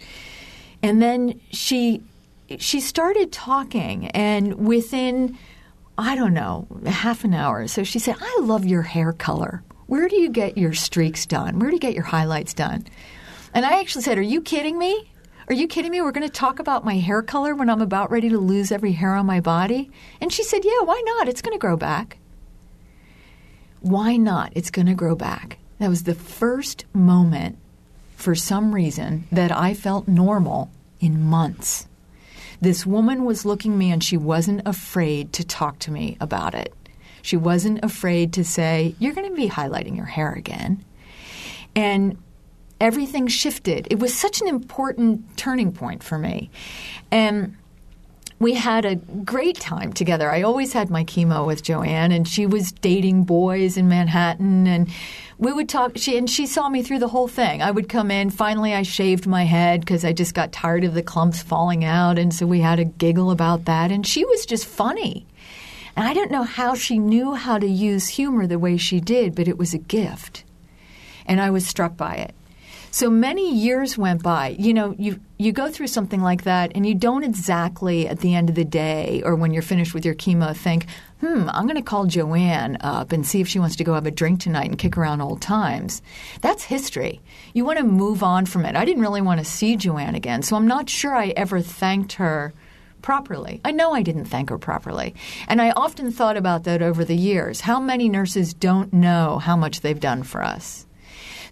And 0.82 1.02
then 1.02 1.40
she 1.52 2.02
she 2.60 2.80
started 2.80 3.32
talking 3.32 4.08
and 4.10 4.68
within 4.68 5.38
I 5.98 6.16
don't 6.16 6.34
know, 6.34 6.68
half 6.86 7.24
an 7.24 7.34
hour. 7.34 7.68
So 7.68 7.84
she 7.84 8.00
said, 8.00 8.16
"I 8.20 8.40
love 8.42 8.66
your 8.66 8.82
hair 8.82 9.14
color. 9.14 9.64
Where 9.88 10.10
do 10.10 10.18
you 10.18 10.30
get 10.30 10.58
your 10.58 10.74
streaks 10.74 11.26
done? 11.26 11.58
Where 11.58 11.70
do 11.70 11.76
you 11.76 11.80
get 11.80 11.94
your 11.94 12.04
highlights 12.04 12.54
done?" 12.54 12.86
And 13.54 13.66
I 13.66 13.80
actually 13.80 14.02
said, 14.02 14.18
"Are 14.18 14.22
you 14.22 14.42
kidding 14.42 14.78
me? 14.78 15.10
Are 15.48 15.54
you 15.54 15.68
kidding 15.68 15.92
me? 15.92 16.02
We're 16.02 16.12
going 16.12 16.28
to 16.28 16.34
talk 16.34 16.58
about 16.58 16.86
my 16.86 16.98
hair 16.98 17.22
color 17.22 17.54
when 17.54 17.70
I'm 17.70 17.82
about 17.82 18.10
ready 18.10 18.30
to 18.30 18.40
lose 18.40 18.72
every 18.72 18.94
hair 18.94 19.14
on 19.14 19.28
my 19.28 19.42
body? 19.42 19.92
And 20.20 20.34
she 20.34 20.44
said, 20.44 20.66
Yeah, 20.66 20.82
why 20.82 21.02
not? 21.06 21.28
It's 21.28 21.44
going 21.44 21.54
to 21.54 21.62
grow 21.62 21.78
back. 21.78 22.18
Why 23.82 24.18
not? 24.18 24.54
It's 24.56 24.72
going 24.72 24.88
to 24.88 24.96
grow 24.96 25.16
back. 25.16 25.60
That 25.78 25.90
was 25.90 26.04
the 26.04 26.16
first 26.16 26.86
moment, 26.94 27.60
for 28.16 28.34
some 28.34 28.74
reason, 28.74 29.28
that 29.32 29.52
I 29.52 29.76
felt 29.76 30.08
normal 30.08 30.72
in 31.00 31.22
months. 31.22 31.88
This 32.60 32.84
woman 32.84 33.24
was 33.26 33.46
looking 33.46 33.78
me 33.78 33.92
and 33.92 34.04
she 34.04 34.18
wasn't 34.18 34.64
afraid 34.66 35.34
to 35.34 35.44
talk 35.44 35.78
to 35.80 35.92
me 35.92 36.18
about 36.20 36.56
it. 36.56 36.74
She 37.22 37.38
wasn't 37.38 37.84
afraid 37.84 38.34
to 38.34 38.44
say, 38.44 38.96
You're 38.98 39.14
going 39.14 39.30
to 39.30 39.36
be 39.36 39.48
highlighting 39.48 39.96
your 39.96 40.08
hair 40.08 40.32
again. 40.32 40.84
And 41.76 42.18
everything 42.80 43.28
shifted. 43.28 43.88
It 43.90 44.00
was 44.00 44.14
such 44.14 44.42
an 44.42 44.48
important 44.48 45.38
turning 45.38 45.72
point 45.72 46.04
for 46.04 46.18
me. 46.18 46.50
And 47.12 47.56
we 48.40 48.54
had 48.54 48.84
a 48.84 48.96
great 48.96 49.58
time 49.60 49.94
together. 49.94 50.30
I 50.30 50.42
always 50.42 50.74
had 50.74 50.90
my 50.90 51.06
chemo 51.06 51.48
with 51.48 51.64
Joanne, 51.64 52.12
and 52.12 52.28
she 52.28 52.46
was 52.46 52.72
dating 52.74 53.24
boys 53.24 53.78
in 53.78 53.88
Manhattan, 53.88 54.68
and 54.68 54.90
we 55.38 55.54
would 55.54 55.70
talk. 55.70 55.94
She 55.98 56.18
and 56.18 56.30
she 56.30 56.46
saw 56.46 56.68
me 56.68 56.84
through 56.84 57.00
the 57.00 57.08
whole 57.08 57.30
thing. 57.30 57.62
I 57.62 57.72
would 57.72 57.88
come 57.88 58.12
in. 58.12 58.30
Finally, 58.30 58.74
I 58.74 58.84
shaved 58.84 59.26
my 59.26 59.46
head 59.46 59.80
because 59.80 60.04
I 60.04 60.12
just 60.12 60.34
got 60.34 60.52
tired 60.52 60.84
of 60.84 60.94
the 60.94 61.02
clumps 61.02 61.42
falling 61.42 61.86
out, 61.86 62.20
and 62.20 62.34
so 62.34 62.46
we 62.46 62.60
had 62.60 62.80
a 62.80 62.86
giggle 62.86 63.32
about 63.32 63.66
that. 63.66 63.90
And 63.90 64.06
she 64.06 64.26
was 64.26 64.46
just 64.46 64.66
funny. 64.66 65.26
And 65.96 66.06
I 66.06 66.14
don't 66.14 66.32
know 66.32 66.44
how 66.44 66.76
she 66.76 67.00
knew 67.00 67.36
how 67.36 67.58
to 67.58 67.68
use 67.68 68.10
humor 68.10 68.48
the 68.48 68.60
way 68.60 68.76
she 68.76 69.00
did, 69.00 69.34
but 69.34 69.48
it 69.48 69.58
was 69.58 69.74
a 69.74 69.78
gift, 69.78 70.44
and 71.26 71.40
I 71.40 71.52
was 71.52 71.66
struck 71.66 71.96
by 71.96 72.16
it. 72.16 72.36
So 72.96 73.10
many 73.10 73.54
years 73.54 73.98
went 73.98 74.24
by. 74.24 74.56
You 74.58 74.74
know, 74.74 74.96
you 74.98 75.20
you 75.38 75.52
go 75.52 75.70
through 75.70 75.88
something 75.88 76.22
like 76.22 76.46
that, 76.46 76.72
and 76.76 76.88
you 76.88 76.96
don't 76.96 77.26
exactly 77.26 78.08
at 78.08 78.20
the 78.20 78.34
end 78.34 78.48
of 78.48 78.56
the 78.56 78.64
day 78.64 79.22
or 79.26 79.36
when 79.36 79.52
you're 79.52 79.62
finished 79.62 79.94
with 79.94 80.06
your 80.06 80.16
chemo 80.16 80.56
think, 80.56 80.86
"Hmm, 81.20 81.50
I'm 81.50 81.66
going 81.66 81.76
to 81.76 81.82
call 81.82 82.06
Joanne 82.06 82.78
up 82.80 83.12
and 83.12 83.28
see 83.28 83.42
if 83.42 83.50
she 83.50 83.60
wants 83.60 83.76
to 83.76 83.84
go 83.84 83.96
have 83.96 84.06
a 84.06 84.12
drink 84.12 84.40
tonight 84.40 84.70
and 84.70 84.78
kick 84.78 84.98
around 84.98 85.20
old 85.20 85.42
times." 85.42 86.02
That's 86.40 86.64
history. 86.64 87.20
You 87.54 87.66
want 87.66 87.80
to 87.80 87.84
move 87.84 88.24
on 88.24 88.46
from 88.46 88.64
it. 88.64 88.78
I 88.78 88.86
didn't 88.86 89.02
really 89.02 89.20
want 89.20 89.40
to 89.40 89.46
see 89.46 89.76
Joanne 89.76 90.16
again, 90.16 90.42
so 90.42 90.56
I'm 90.56 90.68
not 90.68 90.90
sure 90.90 91.14
I 91.14 91.34
ever 91.36 91.60
thanked 91.60 92.14
her 92.14 92.54
properly. 93.02 93.60
I 93.66 93.72
know 93.72 93.92
I 93.92 94.04
didn't 94.04 94.32
thank 94.32 94.50
her 94.52 94.58
properly. 94.58 95.16
And 95.50 95.62
I 95.62 95.72
often 95.72 96.14
thought 96.14 96.38
about 96.38 96.64
that 96.64 96.82
over 96.82 97.04
the 97.04 97.18
years. 97.18 97.60
How 97.60 97.82
many 97.82 98.08
nurses 98.08 98.54
don't 98.54 98.94
know 98.94 99.40
how 99.40 99.58
much 99.58 99.82
they've 99.82 100.00
done 100.00 100.24
for 100.24 100.42
us? 100.42 100.85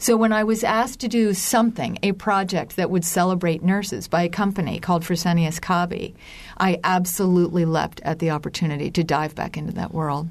So 0.04 0.18
when 0.18 0.34
I 0.34 0.44
was 0.44 0.66
asked 0.66 1.00
to 1.00 1.08
do 1.08 1.34
something, 1.34 1.98
a 2.04 2.12
project 2.12 2.76
that 2.76 2.90
would 2.90 3.06
celebrate 3.06 3.64
nurses 3.64 4.10
by 4.10 4.24
a 4.24 4.28
company 4.28 4.78
called 4.78 5.04
Fresenius 5.04 5.62
Kabi, 5.62 6.14
I 6.58 6.82
absolutely 6.84 7.64
leapt 7.64 8.02
at 8.02 8.20
the 8.20 8.32
opportunity 8.32 8.92
to 8.92 9.02
dive 9.02 9.34
back 9.34 9.56
into 9.56 9.72
that 9.76 9.94
world. 9.94 10.28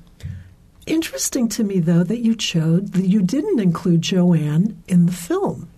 Interesting 0.87 1.49
to 1.49 1.65
me, 1.65 1.81
though, 1.81 2.05
that 2.05 2.19
you 2.19 2.37
chose 2.37 2.91
that 2.91 3.07
you 3.07 3.23
didn't 3.23 3.61
include 3.61 4.03
Joanne 4.03 4.77
in 4.89 5.07
the 5.07 5.13
film. 5.13 5.71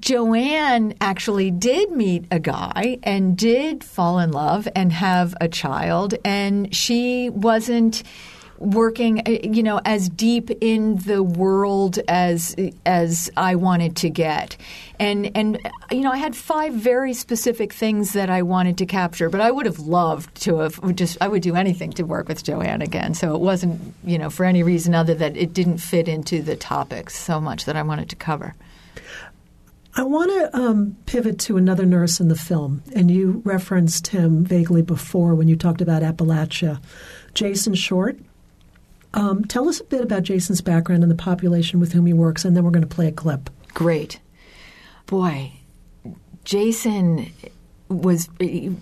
Joanne 0.00 0.92
actually 1.00 1.50
did 1.50 1.90
meet 1.92 2.26
a 2.30 2.38
guy 2.38 2.98
and 3.02 3.38
did 3.38 3.82
fall 3.82 4.18
in 4.18 4.32
love 4.32 4.68
and 4.76 4.92
have 4.92 5.34
a 5.40 5.48
child, 5.48 6.12
and 6.26 6.74
she 6.76 7.30
wasn't 7.30 8.02
working, 8.60 9.20
uh, 9.26 9.38
you 9.42 9.62
know, 9.62 9.80
as 9.84 10.08
deep 10.08 10.50
in 10.60 10.96
the 10.98 11.22
world 11.22 11.98
as 12.06 12.54
as 12.86 13.30
I 13.36 13.56
wanted 13.56 13.96
to 13.96 14.10
get. 14.10 14.56
And 14.98 15.34
and 15.34 15.58
you 15.90 16.02
know, 16.02 16.12
I 16.12 16.18
had 16.18 16.36
five 16.36 16.74
very 16.74 17.14
specific 17.14 17.72
things 17.72 18.12
that 18.12 18.30
I 18.30 18.42
wanted 18.42 18.78
to 18.78 18.86
capture, 18.86 19.28
but 19.28 19.40
I 19.40 19.50
would 19.50 19.66
have 19.66 19.80
loved 19.80 20.34
to 20.42 20.58
have 20.58 20.94
just 20.94 21.16
I 21.20 21.28
would 21.28 21.42
do 21.42 21.56
anything 21.56 21.90
to 21.92 22.04
work 22.04 22.28
with 22.28 22.44
Joanne 22.44 22.82
again. 22.82 23.14
So 23.14 23.34
it 23.34 23.40
wasn't, 23.40 23.94
you 24.04 24.18
know, 24.18 24.30
for 24.30 24.44
any 24.44 24.62
reason 24.62 24.94
other 24.94 25.14
that 25.14 25.36
it 25.36 25.52
didn't 25.54 25.78
fit 25.78 26.06
into 26.06 26.42
the 26.42 26.54
topics 26.54 27.16
so 27.16 27.40
much 27.40 27.64
that 27.64 27.76
I 27.76 27.82
wanted 27.82 28.10
to 28.10 28.16
cover. 28.16 28.54
I 29.96 30.04
want 30.04 30.30
to 30.30 30.56
um, 30.56 30.96
pivot 31.06 31.40
to 31.40 31.56
another 31.56 31.84
nurse 31.84 32.20
in 32.20 32.28
the 32.28 32.36
film, 32.36 32.82
and 32.94 33.10
you 33.10 33.42
referenced 33.44 34.06
him 34.06 34.44
vaguely 34.44 34.82
before 34.82 35.34
when 35.34 35.48
you 35.48 35.56
talked 35.56 35.80
about 35.80 36.02
Appalachia. 36.02 36.80
Jason 37.34 37.74
Short, 37.74 38.16
um, 39.14 39.44
tell 39.44 39.68
us 39.68 39.80
a 39.80 39.84
bit 39.84 40.00
about 40.00 40.22
Jason's 40.22 40.60
background 40.60 41.02
and 41.02 41.10
the 41.10 41.16
population 41.16 41.80
with 41.80 41.92
whom 41.92 42.06
he 42.06 42.12
works, 42.12 42.44
and 42.44 42.56
then 42.56 42.64
we're 42.64 42.70
going 42.70 42.82
to 42.82 42.94
play 42.94 43.08
a 43.08 43.12
clip. 43.12 43.50
Great. 43.74 44.20
Boy, 45.06 45.52
Jason 46.44 47.32
was, 47.88 48.28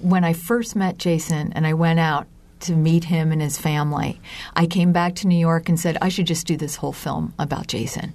when 0.01 0.25
I 0.25 0.33
first 0.33 0.77
met 0.77 0.99
Jason 0.99 1.53
and 1.55 1.67
I 1.67 1.75
went 1.75 1.99
out 1.99 2.27
to 2.61 2.75
meet 2.75 3.05
him 3.05 3.33
and 3.33 3.41
his 3.41 3.59
family, 3.59 4.21
I 4.55 4.67
came 4.67 4.93
back 4.93 5.15
to 5.17 5.27
New 5.27 5.39
York 5.39 5.69
and 5.69 5.79
said, 5.79 5.97
I 6.03 6.09
should 6.09 6.27
just 6.27 6.47
do 6.47 6.57
this 6.57 6.77
whole 6.77 6.93
film 6.93 7.33
about 7.39 7.67
Jason. 7.67 8.15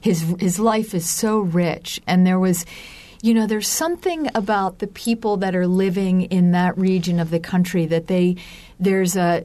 His, 0.00 0.34
his 0.38 0.58
life 0.58 0.94
is 0.94 1.08
so 1.08 1.38
rich, 1.38 2.00
and 2.06 2.26
there 2.26 2.38
was 2.38 2.66
you 3.26 3.34
know, 3.34 3.46
there's 3.48 3.68
something 3.68 4.30
about 4.36 4.78
the 4.78 4.86
people 4.86 5.38
that 5.38 5.56
are 5.56 5.66
living 5.66 6.22
in 6.22 6.52
that 6.52 6.78
region 6.78 7.18
of 7.18 7.30
the 7.30 7.40
country 7.40 7.84
that 7.86 8.06
they 8.06 8.36
there's 8.78 9.16
a 9.16 9.42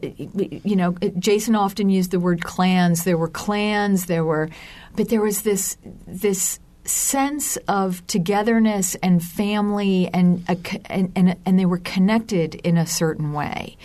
you 0.64 0.76
know 0.76 0.92
Jason 1.18 1.56
often 1.56 1.90
used 1.90 2.12
the 2.12 2.20
word 2.20 2.44
clans. 2.44 3.06
There 3.06 3.18
were 3.18 3.28
clans. 3.28 4.06
There 4.06 4.24
were, 4.24 4.50
but 4.96 5.10
there 5.10 5.22
was 5.22 5.42
this 5.42 5.78
this 6.06 6.60
sense 6.84 7.58
of 7.68 8.06
togetherness 8.08 8.96
and 8.96 9.24
family 9.24 10.10
and, 10.14 10.44
and, 10.90 11.12
and, 11.16 11.36
and, 11.46 11.60
they 11.60 11.66
were 11.66 11.78
connected 11.78 12.56
in 12.56 12.76
a 12.76 12.88
certain 12.88 13.34
way. 13.34 13.78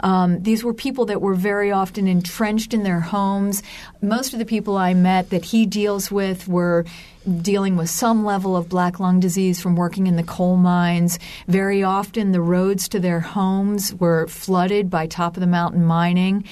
Um, 0.00 0.42
these 0.42 0.64
were 0.64 0.72
people 0.72 1.04
that 1.06 1.20
were 1.20 1.34
very 1.34 1.70
often 1.70 2.08
entrenched 2.08 2.72
in 2.72 2.84
their 2.84 3.00
homes. 3.00 3.62
Most 4.00 4.32
of 4.32 4.38
the 4.38 4.46
people 4.46 4.78
I 4.78 4.94
met 4.94 5.28
that 5.28 5.44
he 5.44 5.66
deals 5.66 6.10
with 6.10 6.48
were 6.48 6.86
dealing 7.28 7.76
with 7.76 7.90
some 7.90 8.24
level 8.24 8.56
of 8.56 8.68
black 8.68 8.98
lung 8.98 9.20
disease 9.20 9.60
from 9.60 9.76
working 9.76 10.06
in 10.06 10.16
the 10.16 10.22
coal 10.22 10.56
mines. 10.56 11.18
Very 11.46 11.82
often 11.82 12.32
the 12.32 12.40
roads 12.40 12.88
to 12.90 13.00
their 13.00 13.20
homes 13.20 13.94
were 13.94 14.26
flooded 14.26 14.90
by 14.90 15.06
top 15.06 15.36
of 15.36 15.40
the 15.40 15.46
mountain 15.46 15.84
mining. 15.84 16.44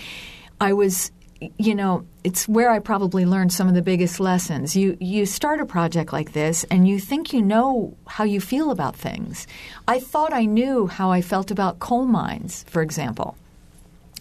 I 0.60 0.72
was 0.72 1.10
you 1.58 1.74
know, 1.74 2.06
it's 2.24 2.48
where 2.48 2.70
I 2.70 2.78
probably 2.78 3.26
learned 3.26 3.52
some 3.52 3.68
of 3.68 3.74
the 3.74 3.82
biggest 3.82 4.20
lessons. 4.20 4.74
You 4.74 4.96
you 5.00 5.26
start 5.26 5.60
a 5.60 5.66
project 5.66 6.12
like 6.12 6.32
this 6.32 6.64
and 6.70 6.88
you 6.88 6.98
think 6.98 7.32
you 7.32 7.42
know 7.42 7.94
how 8.06 8.24
you 8.24 8.40
feel 8.40 8.70
about 8.70 8.96
things. 8.96 9.46
I 9.86 10.00
thought 10.00 10.32
I 10.32 10.44
knew 10.46 10.86
how 10.86 11.10
I 11.10 11.20
felt 11.20 11.50
about 11.50 11.78
coal 11.78 12.06
mines, 12.06 12.64
for 12.68 12.82
example. 12.82 13.36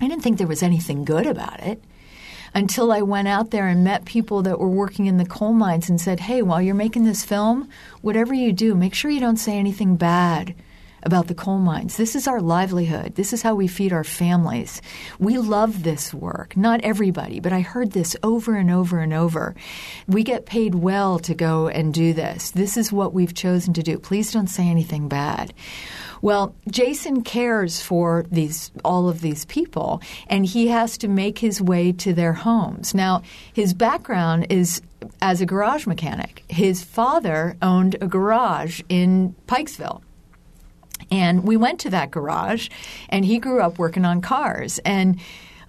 I 0.02 0.08
didn't 0.08 0.24
think 0.24 0.38
there 0.38 0.48
was 0.48 0.62
anything 0.62 1.06
good 1.06 1.26
about 1.26 1.62
it 1.62 1.82
until 2.56 2.92
I 2.92 3.02
went 3.04 3.28
out 3.28 3.52
there 3.52 3.68
and 3.68 3.84
met 3.84 4.06
people 4.06 4.42
that 4.44 4.60
were 4.60 4.70
working 4.70 5.06
in 5.06 5.18
the 5.18 5.26
coal 5.26 5.54
mines 5.54 5.90
and 5.90 6.02
said, 6.02 6.22
"Hey, 6.22 6.42
while 6.42 6.62
you're 6.62 6.74
making 6.74 7.04
this 7.04 7.24
film, 7.24 7.70
whatever 8.02 8.34
you 8.34 8.54
do, 8.54 8.74
make 8.74 8.96
sure 8.96 9.12
you 9.12 9.20
don't 9.20 9.38
say 9.38 9.60
anything 9.60 9.98
bad 9.98 10.56
about 11.06 11.28
the 11.28 11.36
coal 11.36 11.60
mines. 11.60 11.98
This 11.98 12.16
is 12.16 12.28
our 12.28 12.42
livelihood. 12.42 13.16
This 13.16 13.32
is 13.32 13.44
how 13.44 13.54
we 13.54 13.68
feed 13.68 13.94
our 13.94 14.04
families. 14.04 14.82
We 15.20 15.38
love 15.38 15.84
this 15.84 16.14
work. 16.14 16.58
Not 16.58 16.82
everybody, 16.82 17.40
but 17.40 17.54
I 17.54 17.62
heard 17.62 17.92
this 17.92 18.16
over 18.24 18.56
and 18.56 18.72
over 18.72 19.00
and 19.00 19.14
over. 19.14 19.56
We 20.08 20.24
get 20.24 20.48
paid 20.48 20.76
well 20.76 21.20
to 21.20 21.36
go 21.36 21.68
and 21.68 21.94
do 21.94 22.14
this. 22.14 22.52
This 22.52 22.76
is 22.76 22.92
what 22.92 23.14
we've 23.14 23.36
chosen 23.36 23.74
to 23.76 23.84
do. 23.84 24.00
Please 24.00 24.34
don't 24.34 24.48
say 24.48 24.68
anything 24.68 25.08
bad. 25.08 25.54
Well, 26.26 26.56
Jason 26.72 27.22
cares 27.22 27.84
for 27.84 28.26
these 28.32 28.72
all 28.84 29.10
of 29.10 29.22
these 29.22 29.46
people, 29.46 30.02
and 30.26 30.44
he 30.44 30.70
has 30.70 30.98
to 30.98 31.08
make 31.08 31.38
his 31.38 31.62
way 31.62 31.92
to 31.92 32.14
their 32.16 32.34
homes. 32.34 32.96
Now, 32.96 33.22
his 33.54 33.76
background 33.76 34.48
is 34.50 34.82
as 35.22 35.40
a 35.40 35.46
garage 35.46 35.86
mechanic. 35.86 36.44
His 36.48 36.84
father 36.84 37.56
owned 37.62 37.98
a 38.02 38.08
garage 38.08 38.82
in 38.90 39.36
Pikeville. 39.46 40.02
And 41.12 41.44
we 41.44 41.58
went 41.58 41.80
to 41.82 41.92
that 41.92 42.10
garage, 42.10 42.70
and 43.08 43.24
he 43.24 43.38
grew 43.38 43.62
up 43.62 43.78
working 43.78 44.04
on 44.04 44.22
cars 44.22 44.80
and 44.80 45.20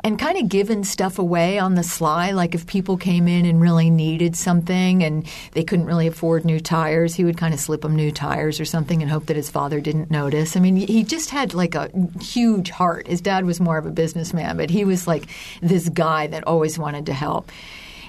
and 0.07 0.21
kind 0.21 0.39
of 0.39 0.49
giving 0.49 0.85
stuff 0.85 1.19
away 1.19 1.59
on 1.59 1.75
the 1.75 1.83
sly. 1.83 2.31
Like 2.31 2.55
if 2.55 2.65
people 2.69 2.97
came 2.97 3.27
in 3.27 3.45
and 3.45 3.61
really 3.61 3.91
needed 3.91 4.37
something 4.37 5.03
and 5.03 5.27
they 5.51 5.65
couldn't 5.65 5.87
really 5.87 6.07
afford 6.07 6.45
new 6.45 6.61
tires, 6.61 7.17
he 7.17 7.25
would 7.25 7.37
kind 7.37 7.53
of 7.53 7.59
slip 7.59 7.81
them 7.81 7.97
new 7.97 8.13
tires 8.13 8.61
or 8.61 8.65
something 8.65 9.03
and 9.03 9.11
hope 9.11 9.27
that 9.27 9.35
his 9.35 9.51
father 9.51 9.81
didn't 9.81 10.09
notice. 10.09 10.57
I 10.57 10.61
mean, 10.61 10.77
he 10.77 11.03
just 11.03 11.31
had 11.31 11.55
like 11.55 11.75
a 11.75 11.91
huge 12.21 12.71
heart. 12.71 13.09
His 13.09 13.21
dad 13.21 13.47
was 13.47 13.59
more 13.59 13.79
of 13.79 13.87
a 13.87 13.91
businessman, 13.91 14.57
but 14.57 14.71
he 14.71 14.85
was 14.85 15.09
like 15.09 15.27
this 15.61 15.89
guy 15.89 16.29
that 16.29 16.47
always 16.47 16.79
wanted 16.79 17.07
to 17.07 17.13
help. 17.13 17.51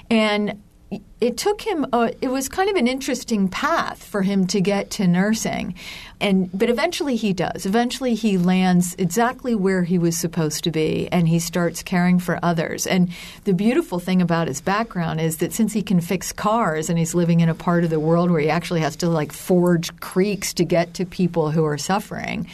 And 0.08 0.62
it 1.20 1.36
took 1.36 1.60
him 1.62 1.86
uh, 1.92 2.10
it 2.22 2.28
was 2.28 2.48
kind 2.48 2.70
of 2.70 2.76
an 2.76 2.86
interesting 2.86 3.48
path 3.48 4.02
for 4.02 4.22
him 4.22 4.46
to 4.46 4.60
get 4.60 4.90
to 4.92 5.06
nursing. 5.06 5.74
And 6.20 6.50
but 6.56 6.70
eventually 6.70 7.16
he 7.16 7.32
does. 7.32 7.66
Eventually 7.66 8.14
he 8.14 8.38
lands 8.38 8.94
exactly 8.98 9.54
where 9.54 9.84
he 9.84 9.98
was 9.98 10.16
supposed 10.16 10.64
to 10.64 10.70
be 10.70 11.08
and 11.12 11.28
he 11.28 11.38
starts 11.38 11.82
caring 11.82 12.18
for 12.18 12.38
others. 12.42 12.86
And 12.86 13.10
the 13.44 13.52
beautiful 13.52 13.98
thing 13.98 14.22
about 14.22 14.48
his 14.48 14.60
background 14.60 15.20
is 15.20 15.38
that 15.38 15.52
since 15.52 15.72
he 15.72 15.82
can 15.82 16.00
fix 16.00 16.32
cars 16.32 16.88
and 16.88 16.98
he's 16.98 17.14
living 17.14 17.40
in 17.40 17.48
a 17.48 17.54
part 17.54 17.84
of 17.84 17.90
the 17.90 18.00
world 18.00 18.30
where 18.30 18.40
he 18.40 18.50
actually 18.50 18.80
has 18.80 18.96
to 18.96 19.08
like 19.08 19.32
forge 19.32 19.94
creeks 20.00 20.54
to 20.54 20.64
get 20.64 20.94
to 20.94 21.04
people 21.04 21.50
who 21.50 21.64
are 21.64 21.78
suffering 21.78 22.46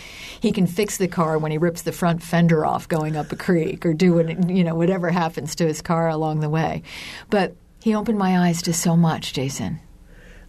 he 0.44 0.52
can 0.52 0.66
fix 0.66 0.98
the 0.98 1.08
car 1.08 1.38
when 1.38 1.50
he 1.50 1.56
rips 1.56 1.82
the 1.82 1.92
front 1.92 2.22
fender 2.22 2.66
off 2.66 2.86
going 2.86 3.16
up 3.16 3.32
a 3.32 3.36
creek 3.36 3.86
or 3.86 3.94
do 3.94 4.18
you 4.46 4.62
know 4.62 4.74
whatever 4.74 5.08
happens 5.08 5.54
to 5.54 5.66
his 5.66 5.80
car 5.80 6.06
along 6.06 6.40
the 6.40 6.50
way. 6.50 6.82
But 7.30 7.54
he 7.84 7.94
opened 7.94 8.16
my 8.16 8.38
eyes 8.38 8.62
to 8.62 8.72
so 8.72 8.96
much, 8.96 9.34
Jason. 9.34 9.78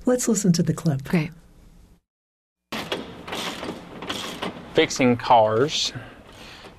Let's 0.06 0.30
listen 0.30 0.54
to 0.54 0.64
the 0.64 0.74
clip. 0.74 1.02
Okay. 1.06 1.32
Fixing 4.74 5.18
cars, 5.18 5.92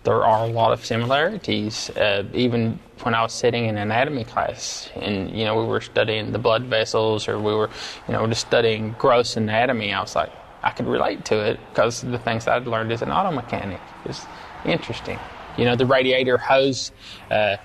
there 0.04 0.24
are 0.24 0.46
a 0.46 0.48
lot 0.48 0.72
of 0.72 0.82
similarities. 0.82 1.90
Uh, 1.90 2.24
even 2.32 2.78
when 3.02 3.12
I 3.14 3.20
was 3.20 3.34
sitting 3.34 3.66
in 3.66 3.76
anatomy 3.76 4.24
class, 4.24 4.88
and 4.94 5.30
you 5.30 5.44
know 5.44 5.60
we 5.60 5.66
were 5.66 5.82
studying 5.82 6.32
the 6.32 6.38
blood 6.38 6.62
vessels, 6.62 7.28
or 7.28 7.38
we 7.38 7.54
were, 7.54 7.68
you 8.08 8.14
know, 8.14 8.26
just 8.26 8.46
studying 8.46 8.94
gross 8.98 9.36
anatomy, 9.36 9.92
I 9.92 10.00
was 10.00 10.16
like, 10.16 10.32
I 10.62 10.70
could 10.70 10.86
relate 10.86 11.26
to 11.26 11.38
it 11.38 11.60
because 11.68 12.00
the 12.00 12.18
things 12.18 12.48
I'd 12.48 12.66
learned 12.66 12.92
as 12.92 13.02
an 13.02 13.10
auto 13.10 13.30
mechanic 13.30 13.80
is 14.06 14.24
interesting. 14.64 15.18
You 15.58 15.66
know, 15.66 15.76
the 15.76 15.84
radiator 15.84 16.38
hose. 16.38 16.92
Uh, 17.30 17.58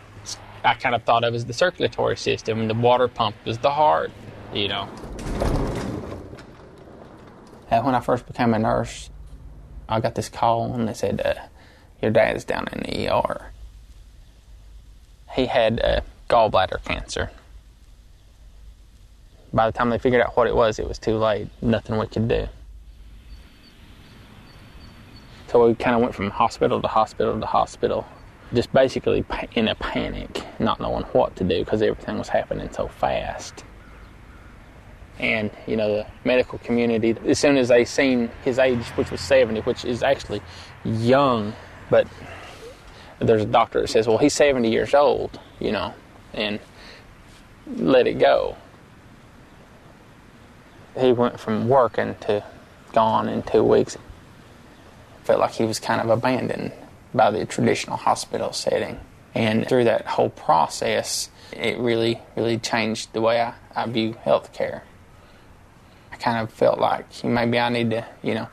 I 0.64 0.76
kind 0.76 0.94
of 0.94 1.04
thought 1.04 1.24
of 1.24 1.34
as 1.34 1.46
the 1.46 1.54
circulatory 1.54 2.18
system, 2.18 2.62
and 2.62 2.70
the 2.70 2.76
water 2.76 3.08
pump 3.08 3.36
was 3.46 3.58
the 3.58 3.72
heart, 3.72 4.12
you 4.54 4.68
know. 4.68 4.86
When 7.70 7.96
I 7.96 8.02
first 8.02 8.28
became 8.28 8.54
a 8.54 8.60
nurse, 8.60 9.10
I 9.88 10.00
got 10.02 10.16
this 10.16 10.30
call 10.30 10.74
and 10.74 10.88
they 10.88 10.94
said, 10.94 11.22
uh, 11.24 11.36
Your 12.02 12.12
dad's 12.12 12.44
down 12.44 12.68
in 12.74 12.82
the 12.82 13.08
ER. 13.08 13.52
He 15.34 15.46
had 15.46 15.80
uh, 15.80 16.02
gallbladder 16.30 16.84
cancer. 16.84 17.32
By 19.54 19.72
the 19.72 19.78
time 19.78 19.90
they 19.90 19.98
figured 19.98 20.22
out 20.22 20.36
what 20.36 20.48
it 20.48 20.56
was, 20.56 20.80
it 20.80 20.88
was 20.88 21.00
too 21.00 21.18
late. 21.18 21.48
Nothing 21.62 21.98
we 21.98 22.08
could 22.08 22.28
do. 22.28 22.48
So 25.48 25.68
we 25.68 25.76
kind 25.76 25.96
of 25.96 26.02
went 26.02 26.14
from 26.14 26.30
hospital 26.30 26.82
to 26.82 26.88
hospital 26.88 27.40
to 27.40 27.46
hospital 27.46 28.06
just 28.54 28.72
basically 28.74 29.24
in 29.54 29.68
a 29.68 29.76
panic, 29.76 30.44
not 30.60 30.80
knowing 30.80 31.04
what 31.06 31.36
to 31.38 31.44
do 31.44 31.64
because 31.64 31.82
everything 31.82 32.18
was 32.18 32.30
happening 32.30 32.70
so 32.72 32.88
fast. 32.88 33.64
And, 35.20 35.52
you 35.68 35.78
know, 35.78 35.98
the 35.98 36.08
medical 36.26 36.58
community, 36.60 37.16
as 37.26 37.38
soon 37.38 37.58
as 37.58 37.68
they 37.68 37.86
seen 37.86 38.30
his 38.44 38.60
age, 38.60 38.84
which 38.96 39.12
was 39.12 39.22
70, 39.22 39.62
which 39.62 39.86
is 39.86 40.04
actually 40.04 40.42
young, 40.84 41.54
but 41.90 42.08
there's 43.20 43.44
a 43.44 43.46
doctor 43.46 43.82
that 43.82 43.88
says, 43.88 44.08
well, 44.08 44.18
he's 44.18 44.34
70 44.34 44.70
years 44.70 44.94
old, 44.94 45.40
you 45.60 45.72
know, 45.72 45.94
and 46.34 46.60
let 47.76 48.08
it 48.08 48.20
go. 48.20 48.58
He 51.00 51.12
went 51.14 51.40
from 51.40 51.70
working 51.70 52.16
to 52.22 52.44
gone 52.92 53.30
in 53.30 53.44
two 53.44 53.64
weeks. 53.64 53.98
Felt 55.24 55.40
like 55.40 55.52
he 55.52 55.64
was 55.64 55.80
kind 55.80 56.02
of 56.02 56.10
abandoned 56.10 56.74
by 57.14 57.32
the 57.32 57.46
traditional 57.46 57.98
hospital 57.98 58.54
setting. 58.54 59.00
And 59.34 59.68
through 59.68 59.86
that 59.86 60.06
whole 60.06 60.30
process, 60.30 61.30
it 61.54 61.78
really, 61.78 62.22
really 62.36 62.58
changed 62.58 63.14
the 63.14 63.22
way 63.22 63.42
I, 63.42 63.54
I 63.76 63.86
view 63.88 64.16
healthcare. 64.26 64.82
I 66.12 66.18
kind 66.18 66.40
of 66.40 66.52
felt 66.52 66.80
like 66.80 67.24
maybe 67.24 67.60
I 67.60 67.70
need 67.70 67.92
to, 67.92 68.06
you 68.22 68.34
know, 68.34 68.50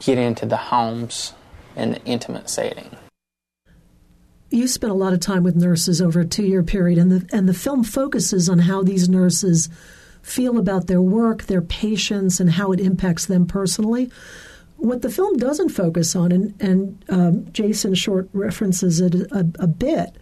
get 0.00 0.18
into 0.18 0.46
the 0.46 0.56
homes 0.56 1.32
and 1.76 1.94
the 1.94 2.04
intimate 2.04 2.50
setting. 2.50 2.96
You 4.50 4.68
spent 4.68 4.90
a 4.90 4.96
lot 4.96 5.14
of 5.14 5.20
time 5.20 5.44
with 5.44 5.56
nurses 5.56 6.02
over 6.02 6.20
a 6.20 6.26
two 6.26 6.44
year 6.44 6.62
period, 6.62 6.98
and 6.98 7.10
the, 7.10 7.36
and 7.36 7.48
the 7.48 7.54
film 7.54 7.84
focuses 7.84 8.50
on 8.50 8.58
how 8.58 8.82
these 8.82 9.08
nurses 9.08 9.70
feel 10.20 10.58
about 10.58 10.86
their 10.86 11.00
work, 11.00 11.44
their 11.44 11.62
patients, 11.62 12.38
and 12.38 12.50
how 12.50 12.70
it 12.72 12.80
impacts 12.80 13.26
them 13.26 13.46
personally. 13.46 14.10
What 14.82 15.02
the 15.02 15.10
film 15.10 15.36
doesn't 15.36 15.68
focus 15.68 16.16
on, 16.16 16.32
and, 16.32 16.60
and 16.60 17.04
um, 17.08 17.52
Jason 17.52 17.94
Short 17.94 18.28
references 18.32 19.00
it 19.00 19.14
a, 19.30 19.46
a 19.60 19.68
bit, 19.68 20.16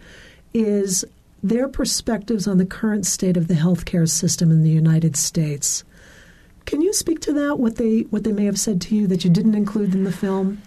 is 0.53 1.03
their 1.41 1.67
perspectives 1.67 2.47
on 2.47 2.59
the 2.59 2.65
current 2.65 3.07
state 3.07 3.37
of 3.37 3.47
the 3.47 3.55
healthcare 3.55 4.07
system 4.07 4.51
in 4.51 4.61
the 4.61 4.69
United 4.69 5.15
States. 5.15 5.83
Can 6.65 6.81
you 6.81 6.93
speak 6.93 7.21
to 7.21 7.33
that? 7.33 7.57
What 7.57 7.77
they 7.77 8.01
what 8.11 8.23
they 8.23 8.31
may 8.31 8.45
have 8.45 8.59
said 8.59 8.81
to 8.81 8.95
you 8.95 9.07
that 9.07 9.23
you 9.23 9.31
didn't 9.31 9.55
include 9.55 9.95
in 9.95 10.03
the 10.03 10.11
film? 10.11 10.61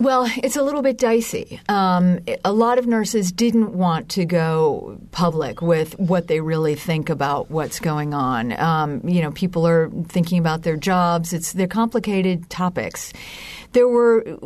Well, 0.00 0.30
it's 0.36 0.54
a 0.54 0.62
little 0.62 0.82
bit 0.82 0.96
dicey. 0.96 1.60
Um, 1.68 2.20
a 2.44 2.52
lot 2.52 2.78
of 2.78 2.86
nurses 2.86 3.32
didn't 3.32 3.72
want 3.72 4.08
to 4.10 4.24
go 4.24 4.96
public 5.10 5.60
with 5.60 5.98
what 5.98 6.28
they 6.28 6.40
really 6.40 6.76
think 6.76 7.10
about 7.10 7.50
what's 7.50 7.80
going 7.80 8.14
on. 8.14 8.58
Um, 8.60 9.00
you 9.08 9.20
know, 9.20 9.32
people 9.32 9.66
are 9.66 9.90
thinking 10.06 10.38
about 10.38 10.62
their 10.62 10.76
jobs. 10.76 11.32
It's 11.32 11.52
they're 11.52 11.66
complicated 11.66 12.48
topics. 12.48 13.12
There 13.72 13.88
were 13.88 14.38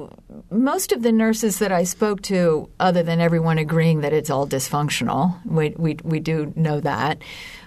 most 0.50 0.90
of 0.90 1.03
the 1.03 1.12
nurses 1.12 1.59
that 1.59 1.70
I 1.70 1.84
spoke 1.84 2.22
to, 2.22 2.68
other 2.80 3.03
than 3.03 3.20
everyone 3.20 3.59
agreeing 3.59 4.00
that 4.00 4.14
it's 4.14 4.30
all 4.30 4.48
dysfunctional. 4.48 5.38
We 5.44 5.74
we, 5.76 5.98
we 6.03 6.18
do 6.18 6.53
know 6.57 6.80
that. 6.80 7.18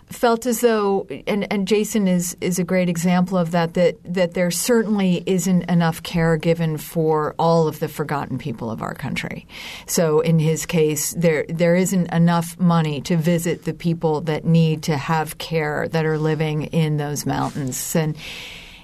Felt 0.08 0.46
as 0.46 0.62
though, 0.62 1.08
and, 1.28 1.52
and 1.52 1.68
Jason 1.68 2.08
is, 2.08 2.38
is 2.40 2.60
a 2.60 2.64
great 2.64 2.90
example 2.90 3.38
of 3.38 3.52
that, 3.52 3.74
that, 3.74 3.98
that 4.04 4.34
there 4.34 4.52
certainly 4.52 5.24
isn't 5.26 5.64
enough 5.64 6.04
care 6.04 6.38
given 6.38 6.78
for 6.78 7.34
all 7.40 7.68
of 7.68 7.80
the 7.80 7.88
forgotten 7.88 8.38
people 8.38 8.70
of 8.70 8.82
our 8.82 8.94
country. 8.94 9.48
So 9.88 10.20
in 10.20 10.40
his 10.40 10.66
case, 10.66 11.14
there 11.14 11.46
there 11.50 11.76
isn't 11.76 12.12
enough 12.14 12.60
money 12.60 13.02
to 13.02 13.18
visit 13.18 13.66
the 13.66 13.74
people 13.74 14.22
that 14.22 14.46
need 14.46 14.84
to 14.84 14.98
have 14.98 15.38
care 15.38 15.88
that 15.90 16.06
are 16.06 16.18
living 16.18 16.64
in 16.66 16.98
those 16.98 17.26
mountains. 17.26 17.96
And 17.96 18.16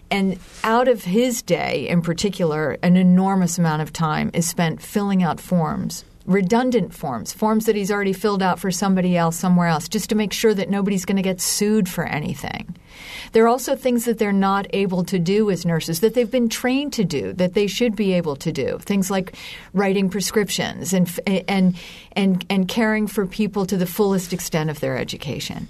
and 0.10 0.40
out 0.64 0.88
of 0.88 1.04
his 1.04 1.42
day 1.42 1.88
in 1.88 2.02
particular, 2.02 2.78
an 2.84 2.98
enormous 2.98 3.58
amount 3.58 3.82
of 3.82 3.94
time 3.94 4.32
is 4.34 4.48
spent 4.48 4.82
filling 4.82 5.24
out 5.24 5.40
forms 5.40 6.04
redundant 6.26 6.94
forms, 6.94 7.34
forms 7.34 7.66
that 7.66 7.76
he's 7.76 7.92
already 7.92 8.14
filled 8.14 8.44
out 8.44 8.60
for 8.60 8.72
somebody 8.72 9.18
else 9.18 9.38
somewhere 9.38 9.68
else, 9.68 9.88
just 9.88 10.10
to 10.10 10.16
make 10.16 10.34
sure 10.34 10.54
that 10.54 10.70
nobody's 10.70 11.06
going 11.06 11.18
to 11.18 11.22
get 11.22 11.42
sued 11.42 11.90
for 11.90 12.06
anything. 12.06 12.76
There 13.32 13.44
are 13.46 13.48
also 13.48 13.76
things 13.76 14.06
that 14.06 14.18
they're 14.18 14.32
not 14.32 14.68
able 14.72 15.04
to 15.06 15.18
do 15.18 15.50
as 15.50 15.66
nurses 15.66 16.02
that 16.02 16.14
they've 16.14 16.30
been 16.30 16.50
trained 16.50 16.94
to 16.94 17.04
do 17.04 17.34
that 17.34 17.54
they 17.54 17.68
should 17.68 17.96
be 17.96 18.14
able 18.14 18.36
to 18.38 18.52
do. 18.52 18.78
Things 18.80 19.10
like 19.10 19.36
writing 19.74 20.10
prescriptions 20.10 20.94
and 20.94 21.10
and 21.26 21.76
and 22.14 22.46
and 22.50 22.68
caring 22.68 23.08
for 23.08 23.26
people 23.26 23.66
to 23.66 23.78
the 23.78 23.86
fullest 23.86 24.34
extent 24.34 24.70
of 24.70 24.80
their 24.80 24.98
education. 24.98 25.68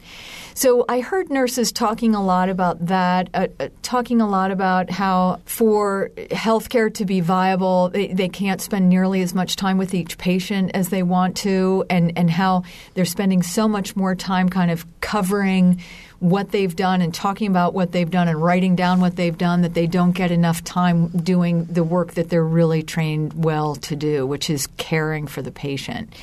So 0.54 0.86
I 0.90 1.00
heard 1.00 1.30
nurses 1.30 1.72
talking 1.72 2.14
a 2.14 2.24
lot 2.24 2.50
about 2.50 2.88
that, 2.88 3.30
uh, 3.34 3.48
uh, 3.60 3.70
talking 3.82 4.22
a 4.22 4.28
lot 4.28 4.52
about 4.52 4.90
how 4.90 5.40
for 5.46 6.12
healthcare 6.16 6.94
to 6.96 7.06
be 7.06 7.22
viable, 7.22 7.90
they, 7.90 8.08
they 8.08 8.30
can't 8.30 8.62
spend 8.62 8.90
nearly 8.90 9.22
as 9.22 9.34
much 9.34 9.56
time 9.56 9.78
with 9.78 9.94
each 9.94 10.18
patient 10.18 10.72
as 10.74 10.90
they 10.90 11.04
want 11.04 11.38
to, 11.38 11.86
and, 11.90 12.18
and 12.18 12.30
how 12.30 12.64
they're 12.94 13.06
spending 13.06 13.42
so 13.42 13.68
much 13.68 13.96
more 13.96 14.16
time 14.16 14.50
kind 14.50 14.72
of 14.72 14.86
covering 15.00 15.82
what 16.20 16.52
they've 16.52 16.76
done 16.76 17.02
and 17.02 17.16
talking 17.16 17.48
about 17.48 17.74
what 17.74 17.92
they've 17.94 18.12
done 18.12 18.28
and 18.28 18.42
writing 18.42 18.76
down 18.76 19.02
what 19.02 19.16
they've 19.16 19.40
done 19.40 19.62
that 19.62 19.74
they 19.74 19.88
don't 19.88 20.12
get 20.12 20.30
enough 20.30 20.64
time 20.64 21.08
doing 21.08 21.66
the 21.66 21.84
work 21.84 22.14
that 22.14 22.30
they're 22.30 22.44
really 22.44 22.84
trained 22.84 23.34
well 23.44 23.76
to 23.76 23.96
do, 23.96 24.28
which 24.28 24.50
is 24.50 24.68
caring 24.78 25.26
for 25.26 25.42
the 25.42 25.52
patient. 25.52 26.14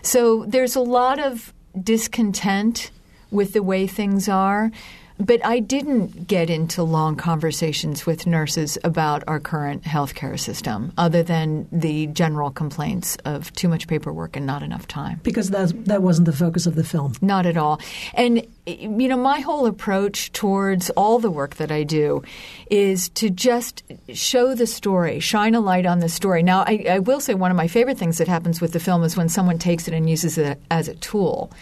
So 0.00 0.44
there's 0.46 0.76
a 0.76 0.80
lot 0.80 1.18
of 1.18 1.52
discontent 1.78 2.90
with 3.34 3.52
the 3.52 3.62
way 3.62 3.86
things 3.86 4.28
are. 4.28 4.70
But 5.18 5.44
I 5.46 5.60
didn't 5.60 6.26
get 6.26 6.50
into 6.50 6.82
long 6.82 7.14
conversations 7.14 8.04
with 8.04 8.26
nurses 8.26 8.76
about 8.82 9.22
our 9.28 9.38
current 9.38 9.84
healthcare 9.84 10.38
system, 10.38 10.92
other 10.98 11.22
than 11.22 11.68
the 11.70 12.08
general 12.08 12.50
complaints 12.50 13.16
of 13.24 13.52
too 13.52 13.68
much 13.68 13.86
paperwork 13.86 14.34
and 14.34 14.44
not 14.44 14.64
enough 14.64 14.88
time. 14.88 15.20
Because 15.22 15.50
that 15.50 15.84
that 15.84 16.02
wasn't 16.02 16.26
the 16.26 16.32
focus 16.32 16.66
of 16.66 16.74
the 16.74 16.82
film. 16.82 17.12
Not 17.20 17.46
at 17.46 17.56
all. 17.56 17.80
And 18.14 18.44
you 18.66 19.08
know, 19.08 19.18
my 19.18 19.40
whole 19.40 19.66
approach 19.66 20.32
towards 20.32 20.88
all 20.90 21.18
the 21.18 21.30
work 21.30 21.56
that 21.56 21.70
I 21.70 21.82
do 21.82 22.22
is 22.70 23.10
to 23.10 23.28
just 23.28 23.82
show 24.14 24.54
the 24.54 24.66
story, 24.66 25.20
shine 25.20 25.54
a 25.54 25.60
light 25.60 25.84
on 25.84 25.98
the 25.98 26.08
story. 26.08 26.42
Now, 26.42 26.64
I, 26.66 26.86
I, 26.88 26.98
will 27.00 27.20
say 27.20 27.34
one 27.34 27.50
of 27.50 27.58
my 27.58 27.68
favorite 27.68 27.98
things 27.98 28.16
that 28.18 28.26
happens 28.26 28.62
with 28.62 28.72
the 28.72 28.80
film 28.80 29.02
is 29.02 29.18
when 29.18 29.28
someone 29.28 29.58
takes 29.58 29.86
it 29.86 29.92
and 29.92 30.08
uses 30.08 30.38
it 30.38 30.58
as 30.70 30.88
a 30.88 30.94
tool. 30.94 31.52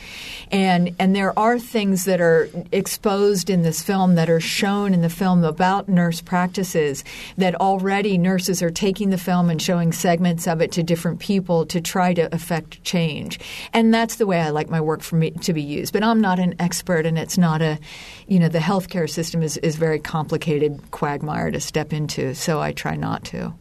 And, 0.52 0.94
and 1.00 1.16
there 1.16 1.36
are 1.36 1.58
things 1.58 2.04
that 2.04 2.20
are 2.20 2.48
exposed 2.70 3.50
in 3.50 3.62
this 3.62 3.82
film 3.82 4.14
that 4.14 4.30
are 4.30 4.40
shown 4.40 4.94
in 4.94 5.02
the 5.02 5.10
film 5.10 5.42
about 5.42 5.88
nurse 5.88 6.20
practices 6.20 7.02
that 7.36 7.56
already 7.56 8.16
nurses 8.16 8.62
are 8.62 8.70
taking 8.70 9.10
the 9.10 9.18
film 9.18 9.50
and 9.50 9.60
showing 9.60 9.90
segments 9.90 10.46
of 10.46 10.60
it 10.60 10.70
to 10.72 10.84
different 10.84 11.18
people 11.18 11.66
to 11.66 11.80
try 11.80 12.14
to 12.14 12.32
affect 12.32 12.84
change. 12.84 13.40
And 13.72 13.92
that's 13.92 14.16
the 14.16 14.26
way 14.26 14.40
I 14.40 14.50
like 14.50 14.70
my 14.70 14.80
work 14.80 15.02
for 15.02 15.16
me 15.16 15.32
to 15.32 15.52
be 15.52 15.62
used. 15.62 15.92
But 15.92 16.04
I'm 16.04 16.20
not 16.20 16.38
an 16.38 16.54
expert 16.60 16.91
expert, 16.92 17.06
and 17.06 17.18
it's 17.18 17.38
not 17.38 17.62
a, 17.62 17.78
you 18.26 18.38
know, 18.38 18.48
the 18.48 18.58
healthcare 18.58 19.08
system 19.08 19.42
is, 19.42 19.56
is 19.58 19.76
very 19.76 19.98
complicated 19.98 20.78
quagmire 20.90 21.50
to 21.50 21.60
step 21.60 21.92
into, 21.92 22.34
so 22.34 22.60
I 22.60 22.72
try 22.72 22.96
not 22.96 23.24
to. 23.26 23.54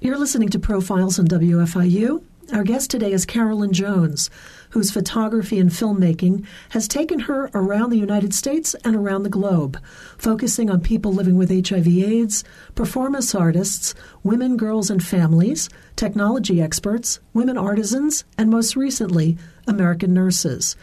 You're 0.00 0.18
listening 0.18 0.50
to 0.50 0.58
Profiles 0.58 1.18
on 1.18 1.26
WFIU. 1.26 2.22
Our 2.52 2.64
guest 2.64 2.90
today 2.90 3.12
is 3.12 3.26
Carolyn 3.26 3.74
Jones, 3.74 4.30
whose 4.70 4.90
photography 4.90 5.58
and 5.58 5.70
filmmaking 5.70 6.46
has 6.70 6.88
taken 6.88 7.20
her 7.20 7.50
around 7.52 7.90
the 7.90 7.98
United 7.98 8.32
States 8.32 8.74
and 8.84 8.96
around 8.96 9.22
the 9.22 9.28
globe, 9.28 9.78
focusing 10.16 10.70
on 10.70 10.80
people 10.80 11.12
living 11.12 11.36
with 11.36 11.50
HIV/AIDS, 11.50 12.44
performance 12.74 13.34
artists, 13.34 13.94
women, 14.22 14.56
girls, 14.56 14.90
and 14.90 15.04
families, 15.04 15.68
technology 15.96 16.62
experts, 16.62 17.20
women 17.34 17.58
artisans, 17.58 18.24
and 18.38 18.48
most 18.48 18.76
recently, 18.76 19.36
American 19.66 20.14
nurses. 20.14 20.74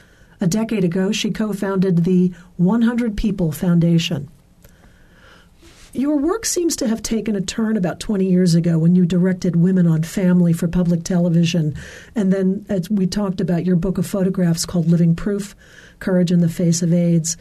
A 0.41 0.47
decade 0.47 0.83
ago, 0.83 1.11
she 1.11 1.31
co 1.31 1.53
founded 1.53 2.03
the 2.03 2.33
100 2.57 3.15
People 3.15 3.51
Foundation. 3.51 4.29
Your 5.93 6.17
work 6.17 6.45
seems 6.45 6.75
to 6.77 6.89
have 6.89 7.01
taken 7.01 7.37
a 7.37 7.41
turn 7.41 7.77
about 7.77 8.01
20 8.01 8.25
years 8.25 8.53
ago 8.53 8.77
when 8.77 8.95
you 8.95 9.05
directed 9.05 9.55
Women 9.55 9.87
on 9.87 10.03
Family 10.03 10.51
for 10.51 10.67
public 10.67 11.03
television. 11.03 11.73
And 12.15 12.33
then, 12.33 12.65
as 12.67 12.89
we 12.89 13.07
talked 13.07 13.39
about, 13.39 13.65
your 13.65 13.77
book 13.77 13.97
of 13.97 14.05
photographs 14.05 14.65
called 14.65 14.89
Living 14.89 15.15
Proof 15.15 15.55
Courage 15.99 16.33
in 16.33 16.41
the 16.41 16.49
Face 16.49 16.81
of 16.81 16.91
AIDS. 16.91 17.37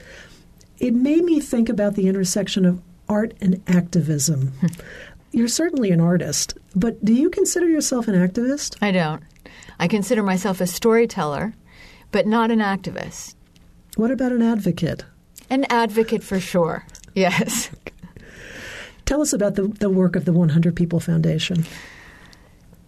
It 0.79 0.95
made 0.95 1.25
me 1.25 1.41
think 1.41 1.69
about 1.69 1.97
the 1.97 2.07
intersection 2.07 2.65
of 2.65 2.81
art 3.09 3.35
and 3.41 3.61
activism. 3.67 4.53
You're 5.33 5.49
certainly 5.49 5.91
an 5.91 6.01
artist, 6.01 6.57
but 6.77 7.05
do 7.05 7.13
you 7.13 7.31
consider 7.31 7.69
yourself 7.69 8.07
an 8.07 8.15
activist? 8.15 8.77
I 8.81 8.93
don't. 8.93 9.25
I 9.81 9.89
consider 9.89 10.23
myself 10.23 10.61
a 10.61 10.67
storyteller 10.69 11.55
but 12.15 12.29
not 12.29 12.53
an 12.53 12.61
activist. 12.61 13.35
What 13.97 14.13
about 14.13 14.31
an 14.31 14.41
advocate? 14.41 15.05
An 15.51 15.67
advocate 15.69 16.23
for 16.23 16.39
sure, 16.39 16.87
yes. 17.17 17.71
Tell 19.05 19.21
us 19.21 19.33
about 19.33 19.57
the, 19.57 19.67
the 19.67 19.91
work 19.91 20.15
of 20.15 20.25
the 20.25 20.33
100 20.33 20.77
People 20.77 21.01
Foundation. 21.01 21.65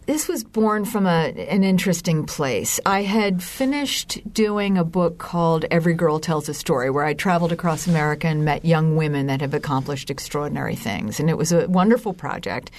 This 0.07 0.29
was 0.29 0.45
born 0.45 0.85
from 0.85 1.07
a, 1.07 1.33
an 1.49 1.64
interesting 1.64 2.24
place. 2.24 2.79
I 2.87 3.03
had 3.03 3.43
finished 3.43 4.20
doing 4.33 4.79
a 4.79 4.85
book 4.85 5.18
called 5.18 5.64
Every 5.72 5.95
Girl 5.95 6.20
Tells 6.20 6.49
a 6.49 6.55
Story, 6.55 6.89
where 6.89 7.05
I 7.05 7.12
traveled 7.12 7.51
across 7.51 7.89
America 7.89 8.29
and 8.29 8.45
met 8.45 8.64
young 8.64 8.95
women 8.95 9.27
that 9.27 9.41
have 9.41 9.55
accomplished 9.55 10.09
extraordinary 10.09 10.77
things. 10.77 11.18
And 11.18 11.29
it 11.29 11.37
was 11.37 11.51
a 11.51 11.66
wonderful 11.66 12.14
project. 12.14 12.70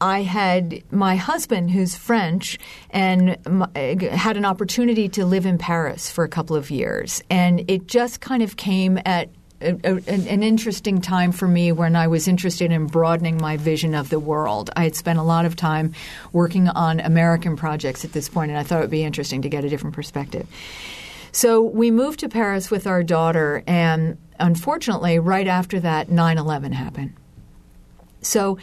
I 0.00 0.22
had 0.22 0.82
my 0.90 1.16
husband, 1.16 1.70
who's 1.70 1.96
French, 1.96 2.58
and 2.90 3.38
uh, 3.46 3.66
had 4.10 4.36
an 4.36 4.44
opportunity 4.44 5.08
to 5.10 5.24
live 5.24 5.46
in 5.46 5.58
Paris 5.58 6.10
for 6.10 6.24
a 6.24 6.28
couple 6.28 6.56
of 6.56 6.70
years. 6.70 7.22
And 7.30 7.68
it 7.70 7.86
just 7.86 8.20
kind 8.20 8.42
of 8.42 8.56
came 8.56 8.98
at 9.04 9.30
a, 9.60 9.74
a, 9.84 9.94
an 10.08 10.42
interesting 10.42 11.00
time 11.00 11.32
for 11.32 11.48
me 11.48 11.72
when 11.72 11.96
I 11.96 12.08
was 12.08 12.28
interested 12.28 12.70
in 12.70 12.86
broadening 12.86 13.38
my 13.38 13.56
vision 13.56 13.94
of 13.94 14.10
the 14.10 14.20
world. 14.20 14.70
I 14.76 14.84
had 14.84 14.94
spent 14.94 15.18
a 15.18 15.22
lot 15.22 15.46
of 15.46 15.56
time 15.56 15.94
working 16.32 16.68
on 16.68 17.00
American 17.00 17.56
projects 17.56 18.04
at 18.04 18.12
this 18.12 18.28
point, 18.28 18.50
and 18.50 18.58
I 18.58 18.62
thought 18.62 18.78
it 18.78 18.82
would 18.82 18.90
be 18.90 19.04
interesting 19.04 19.42
to 19.42 19.48
get 19.48 19.64
a 19.64 19.68
different 19.68 19.94
perspective. 19.94 20.46
So 21.32 21.62
we 21.62 21.90
moved 21.90 22.20
to 22.20 22.28
Paris 22.28 22.70
with 22.70 22.86
our 22.86 23.02
daughter, 23.02 23.62
and 23.66 24.18
unfortunately, 24.38 25.18
right 25.18 25.46
after 25.46 25.80
that, 25.80 26.10
9 26.10 26.38
11 26.38 26.72
happened. 26.72 27.14
So 28.22 28.58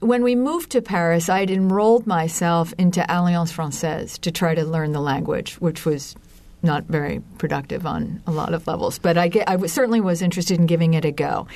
when 0.00 0.22
we 0.22 0.34
moved 0.34 0.70
to 0.72 0.82
Paris, 0.82 1.28
I 1.28 1.40
had 1.40 1.50
enrolled 1.50 2.06
myself 2.06 2.72
into 2.78 3.04
Alliance 3.08 3.52
Francaise 3.52 4.18
to 4.18 4.30
try 4.30 4.54
to 4.54 4.64
learn 4.64 4.92
the 4.92 5.00
language, 5.00 5.54
which 5.60 5.84
was 5.84 6.16
not 6.62 6.84
very 6.84 7.22
productive 7.38 7.86
on 7.86 8.22
a 8.26 8.30
lot 8.30 8.52
of 8.52 8.66
levels. 8.66 8.98
But 8.98 9.16
I, 9.16 9.28
get, 9.28 9.48
certainly 9.70 10.00
was 10.00 10.22
interested 10.22 10.58
in 10.58 10.66
giving 10.66 10.94
it 10.94 11.04
a 11.04 11.10
go. 11.10 11.46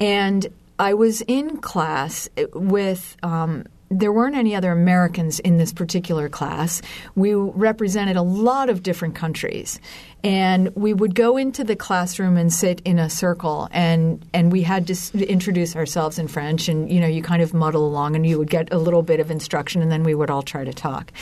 And 0.00 0.46
I 0.78 0.94
was 0.94 1.22
in 1.22 1.58
class 1.58 2.28
with 2.52 3.16
um, 3.22 3.64
there 3.88 4.12
weren't 4.12 4.34
any 4.34 4.54
other 4.54 4.72
Americans 4.72 5.38
in 5.40 5.58
this 5.58 5.72
particular 5.72 6.28
class. 6.28 6.82
We 7.14 7.34
represented 7.34 8.16
a 8.16 8.22
lot 8.22 8.68
of 8.68 8.82
different 8.82 9.14
countries. 9.14 9.80
And 10.24 10.74
we 10.74 10.92
would 10.92 11.14
go 11.14 11.36
into 11.36 11.62
the 11.62 11.76
classroom 11.76 12.36
and 12.36 12.52
sit 12.52 12.82
in 12.84 12.98
a 12.98 13.08
circle, 13.08 13.68
and, 13.70 14.24
and 14.34 14.50
we 14.50 14.62
had 14.62 14.88
to 14.88 15.28
introduce 15.28 15.76
ourselves 15.76 16.18
in 16.18 16.26
French. 16.26 16.68
And, 16.68 16.90
you 16.90 17.00
know, 17.00 17.06
you 17.06 17.22
kind 17.22 17.42
of 17.42 17.54
muddle 17.54 17.86
along 17.86 18.16
and 18.16 18.26
you 18.26 18.38
would 18.38 18.50
get 18.50 18.72
a 18.72 18.78
little 18.78 19.02
bit 19.02 19.20
of 19.20 19.30
instruction, 19.30 19.82
and 19.82 19.92
then 19.92 20.02
we 20.02 20.14
would 20.14 20.30
all 20.30 20.42
try 20.42 20.64
to 20.64 20.72
talk. 20.72 21.12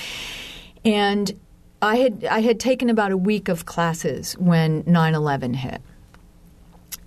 And 0.86 1.38
I 1.82 1.96
had, 1.96 2.24
I 2.24 2.40
had 2.40 2.58
taken 2.58 2.88
about 2.88 3.12
a 3.12 3.16
week 3.16 3.48
of 3.48 3.66
classes 3.66 4.34
when 4.38 4.84
9 4.86 5.14
11 5.14 5.52
hit. 5.52 5.82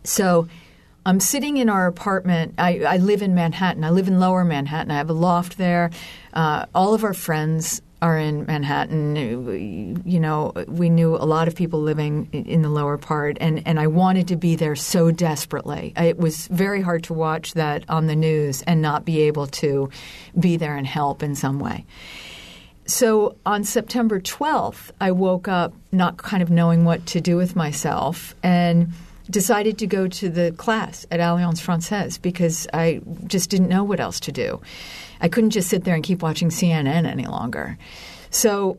So 0.04 0.48
I'm 1.08 1.22
sitting 1.22 1.56
in 1.56 1.70
our 1.70 1.88
apartment. 1.88 2.56
I, 2.58 2.80
I, 2.80 2.98
live 2.98 3.22
in 3.22 3.34
Manhattan. 3.34 3.86
I 3.86 3.92
live 3.92 4.10
in 4.10 4.20
Lower 4.20 4.44
Manhattan. 4.44 4.92
I 4.92 4.96
have 4.96 5.10
a 5.10 5.14
loft 5.14 5.58
there. 5.58 5.90
Uh, 6.34 6.66
all 6.76 6.94
of 6.94 7.06
our 7.06 7.14
friends 7.14 7.82
are 8.02 8.20
in 8.20 8.46
Manhattan. 8.46 9.16
You 10.06 10.20
know, 10.20 10.52
we 10.68 10.90
knew 10.90 11.16
a 11.16 11.24
lot 11.24 11.48
of 11.48 11.56
people 11.56 11.82
living 11.82 12.28
in 12.34 12.62
the 12.62 12.68
lower 12.68 12.98
part, 12.98 13.38
and, 13.40 13.66
and 13.66 13.80
I 13.80 13.88
wanted 13.88 14.28
to 14.28 14.36
be 14.36 14.58
there 14.58 14.76
so 14.76 15.10
desperately. 15.10 15.94
It 15.96 16.18
was 16.18 16.48
very 16.48 16.82
hard 16.82 17.06
to 17.06 17.14
watch 17.14 17.54
that 17.54 17.86
on 17.88 18.08
the 18.08 18.16
news 18.16 18.62
and 18.64 18.82
not 18.82 19.06
be 19.06 19.22
able 19.22 19.48
to 19.48 19.90
be 20.38 20.58
there 20.58 20.76
and 20.76 20.86
help 20.86 21.24
in 21.24 21.36
some 21.36 21.58
way. 21.58 21.86
so 22.86 23.38
on 23.46 23.64
September 23.64 24.20
12th, 24.20 24.92
I 25.00 25.12
woke 25.12 25.48
up 25.48 25.74
not 25.94 26.18
kind 26.18 26.44
of 26.44 26.50
knowing 26.50 26.84
what 26.84 27.06
to 27.08 27.22
do 27.22 27.38
with 27.38 27.56
myself 27.56 28.36
and 28.44 28.92
decided 29.30 29.78
to 29.80 29.88
go 29.88 30.08
to 30.08 30.30
the 30.30 30.52
class 30.54 31.06
at 31.12 31.20
Alliance 31.20 31.60
Francaise 31.60 32.18
because 32.18 32.68
I 32.74 33.02
just 33.26 33.50
didn't 33.50 33.70
know 33.70 33.84
what 33.84 34.00
else 34.00 34.20
to 34.22 34.32
do. 34.32 34.62
I 35.20 35.30
couldn't 35.30 35.52
just 35.52 35.70
sit 35.70 35.84
there 35.84 35.96
and 35.96 36.04
keep 36.04 36.22
watching 36.22 36.50
CNN 36.50 37.06
any 37.06 37.26
longer. 37.26 37.78
So 38.30 38.78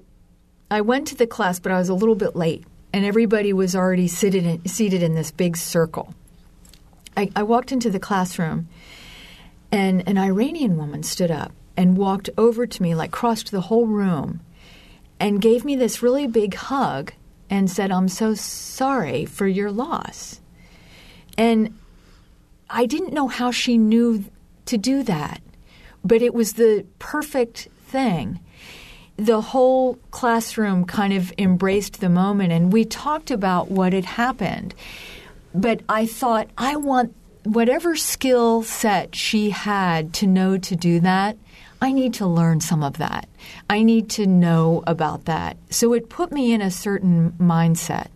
I 0.71 0.81
went 0.81 1.09
to 1.09 1.15
the 1.15 1.27
class, 1.27 1.59
but 1.59 1.73
I 1.73 1.79
was 1.79 1.89
a 1.89 1.95
little 1.95 2.15
bit 2.15 2.37
late, 2.37 2.65
and 2.93 3.05
everybody 3.05 3.53
was 3.53 3.75
already 3.75 4.09
seated 4.09 4.45
in, 4.45 4.67
seated 4.67 5.03
in 5.03 5.15
this 5.15 5.31
big 5.31 5.57
circle. 5.57 6.15
I, 7.17 7.31
I 7.35 7.43
walked 7.43 7.73
into 7.73 7.91
the 7.91 7.99
classroom, 7.99 8.69
and 9.73 10.07
an 10.09 10.19
Iranian 10.19 10.77
woman 10.77 11.03
stood 11.03 11.31
up 11.31 11.53
and 11.77 11.97
walked 11.97 12.31
over 12.39 12.67
to 12.67 12.83
me, 12.83 12.95
like 12.95 13.11
crossed 13.11 13.51
the 13.51 13.63
whole 13.63 13.87
room, 13.87 14.41
and 15.19 15.41
gave 15.41 15.65
me 15.65 15.75
this 15.75 16.03
really 16.03 16.27
big 16.27 16.55
hug 16.55 17.13
and 17.51 17.71
said, 17.71 17.91
I'm 17.91 18.09
so 18.09 18.35
sorry 18.35 19.25
for 19.25 19.47
your 19.47 19.71
loss. 19.71 20.41
And 21.37 21.79
I 22.69 22.87
didn't 22.87 23.13
know 23.13 23.29
how 23.29 23.51
she 23.51 23.79
knew 23.79 24.25
to 24.67 24.77
do 24.77 25.03
that, 25.05 25.41
but 26.05 26.21
it 26.21 26.35
was 26.35 26.55
the 26.55 26.85
perfect 26.99 27.69
thing. 27.87 28.41
The 29.17 29.41
whole 29.41 29.95
classroom 30.11 30.85
kind 30.85 31.13
of 31.13 31.33
embraced 31.39 32.01
the 32.01 32.09
moment, 32.09 32.53
and 32.53 32.73
we 32.73 32.85
talked 32.85 33.31
about 33.31 33.71
what 33.71 33.93
had 33.93 34.05
happened. 34.05 34.75
But 35.55 35.81
I 35.89 36.07
thought, 36.07 36.49
I 36.59 36.77
want 36.77 37.15
whatever 37.45 37.97
skill 37.97 38.63
set 38.63 39.17
she 39.17 39.51
had 39.51 40.13
to 40.15 40.27
know 40.27 40.59
to 40.59 40.77
do 40.77 41.01
that, 41.01 41.37
I 41.81 41.93
need 41.93 42.15
to 42.15 42.27
learn 42.27 42.61
some 42.61 42.83
of 42.83 42.99
that. 42.99 43.29
I 43.71 43.83
need 43.83 44.11
to 44.11 44.27
know 44.27 44.83
about 44.87 45.27
that. 45.27 45.57
So 45.71 45.93
it 45.93 46.09
put 46.09 46.33
me 46.33 46.53
in 46.53 46.61
a 46.61 46.71
certain 46.71 47.33
mindset. 47.39 48.09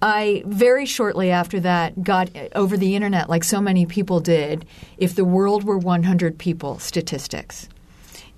I 0.00 0.42
very 0.46 0.84
shortly 0.84 1.30
after 1.30 1.60
that 1.60 2.02
got 2.02 2.34
uh, 2.36 2.48
over 2.56 2.76
the 2.76 2.96
internet, 2.96 3.30
like 3.30 3.44
so 3.44 3.60
many 3.60 3.86
people 3.86 4.18
did, 4.18 4.66
if 4.98 5.14
the 5.14 5.24
world 5.24 5.62
were 5.62 5.78
100 5.78 6.38
people 6.38 6.80
statistics. 6.80 7.68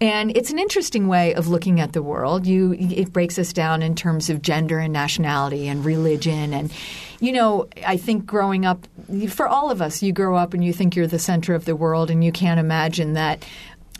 And 0.00 0.36
it's 0.36 0.50
an 0.50 0.58
interesting 0.58 1.06
way 1.08 1.34
of 1.34 1.48
looking 1.48 1.80
at 1.80 1.92
the 1.92 2.02
world. 2.02 2.46
You, 2.46 2.72
it 2.72 3.12
breaks 3.12 3.38
us 3.38 3.52
down 3.52 3.80
in 3.80 3.94
terms 3.94 4.28
of 4.28 4.42
gender 4.42 4.78
and 4.78 4.92
nationality 4.92 5.68
and 5.68 5.84
religion. 5.84 6.52
And, 6.52 6.72
you 7.20 7.32
know, 7.32 7.68
I 7.86 7.96
think 7.96 8.26
growing 8.26 8.66
up, 8.66 8.86
for 9.28 9.46
all 9.46 9.70
of 9.70 9.80
us, 9.80 10.02
you 10.02 10.12
grow 10.12 10.36
up 10.36 10.52
and 10.52 10.64
you 10.64 10.72
think 10.72 10.96
you're 10.96 11.06
the 11.06 11.18
center 11.18 11.54
of 11.54 11.64
the 11.64 11.76
world, 11.76 12.10
and 12.10 12.24
you 12.24 12.32
can't 12.32 12.60
imagine 12.60 13.14
that 13.14 13.44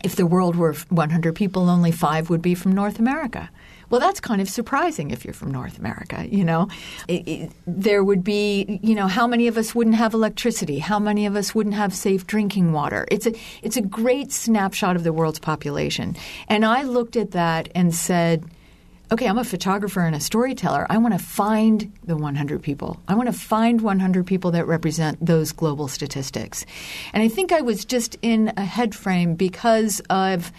if 0.03 0.15
the 0.15 0.25
world 0.25 0.55
were 0.55 0.73
100 0.73 1.33
people, 1.33 1.69
only 1.69 1.91
five 1.91 2.29
would 2.29 2.41
be 2.41 2.55
from 2.55 2.73
North 2.73 2.99
America. 2.99 3.49
Well, 3.89 3.99
that's 3.99 4.19
kind 4.19 4.41
of 4.41 4.49
surprising 4.49 5.11
if 5.11 5.23
you're 5.23 5.33
from 5.33 5.51
North 5.51 5.77
America. 5.77 6.25
You 6.27 6.43
know, 6.43 6.69
it, 7.07 7.27
it, 7.27 7.51
there 7.67 8.03
would 8.03 8.23
be, 8.23 8.79
you 8.81 8.95
know, 8.95 9.07
how 9.07 9.27
many 9.27 9.47
of 9.47 9.57
us 9.57 9.75
wouldn't 9.75 9.95
have 9.95 10.13
electricity? 10.13 10.79
How 10.79 10.99
many 10.99 11.25
of 11.25 11.35
us 11.35 11.53
wouldn't 11.53 11.75
have 11.75 11.93
safe 11.93 12.25
drinking 12.25 12.71
water? 12.73 13.05
It's 13.09 13.25
a 13.25 13.33
it's 13.61 13.77
a 13.77 13.81
great 13.81 14.31
snapshot 14.31 14.95
of 14.95 15.03
the 15.03 15.13
world's 15.13 15.39
population. 15.39 16.15
And 16.47 16.65
I 16.65 16.83
looked 16.83 17.15
at 17.15 17.31
that 17.31 17.69
and 17.75 17.93
said, 17.93 18.43
okay, 19.11 19.27
I'm 19.27 19.37
a 19.37 19.43
photographer 19.43 20.01
and 20.01 20.15
a 20.15 20.19
storyteller. 20.19 20.87
I 20.89 20.97
want 20.97 21.13
to 21.13 21.23
find 21.23 21.91
the 22.03 22.17
100 22.17 22.61
people. 22.61 22.99
I 23.07 23.15
want 23.15 23.27
to 23.27 23.33
find 23.33 23.81
100 23.81 24.25
people 24.25 24.51
that 24.51 24.65
represent 24.65 25.23
those 25.23 25.51
global 25.51 25.87
statistics. 25.87 26.65
And 27.13 27.21
I 27.21 27.27
think 27.27 27.51
I 27.51 27.61
was 27.61 27.85
just 27.85 28.17
in 28.21 28.51
a 28.57 28.65
head 28.65 28.95
frame 28.95 29.35
because 29.35 30.01
of 30.09 30.51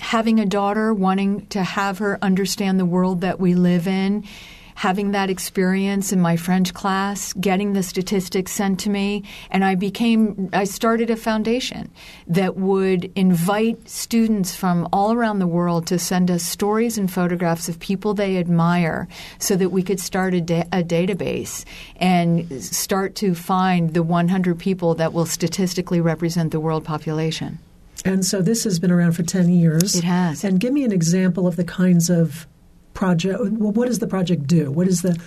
having 0.00 0.40
a 0.40 0.46
daughter, 0.46 0.92
wanting 0.92 1.46
to 1.46 1.62
have 1.62 1.98
her 1.98 2.18
understand 2.22 2.78
the 2.78 2.86
world 2.86 3.20
that 3.22 3.40
we 3.40 3.54
live 3.54 3.86
in, 3.86 4.24
having 4.76 5.12
that 5.12 5.30
experience 5.30 6.12
in 6.12 6.20
my 6.20 6.36
French 6.36 6.74
class, 6.74 7.32
getting 7.32 7.72
the 7.72 7.82
statistics 7.82 8.52
sent 8.52 8.78
to 8.78 8.90
me, 8.90 9.24
and 9.50 9.64
I 9.64 9.74
became 9.74 10.50
I 10.52 10.64
started 10.64 11.08
a 11.10 11.16
foundation 11.16 11.90
that 12.26 12.56
would 12.56 13.10
invite 13.16 13.88
students 13.88 14.54
from 14.54 14.86
all 14.92 15.12
around 15.12 15.38
the 15.38 15.46
world 15.46 15.86
to 15.88 15.98
send 15.98 16.30
us 16.30 16.42
stories 16.44 16.98
and 16.98 17.10
photographs 17.10 17.70
of 17.70 17.80
people 17.80 18.12
they 18.12 18.36
admire 18.36 19.08
so 19.38 19.56
that 19.56 19.70
we 19.70 19.82
could 19.82 19.98
start 19.98 20.34
a, 20.34 20.42
da- 20.42 20.68
a 20.72 20.82
database 20.82 21.64
and 21.96 22.62
start 22.62 23.14
to 23.16 23.34
find 23.34 23.94
the 23.94 24.02
100 24.02 24.58
people 24.58 24.94
that 24.96 25.14
will 25.14 25.26
statistically 25.26 26.02
represent 26.02 26.52
the 26.52 26.60
world 26.60 26.84
population. 26.84 27.58
And 28.06 28.24
so 28.24 28.40
this 28.42 28.64
has 28.64 28.78
been 28.78 28.90
around 28.90 29.12
for 29.12 29.22
10 29.22 29.50
years. 29.50 29.94
It 29.94 30.04
has. 30.04 30.44
And 30.44 30.60
give 30.60 30.72
me 30.72 30.84
an 30.84 30.92
example 30.92 31.46
of 31.46 31.56
the 31.56 31.64
kinds 31.64 32.08
of 32.10 32.46
project. 32.94 33.40
What 33.40 33.86
does 33.86 33.98
the 33.98 34.06
project 34.06 34.46
do? 34.46 34.70
What 34.70 34.88
is 34.88 35.02
the 35.02 35.20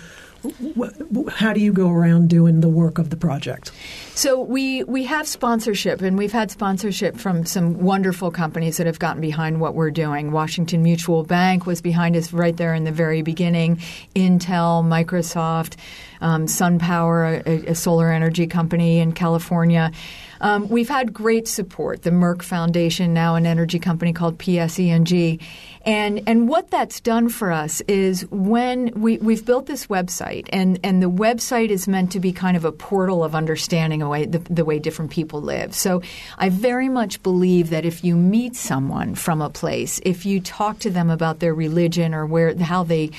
how 1.28 1.52
do 1.52 1.60
you 1.60 1.72
go 1.72 1.90
around 1.90 2.30
doing 2.30 2.60
the 2.60 2.68
work 2.68 2.98
of 2.98 3.10
the 3.10 3.16
project? 3.16 3.72
So 4.14 4.40
we 4.40 4.84
we 4.84 5.04
have 5.04 5.28
sponsorship, 5.28 6.00
and 6.00 6.16
we've 6.16 6.32
had 6.32 6.50
sponsorship 6.50 7.16
from 7.16 7.44
some 7.44 7.80
wonderful 7.80 8.30
companies 8.30 8.78
that 8.78 8.86
have 8.86 8.98
gotten 8.98 9.20
behind 9.20 9.60
what 9.60 9.74
we're 9.74 9.90
doing. 9.90 10.32
Washington 10.32 10.82
Mutual 10.82 11.24
Bank 11.24 11.66
was 11.66 11.82
behind 11.82 12.16
us 12.16 12.32
right 12.32 12.56
there 12.56 12.74
in 12.74 12.84
the 12.84 12.92
very 12.92 13.22
beginning. 13.22 13.76
Intel, 14.14 14.82
Microsoft, 14.82 15.76
um, 16.20 16.46
SunPower, 16.46 17.46
a, 17.46 17.70
a 17.70 17.74
solar 17.74 18.10
energy 18.10 18.46
company 18.46 18.98
in 18.98 19.12
California. 19.12 19.92
Um, 20.40 20.68
we've 20.68 20.88
had 20.88 21.12
great 21.12 21.46
support. 21.48 22.02
The 22.02 22.10
Merck 22.10 22.42
Foundation, 22.42 23.12
now 23.12 23.34
an 23.34 23.46
energy 23.46 23.78
company 23.78 24.12
called 24.12 24.38
PSE&G. 24.38 25.40
And, 25.82 26.22
and 26.26 26.48
what 26.48 26.70
that's 26.70 27.00
done 27.00 27.30
for 27.30 27.50
us 27.50 27.80
is 27.82 28.22
when 28.30 28.92
we, 29.00 29.16
we've 29.18 29.44
built 29.44 29.66
this 29.66 29.86
website, 29.86 30.46
and, 30.52 30.78
and 30.84 31.02
the 31.02 31.10
website 31.10 31.70
is 31.70 31.88
meant 31.88 32.12
to 32.12 32.20
be 32.20 32.32
kind 32.32 32.56
of 32.56 32.66
a 32.66 32.72
portal 32.72 33.24
of 33.24 33.34
understanding 33.34 34.00
the 34.00 34.08
way, 34.08 34.26
the, 34.26 34.38
the 34.38 34.64
way 34.64 34.78
different 34.78 35.10
people 35.10 35.40
live. 35.40 35.74
So 35.74 36.02
I 36.36 36.50
very 36.50 36.90
much 36.90 37.22
believe 37.22 37.70
that 37.70 37.86
if 37.86 38.04
you 38.04 38.14
meet 38.14 38.56
someone 38.56 39.14
from 39.14 39.40
a 39.40 39.48
place, 39.48 40.00
if 40.04 40.26
you 40.26 40.40
talk 40.40 40.80
to 40.80 40.90
them 40.90 41.08
about 41.08 41.40
their 41.40 41.54
religion 41.54 42.14
or 42.14 42.26
where 42.26 42.54
how 42.58 42.84
they 42.84 43.10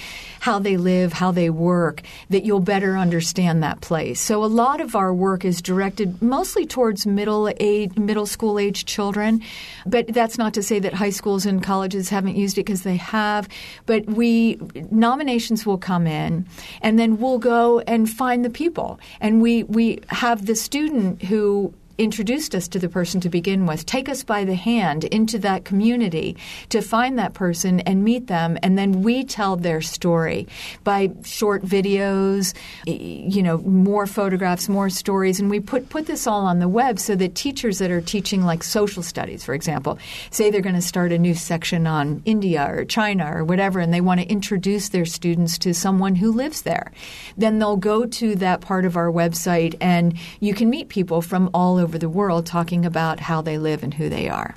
how 0.41 0.57
they 0.57 0.75
live, 0.75 1.13
how 1.13 1.31
they 1.31 1.51
work, 1.51 2.01
that 2.31 2.43
you'll 2.43 2.59
better 2.59 2.97
understand 2.97 3.61
that 3.61 3.79
place. 3.79 4.19
So 4.19 4.43
a 4.43 4.45
lot 4.45 4.81
of 4.81 4.95
our 4.95 5.13
work 5.13 5.45
is 5.45 5.61
directed 5.61 6.19
mostly 6.19 6.65
towards 6.65 7.05
middle 7.15 7.51
age, 7.59 7.95
middle 7.97 8.25
school 8.25 8.59
age 8.59 8.85
children, 8.85 9.41
but 9.85 10.07
that's 10.07 10.37
not 10.37 10.53
to 10.55 10.63
say 10.63 10.79
that 10.79 10.93
high 10.93 11.09
schools 11.09 11.45
and 11.45 11.63
colleges 11.63 12.09
haven't 12.09 12.35
used 12.35 12.57
it 12.57 12.65
because 12.65 12.83
they 12.83 12.97
have. 12.97 13.47
But 13.85 14.05
we 14.05 14.59
nominations 14.89 15.65
will 15.65 15.77
come 15.77 16.07
in, 16.07 16.47
and 16.81 16.97
then 16.97 17.17
we'll 17.17 17.39
go 17.39 17.79
and 17.81 18.09
find 18.09 18.43
the 18.43 18.49
people, 18.49 18.99
and 19.19 19.41
we 19.41 19.63
we 19.63 19.99
have 20.09 20.45
the 20.45 20.55
student 20.55 21.23
who 21.23 21.73
introduced 22.01 22.55
us 22.55 22.67
to 22.69 22.79
the 22.79 22.89
person 22.89 23.21
to 23.21 23.29
begin 23.29 23.65
with. 23.65 23.85
Take 23.85 24.09
us 24.09 24.23
by 24.23 24.43
the 24.43 24.55
hand 24.55 25.03
into 25.05 25.37
that 25.39 25.65
community 25.65 26.35
to 26.69 26.81
find 26.81 27.19
that 27.19 27.33
person 27.33 27.79
and 27.81 28.03
meet 28.03 28.27
them, 28.27 28.57
and 28.63 28.77
then 28.77 29.03
we 29.03 29.23
tell 29.23 29.55
their 29.55 29.81
story 29.81 30.47
by 30.83 31.11
short 31.23 31.63
videos, 31.63 32.53
you 32.85 33.43
know, 33.43 33.59
more 33.59 34.07
photographs, 34.07 34.67
more 34.67 34.89
stories, 34.89 35.39
and 35.39 35.49
we 35.49 35.59
put 35.59 35.89
put 35.89 36.07
this 36.07 36.25
all 36.25 36.45
on 36.45 36.59
the 36.59 36.67
web 36.67 36.97
so 36.99 37.15
that 37.15 37.35
teachers 37.35 37.77
that 37.77 37.91
are 37.91 38.01
teaching 38.01 38.43
like 38.43 38.63
social 38.63 39.03
studies, 39.03 39.43
for 39.43 39.53
example, 39.53 39.99
say 40.31 40.49
they're 40.49 40.61
going 40.61 40.75
to 40.75 40.81
start 40.81 41.11
a 41.11 41.17
new 41.17 41.35
section 41.35 41.85
on 41.85 42.21
India 42.25 42.65
or 42.67 42.83
China 42.85 43.31
or 43.31 43.43
whatever, 43.43 43.79
and 43.79 43.93
they 43.93 44.01
want 44.01 44.19
to 44.19 44.27
introduce 44.27 44.89
their 44.89 45.05
students 45.05 45.57
to 45.59 45.73
someone 45.73 46.15
who 46.15 46.31
lives 46.31 46.63
there, 46.63 46.91
then 47.37 47.59
they'll 47.59 47.77
go 47.77 48.05
to 48.05 48.35
that 48.35 48.61
part 48.61 48.85
of 48.85 48.97
our 48.97 49.11
website, 49.11 49.75
and 49.79 50.17
you 50.39 50.53
can 50.53 50.69
meet 50.69 50.89
people 50.89 51.21
from 51.21 51.49
all 51.53 51.77
over 51.77 51.90
over 51.91 51.97
the 51.97 52.07
world 52.07 52.45
talking 52.45 52.85
about 52.85 53.19
how 53.19 53.41
they 53.41 53.57
live 53.57 53.83
and 53.83 53.95
who 53.95 54.07
they 54.07 54.29
are. 54.29 54.55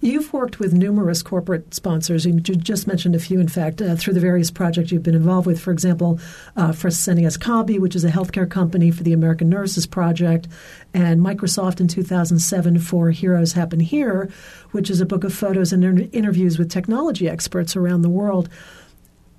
You've 0.00 0.32
worked 0.32 0.58
with 0.58 0.72
numerous 0.72 1.22
corporate 1.22 1.72
sponsors. 1.72 2.26
You 2.26 2.40
just 2.40 2.88
mentioned 2.88 3.14
a 3.14 3.20
few, 3.20 3.38
in 3.38 3.46
fact, 3.46 3.80
uh, 3.80 3.94
through 3.94 4.14
the 4.14 4.20
various 4.20 4.50
projects 4.50 4.90
you've 4.90 5.04
been 5.04 5.14
involved 5.14 5.46
with. 5.46 5.60
For 5.60 5.70
example, 5.70 6.18
uh, 6.56 6.72
Fresenius 6.72 7.38
Kabi, 7.38 7.78
which 7.78 7.94
is 7.94 8.04
a 8.04 8.10
healthcare 8.10 8.50
company 8.50 8.90
for 8.90 9.04
the 9.04 9.12
American 9.12 9.48
Nurses 9.48 9.86
Project, 9.86 10.48
and 10.92 11.20
Microsoft 11.20 11.78
in 11.78 11.86
2007 11.86 12.80
for 12.80 13.12
Heroes 13.12 13.52
Happen 13.52 13.78
Here, 13.78 14.28
which 14.72 14.90
is 14.90 15.00
a 15.00 15.06
book 15.06 15.22
of 15.22 15.32
photos 15.32 15.72
and 15.72 15.84
inter- 15.84 16.08
interviews 16.12 16.58
with 16.58 16.72
technology 16.72 17.28
experts 17.28 17.76
around 17.76 18.02
the 18.02 18.08
world. 18.10 18.48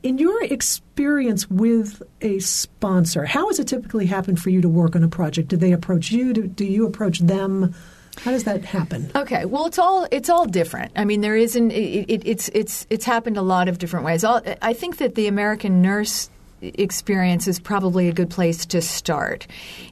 In 0.04 0.18
your 0.18 0.44
experience 0.44 1.50
with 1.50 2.04
a 2.22 2.40
sponsor, 2.40 3.26
how 3.26 3.48
has 3.48 3.60
it 3.60 3.68
typically 3.68 4.06
happened 4.06 4.40
for 4.40 4.50
you 4.50 4.62
to 4.62 4.70
work 4.70 4.96
on 4.96 5.04
a 5.04 5.08
project? 5.08 5.50
Do 5.50 5.58
they 5.58 5.72
approach 5.72 6.12
you? 6.12 6.34
Do, 6.34 6.48
do 6.48 6.66
you 6.66 6.86
approach 6.86 7.20
them? 7.20 7.74
How 8.20 8.32
does 8.32 8.46
that 8.46 8.64
happen? 8.64 9.12
Okay, 9.16 9.46
well, 9.46 9.66
it's 9.66 9.78
all 9.78 10.08
it's 10.12 10.30
all 10.30 10.46
different. 10.46 10.92
I 10.96 11.06
mean, 11.06 11.22
there 11.22 11.36
isn't. 11.36 11.72
It, 11.72 12.10
it, 12.10 12.22
it's 12.26 12.50
it's 12.50 12.88
it's 12.90 13.06
happened 13.06 13.38
a 13.38 13.42
lot 13.42 13.68
of 13.68 13.78
different 13.78 14.06
ways. 14.06 14.24
I 14.24 14.74
think 14.74 14.98
that 14.98 15.16
the 15.16 15.28
American 15.28 15.82
nurse 15.82 16.30
experience 16.62 17.48
is 17.48 17.60
probably 17.60 18.08
a 18.08 18.14
good 18.14 18.30
place 18.30 18.66
to 18.68 18.82
start. 18.82 19.46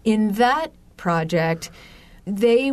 In 0.03 0.33
that 0.33 0.71
project, 0.97 1.69
they 2.25 2.71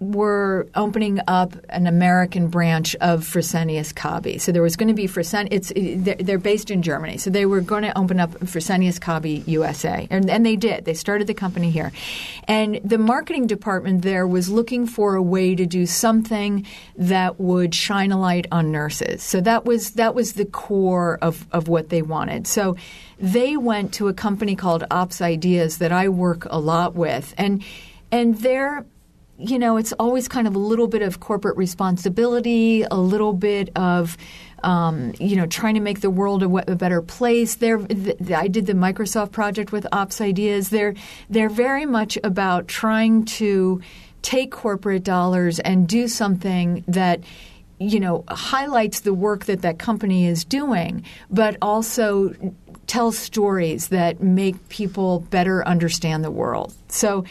were 0.00 0.66
opening 0.74 1.20
up 1.28 1.54
an 1.68 1.86
American 1.86 2.48
branch 2.48 2.96
of 2.96 3.22
Fresenius 3.22 3.92
Kabi. 3.92 4.40
So 4.40 4.50
there 4.50 4.62
was 4.62 4.74
going 4.74 4.88
to 4.88 4.94
be 4.94 5.06
Fresen. 5.06 5.48
It's 5.50 5.70
they're, 5.76 6.38
based 6.38 6.70
in 6.70 6.80
Germany, 6.80 7.18
so 7.18 7.28
they 7.28 7.44
were 7.44 7.60
going 7.60 7.82
to 7.82 7.96
open 7.98 8.18
up 8.18 8.30
Fresenius 8.40 8.98
Kabi 8.98 9.46
USA, 9.46 10.08
and, 10.10 10.30
and 10.30 10.44
they 10.46 10.56
did. 10.56 10.86
They 10.86 10.94
started 10.94 11.26
the 11.26 11.34
company 11.34 11.70
here, 11.70 11.92
and 12.44 12.80
the 12.82 12.96
marketing 12.96 13.46
department 13.46 14.00
there 14.00 14.26
was 14.26 14.48
looking 14.48 14.86
for 14.86 15.16
a 15.16 15.22
way 15.22 15.54
to 15.54 15.66
do 15.66 15.84
something 15.84 16.66
that 16.96 17.38
would 17.38 17.74
shine 17.74 18.10
a 18.10 18.18
light 18.18 18.46
on 18.50 18.72
nurses. 18.72 19.22
So 19.22 19.42
that 19.42 19.66
was 19.66 19.92
that 19.92 20.14
was 20.14 20.32
the 20.32 20.46
core 20.46 21.18
of 21.20 21.46
of 21.52 21.68
what 21.68 21.90
they 21.90 22.00
wanted. 22.00 22.46
So 22.46 22.74
they 23.18 23.58
went 23.58 23.92
to 23.94 24.08
a 24.08 24.14
company 24.14 24.56
called 24.56 24.82
Ops 24.90 25.20
Ideas 25.20 25.76
that 25.76 25.92
I 25.92 26.08
work 26.08 26.46
a 26.48 26.58
lot 26.58 26.94
with, 26.94 27.34
and 27.36 27.62
and 28.10 28.38
they're 28.38 28.86
you 29.40 29.58
know, 29.58 29.76
it's 29.76 29.92
always 29.94 30.28
kind 30.28 30.46
of 30.46 30.54
a 30.54 30.58
little 30.58 30.86
bit 30.86 31.02
of 31.02 31.20
corporate 31.20 31.56
responsibility, 31.56 32.82
a 32.82 32.96
little 32.96 33.32
bit 33.32 33.70
of, 33.74 34.16
um, 34.62 35.14
you 35.18 35.36
know, 35.36 35.46
trying 35.46 35.74
to 35.74 35.80
make 35.80 36.00
the 36.00 36.10
world 36.10 36.42
a, 36.42 36.76
better 36.76 37.00
place. 37.00 37.56
There, 37.56 37.78
th- 37.78 38.30
I 38.30 38.48
did 38.48 38.66
the 38.66 38.74
Microsoft 38.74 39.32
project 39.32 39.72
with 39.72 39.86
Ops 39.92 40.20
Ideas. 40.20 40.68
They're 40.68 40.94
they're 41.30 41.48
very 41.48 41.86
much 41.86 42.18
about 42.22 42.68
trying 42.68 43.24
to 43.26 43.80
take 44.22 44.50
corporate 44.50 45.04
dollars 45.04 45.58
and 45.60 45.88
do 45.88 46.06
something 46.06 46.84
that 46.86 47.20
you 47.78 47.98
know 47.98 48.24
highlights 48.28 49.00
the 49.00 49.14
work 49.14 49.46
that 49.46 49.62
that 49.62 49.78
company 49.78 50.26
is 50.26 50.44
doing, 50.44 51.04
but 51.30 51.56
also 51.62 52.34
tell 52.86 53.12
stories 53.12 53.88
that 53.88 54.20
make 54.22 54.68
people 54.68 55.20
better 55.30 55.66
understand 55.66 56.24
the 56.24 56.30
world. 56.30 56.74
So 56.88 57.24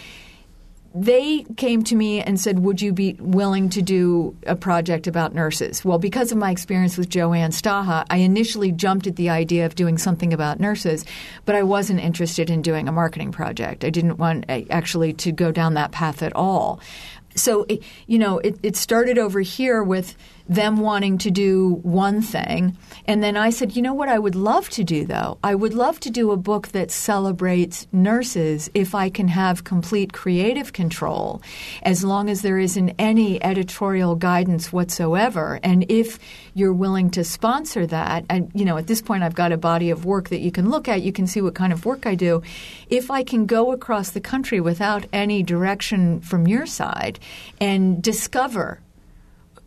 they 0.96 1.46
came 1.56 1.84
to 1.84 1.96
me 1.96 2.22
and 2.22 2.40
said, 2.40 2.60
Would 2.60 2.82
you 2.82 2.92
be 2.92 3.14
willing 3.20 3.70
to 3.70 3.82
do 3.82 4.36
a 4.48 4.56
project 4.56 5.06
about 5.06 5.36
nurses? 5.36 5.86
Well, 5.86 6.00
because 6.00 6.32
of 6.32 6.38
my 6.38 6.50
experience 6.52 6.98
with 6.98 7.10
Joanne 7.10 7.52
Staha, 7.52 8.06
I 8.10 8.18
initially 8.18 8.72
jumped 8.72 9.06
at 9.06 9.16
the 9.16 9.30
idea 9.30 9.66
of 9.66 9.76
doing 9.76 9.98
something 9.98 10.34
about 10.34 10.60
nurses, 10.60 11.06
but 11.46 11.56
I 11.56 11.64
wasn't 11.64 12.00
interested 12.00 12.50
in 12.50 12.62
doing 12.62 12.88
a 12.88 12.92
marketing 12.92 13.32
project. 13.32 13.84
I 13.84 13.92
didn't 13.92 14.18
want 14.18 14.46
eh, 14.50 14.66
actually 14.72 15.14
to 15.14 15.32
go 15.32 15.52
down 15.52 15.76
that 15.76 15.92
path 15.92 16.24
at 16.24 16.36
all. 16.36 16.80
So, 17.36 17.66
it, 17.70 17.84
you 18.08 18.18
know, 18.18 18.40
it, 18.40 18.58
it 18.64 18.76
started 18.76 19.18
over 19.20 19.42
here 19.42 19.84
with 19.84 20.16
them 20.50 20.78
wanting 20.78 21.20
to 21.20 21.30
do 21.30 21.80
one 21.84 22.22
thing. 22.24 22.76
And 23.06 23.24
then 23.24 23.38
I 23.38 23.52
said, 23.52 23.76
you 23.76 23.84
know 23.84 23.94
what 23.94 24.10
I 24.10 24.18
would 24.18 24.36
love 24.36 24.68
to 24.72 24.84
do, 24.84 25.06
though? 25.06 25.38
I 25.44 25.54
would 25.54 25.76
love 25.76 26.00
to 26.02 26.10
do 26.10 26.32
a 26.32 26.38
book 26.38 26.70
that 26.70 26.90
celebrates 26.90 27.88
nurses 27.92 28.70
if 28.74 28.96
I 28.96 29.10
can 29.12 29.28
have 29.28 29.64
complete 29.64 30.12
creative 30.12 30.74
control, 30.74 31.44
as 31.84 32.04
long 32.04 32.30
as 32.30 32.42
there 32.42 32.58
isn't 32.58 32.96
any 32.98 33.42
editorial 33.44 34.16
guidance 34.16 34.74
whatsoever. 34.74 35.60
And 35.62 35.86
if 35.88 36.18
you're 36.56 36.74
willing 36.74 37.12
to 37.12 37.24
sponsor 37.24 37.86
that, 37.86 38.26
and, 38.28 38.52
you 38.56 38.66
know, 38.66 38.78
at 38.78 38.88
this 38.88 39.04
point 39.04 39.22
I've 39.22 39.36
got 39.36 39.52
a 39.52 39.58
body 39.58 39.92
of 39.92 40.04
work 40.04 40.30
that 40.30 40.40
you 40.40 40.52
can 40.52 40.72
look 40.72 40.88
at, 40.88 41.04
you 41.04 41.14
can 41.14 41.28
see 41.28 41.42
what 41.42 41.54
kind 41.54 41.72
of 41.72 41.86
work 41.86 42.08
I 42.08 42.16
do. 42.16 42.42
If 42.90 43.12
I 43.12 43.22
can 43.24 43.46
go 43.46 43.72
across 43.72 44.10
the 44.10 44.20
country 44.20 44.60
without 44.60 45.06
any 45.14 45.44
direction 45.44 46.22
from 46.22 46.48
your 46.48 46.66
side 46.66 47.20
and 47.62 48.02
discover 48.02 48.80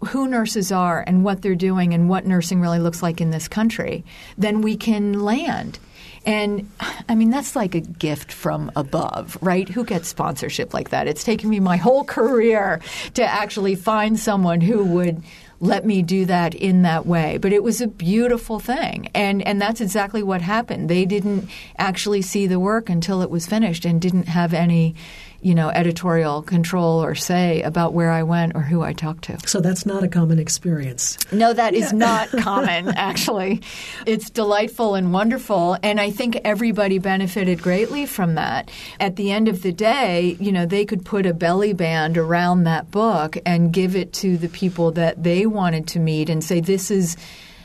who 0.07 0.27
nurses 0.27 0.73
are 0.73 1.05
and 1.07 1.25
what 1.25 1.43
they're 1.43 1.55
doing 1.55 1.95
and 1.95 2.09
what 2.09 2.27
nursing 2.27 2.61
really 2.61 2.79
looks 2.79 3.03
like 3.03 3.21
in 3.21 3.31
this 3.31 3.49
country, 3.49 4.05
then 4.37 4.61
we 4.61 4.77
can 4.77 5.21
land. 5.21 5.79
And 6.25 6.71
I 7.09 7.15
mean, 7.15 7.31
that's 7.31 7.57
like 7.57 7.75
a 7.75 7.81
gift 7.81 8.33
from 8.33 8.71
above, 8.77 9.37
right? 9.41 9.69
Who 9.69 9.85
gets 9.85 10.09
sponsorship 10.09 10.73
like 10.73 10.91
that? 10.91 11.09
It's 11.09 11.25
taken 11.25 11.51
me 11.51 11.59
my 11.59 11.77
whole 11.77 12.05
career 12.05 12.81
to 13.15 13.25
actually 13.25 13.75
find 13.75 14.19
someone 14.19 14.61
who 14.61 14.85
would 14.85 15.23
let 15.59 15.87
me 15.87 16.03
do 16.03 16.25
that 16.27 16.55
in 16.55 16.83
that 16.83 17.07
way. 17.07 17.39
But 17.39 17.53
it 17.53 17.63
was 17.63 17.81
a 17.81 17.87
beautiful 17.87 18.59
thing. 18.59 19.09
And, 19.15 19.43
and 19.47 19.63
that's 19.63 19.81
exactly 19.81 20.23
what 20.23 20.43
happened. 20.43 20.89
They 20.89 21.05
didn't 21.05 21.49
actually 21.79 22.23
see 22.23 22.47
the 22.47 22.61
work 22.61 22.89
until 22.89 23.23
it 23.23 23.31
was 23.31 23.47
finished 23.47 23.85
and 23.85 24.01
didn't 24.01 24.29
have 24.29 24.55
any 24.55 24.97
you 25.43 25.55
know, 25.55 25.69
editorial 25.71 26.43
control 26.43 27.05
or 27.05 27.15
say 27.15 27.63
about 27.63 27.93
where 27.93 28.11
I 28.11 28.23
went 28.23 28.55
or 28.55 28.63
who 28.63 28.83
I 28.83 28.93
talked 28.93 29.25
to. 29.25 29.39
So 29.47 29.61
that's 29.61 29.85
not 29.85 30.05
a 30.05 30.09
common 30.09 30.39
experience. 30.39 31.19
No, 31.33 31.53
that 31.53 31.75
is 31.75 31.93
not 31.93 32.31
common, 32.41 32.89
actually. 32.89 33.61
It's 34.07 34.31
delightful 34.31 34.95
and 34.95 35.13
wonderful. 35.13 35.77
And 35.83 36.01
I 36.01 36.11
think 36.11 36.39
everybody 36.45 36.99
benefited 36.99 37.61
greatly 37.61 38.07
from 38.07 38.37
that. 38.37 38.71
At 39.01 39.17
the 39.17 39.33
end 39.33 39.49
of 39.49 39.63
the 39.63 39.73
day, 39.73 40.37
you 40.39 40.53
know, 40.53 40.65
they 40.65 40.85
could 40.85 41.05
put 41.05 41.27
a 41.27 41.35
belly 41.35 41.73
band 41.73 42.17
around 42.17 42.65
that 42.65 42.91
book 42.91 43.37
and 43.45 43.73
give 43.73 43.97
it 43.97 44.13
to 44.15 44.37
the 44.37 44.49
people 44.49 44.93
that 44.93 45.23
they 45.23 45.47
wanted 45.47 45.89
to 45.89 45.99
meet 45.99 46.31
and 46.31 46.45
say, 46.45 46.61
this 46.61 46.91
is 46.91 47.17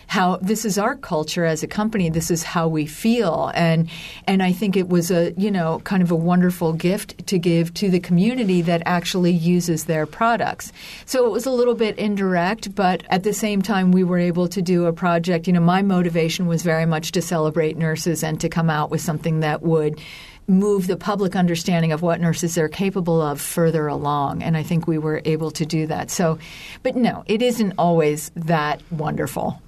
how 0.08 0.38
this 0.38 0.66
is 0.66 0.78
our 0.78 0.96
culture 0.96 1.46
as 1.46 1.64
a 1.64 1.68
company. 1.68 2.10
This 2.10 2.32
is 2.32 2.44
how 2.44 2.68
we 2.68 2.86
feel, 2.86 3.52
and 3.54 3.90
and 4.26 4.42
I 4.42 4.52
think 4.54 4.76
it 4.76 4.90
was 4.90 5.12
a 5.12 5.34
you 5.34 5.52
know 5.52 5.80
kind 5.84 6.02
of 6.02 6.12
a 6.12 6.16
wonderful 6.16 6.74
gift 6.74 7.28
to 7.28 7.38
give 7.38 7.74
to 7.76 7.90
the 7.90 8.00
community 8.00 8.62
that 8.64 8.82
actually 8.86 9.32
uses 9.32 9.86
their 9.86 10.06
products. 10.06 10.72
So 11.06 11.26
it 11.26 11.32
was 11.32 11.46
a 11.46 11.52
little 11.52 11.76
bit 11.76 11.98
indirect, 11.98 12.74
but 12.74 13.04
at 13.10 13.24
the 13.24 13.34
same 13.34 13.62
time, 13.62 13.92
we 13.92 14.04
were 14.04 14.18
able 14.18 14.48
to 14.50 14.62
do 14.62 14.86
a 14.86 14.94
project. 14.94 15.48
You 15.48 15.54
know, 15.54 15.60
my 15.60 15.82
motivation 15.82 16.48
was 16.48 16.64
very 16.64 16.86
much 16.86 17.12
to 17.12 17.22
celebrate 17.22 17.78
nurses 17.78 18.24
and 18.24 18.40
to 18.42 18.50
come 18.50 18.70
out 18.70 18.90
with 18.90 19.02
something 19.02 19.42
that 19.42 19.62
would 19.62 20.00
move 20.48 20.88
the 20.88 20.96
public 20.96 21.36
understanding 21.36 21.92
of 21.92 22.02
what 22.02 22.22
nurses 22.22 22.58
are 22.58 22.70
capable 22.70 23.22
of 23.22 23.42
further 23.42 23.88
along. 23.88 24.42
And 24.42 24.56
I 24.56 24.64
think 24.64 24.88
we 24.88 24.98
were 24.98 25.22
able 25.26 25.52
to 25.52 25.66
do 25.66 25.88
that. 25.88 26.10
So, 26.10 26.40
but 26.84 26.96
no, 26.96 27.24
it 27.26 27.42
isn't 27.42 27.74
always 27.78 28.32
that 28.36 28.82
wonderful. 28.90 29.62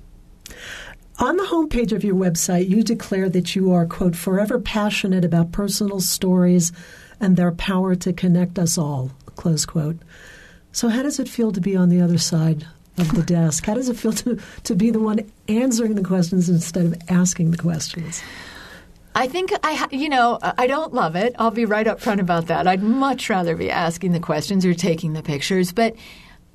On 1.20 1.36
the 1.36 1.44
homepage 1.44 1.92
of 1.92 2.04
your 2.04 2.16
website, 2.16 2.70
you 2.70 2.82
declare 2.82 3.28
that 3.30 3.54
you 3.56 3.72
are, 3.74 3.86
quote, 3.86 4.16
forever 4.16 4.58
passionate 4.58 5.26
about 5.26 5.52
personal 5.52 6.00
stories 6.00 6.72
and 7.20 7.36
their 7.36 7.52
power 7.52 7.94
to 7.96 8.14
connect 8.14 8.58
us 8.58 8.78
all, 8.78 9.12
close 9.36 9.66
quote. 9.66 9.98
So, 10.72 10.88
how 10.88 11.04
does 11.04 11.20
it 11.20 11.28
feel 11.28 11.52
to 11.52 11.60
be 11.60 11.76
on 11.76 11.90
the 11.90 12.00
other 12.00 12.18
side 12.18 12.66
of 12.98 13.14
the 13.14 13.24
desk? 13.36 13.66
How 13.66 13.74
does 13.74 13.90
it 13.90 13.98
feel 13.98 14.14
to, 14.14 14.40
to 14.64 14.76
be 14.76 14.92
the 14.92 15.00
one 15.00 15.30
answering 15.50 15.96
the 15.96 16.04
questions 16.04 16.48
instead 16.48 16.86
of 16.86 16.96
asking 17.10 17.52
the 17.52 17.58
questions? 17.58 18.24
I 19.16 19.28
think 19.28 19.52
I, 19.64 19.88
you 19.92 20.08
know, 20.08 20.40
I 20.42 20.68
don't 20.68 20.94
love 20.94 21.18
it. 21.18 21.36
I'll 21.38 21.52
be 21.52 21.66
right 21.66 21.88
up 21.88 22.00
front 22.00 22.22
about 22.22 22.48
that. 22.48 22.68
I'd 22.68 22.84
much 22.84 23.30
rather 23.30 23.56
be 23.56 23.70
asking 23.70 24.14
the 24.14 24.20
questions 24.20 24.66
or 24.66 24.74
taking 24.74 25.14
the 25.14 25.24
pictures. 25.24 25.74
But 25.74 25.96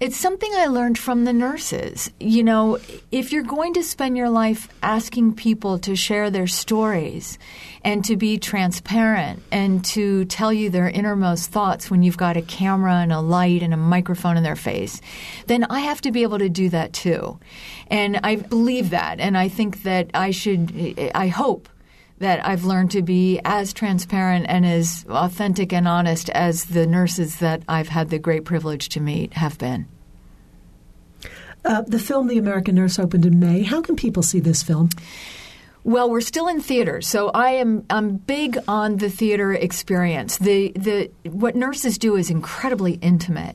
it's 0.00 0.16
something 0.16 0.50
I 0.54 0.66
learned 0.66 0.98
from 0.98 1.24
the 1.24 1.32
nurses. 1.32 2.10
You 2.18 2.42
know, 2.42 2.78
if 3.12 3.32
you're 3.32 3.44
going 3.44 3.74
to 3.74 3.82
spend 3.82 4.16
your 4.16 4.28
life 4.28 4.68
asking 4.82 5.34
people 5.34 5.78
to 5.80 5.94
share 5.94 6.30
their 6.30 6.48
stories 6.48 7.38
and 7.84 8.04
to 8.04 8.16
be 8.16 8.38
transparent 8.38 9.42
and 9.52 9.84
to 9.86 10.24
tell 10.24 10.52
you 10.52 10.68
their 10.68 10.88
innermost 10.88 11.50
thoughts 11.50 11.90
when 11.90 12.02
you've 12.02 12.16
got 12.16 12.36
a 12.36 12.42
camera 12.42 12.94
and 12.94 13.12
a 13.12 13.20
light 13.20 13.62
and 13.62 13.72
a 13.72 13.78
microphone 13.78 14.36
in 14.36 14.42
their 14.42 14.56
face, 14.56 15.00
then 15.46 15.64
I 15.70 15.80
have 15.80 16.00
to 16.02 16.10
be 16.10 16.22
able 16.22 16.38
to 16.38 16.48
do 16.48 16.68
that 16.70 16.92
too. 16.92 17.38
And 17.88 18.18
I 18.24 18.36
believe 18.36 18.90
that. 18.90 19.20
And 19.20 19.38
I 19.38 19.48
think 19.48 19.84
that 19.84 20.10
I 20.12 20.32
should, 20.32 21.10
I 21.14 21.28
hope 21.28 21.68
that 22.24 22.46
I've 22.46 22.64
learned 22.64 22.90
to 22.92 23.02
be 23.02 23.38
as 23.44 23.74
transparent 23.74 24.46
and 24.48 24.64
as 24.64 25.04
authentic 25.10 25.74
and 25.74 25.86
honest 25.86 26.30
as 26.30 26.64
the 26.64 26.86
nurses 26.86 27.40
that 27.40 27.62
I've 27.68 27.88
had 27.88 28.08
the 28.08 28.18
great 28.18 28.46
privilege 28.46 28.88
to 28.90 29.00
meet 29.00 29.34
have 29.34 29.58
been. 29.58 29.86
Uh, 31.66 31.82
the 31.82 31.98
film 31.98 32.28
The 32.28 32.38
American 32.38 32.76
Nurse 32.76 32.98
opened 32.98 33.26
in 33.26 33.38
May. 33.38 33.62
How 33.62 33.82
can 33.82 33.94
people 33.94 34.22
see 34.22 34.40
this 34.40 34.62
film? 34.62 34.88
Well, 35.82 36.08
we're 36.08 36.22
still 36.22 36.48
in 36.48 36.62
theaters, 36.62 37.06
so 37.06 37.28
I 37.28 37.50
am 37.50 37.84
I'm 37.90 38.16
big 38.16 38.56
on 38.66 38.96
the 38.96 39.10
theater 39.10 39.52
experience. 39.52 40.38
The 40.38 40.72
the 40.74 41.10
what 41.28 41.56
nurses 41.56 41.98
do 41.98 42.16
is 42.16 42.30
incredibly 42.30 42.94
intimate, 43.02 43.54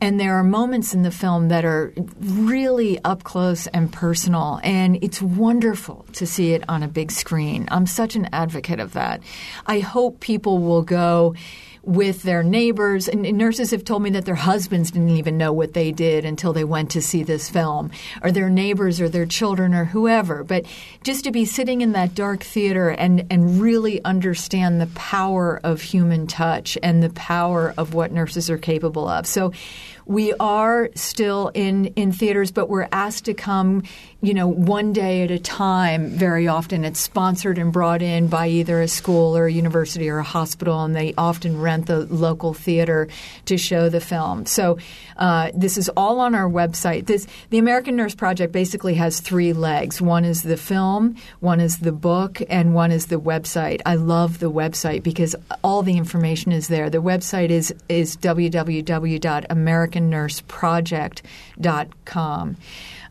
and 0.00 0.18
there 0.18 0.34
are 0.36 0.44
moments 0.44 0.94
in 0.94 1.02
the 1.02 1.10
film 1.10 1.48
that 1.48 1.64
are 1.64 1.92
really 2.18 2.98
up 3.04 3.22
close 3.22 3.66
and 3.68 3.92
personal, 3.92 4.60
and 4.62 5.02
it's 5.02 5.20
wonderful 5.20 6.06
to 6.14 6.26
see 6.26 6.52
it 6.52 6.64
on 6.68 6.82
a 6.82 6.88
big 6.88 7.12
screen. 7.12 7.68
I'm 7.70 7.86
such 7.86 8.16
an 8.16 8.28
advocate 8.32 8.80
of 8.80 8.94
that. 8.94 9.22
I 9.66 9.80
hope 9.80 10.20
people 10.20 10.58
will 10.58 10.82
go 10.82 11.34
with 11.82 12.22
their 12.22 12.42
neighbors. 12.42 13.08
And 13.08 13.22
nurses 13.36 13.70
have 13.70 13.84
told 13.84 14.02
me 14.02 14.10
that 14.10 14.24
their 14.24 14.34
husbands 14.34 14.90
didn't 14.90 15.10
even 15.10 15.38
know 15.38 15.52
what 15.52 15.72
they 15.72 15.92
did 15.92 16.24
until 16.24 16.52
they 16.52 16.64
went 16.64 16.90
to 16.90 17.02
see 17.02 17.22
this 17.22 17.48
film, 17.48 17.90
or 18.22 18.30
their 18.30 18.50
neighbors, 18.50 19.00
or 19.00 19.08
their 19.08 19.26
children, 19.26 19.74
or 19.74 19.86
whoever. 19.86 20.44
But 20.44 20.66
just 21.02 21.24
to 21.24 21.30
be 21.30 21.44
sitting 21.44 21.80
in 21.80 21.92
that 21.92 22.14
dark 22.14 22.42
theater 22.42 22.90
and, 22.90 23.26
and 23.30 23.60
really 23.60 24.04
understand 24.04 24.80
the 24.80 24.88
power 24.88 25.60
of 25.64 25.80
human 25.82 26.26
touch 26.26 26.76
and 26.82 27.02
the 27.02 27.10
power 27.10 27.74
of 27.76 27.94
what 27.94 28.12
nurses 28.12 28.50
are 28.50 28.58
capable 28.58 29.08
of. 29.08 29.26
So 29.26 29.52
we 30.10 30.32
are 30.40 30.90
still 30.96 31.52
in, 31.54 31.86
in 31.94 32.10
theaters, 32.10 32.50
but 32.50 32.68
we're 32.68 32.88
asked 32.90 33.26
to 33.26 33.32
come, 33.32 33.84
you 34.20 34.34
know, 34.34 34.48
one 34.48 34.92
day 34.92 35.22
at 35.22 35.30
a 35.30 35.38
time 35.38 36.08
very 36.08 36.48
often. 36.48 36.84
It's 36.84 36.98
sponsored 36.98 37.58
and 37.58 37.72
brought 37.72 38.02
in 38.02 38.26
by 38.26 38.48
either 38.48 38.80
a 38.80 38.88
school 38.88 39.36
or 39.36 39.46
a 39.46 39.52
university 39.52 40.10
or 40.10 40.18
a 40.18 40.24
hospital, 40.24 40.82
and 40.82 40.96
they 40.96 41.14
often 41.16 41.60
rent 41.60 41.86
the 41.86 42.06
local 42.06 42.54
theater 42.54 43.06
to 43.44 43.56
show 43.56 43.88
the 43.88 44.00
film. 44.00 44.46
So 44.46 44.78
uh, 45.16 45.52
this 45.54 45.78
is 45.78 45.88
all 45.90 46.18
on 46.18 46.34
our 46.34 46.50
website. 46.50 47.06
This 47.06 47.28
the 47.50 47.58
American 47.58 47.94
Nurse 47.94 48.16
Project 48.16 48.52
basically 48.52 48.94
has 48.94 49.20
three 49.20 49.52
legs. 49.52 50.02
One 50.02 50.24
is 50.24 50.42
the 50.42 50.56
film, 50.56 51.14
one 51.38 51.60
is 51.60 51.78
the 51.78 51.92
book, 51.92 52.42
and 52.50 52.74
one 52.74 52.90
is 52.90 53.06
the 53.06 53.20
website. 53.20 53.80
I 53.86 53.94
love 53.94 54.40
the 54.40 54.50
website 54.50 55.04
because 55.04 55.36
all 55.62 55.84
the 55.84 55.96
information 55.96 56.50
is 56.50 56.66
there. 56.66 56.90
The 56.90 56.98
website 56.98 57.50
is 57.50 57.72
is 57.88 58.16
www.americannurseproject.com. 60.00 62.56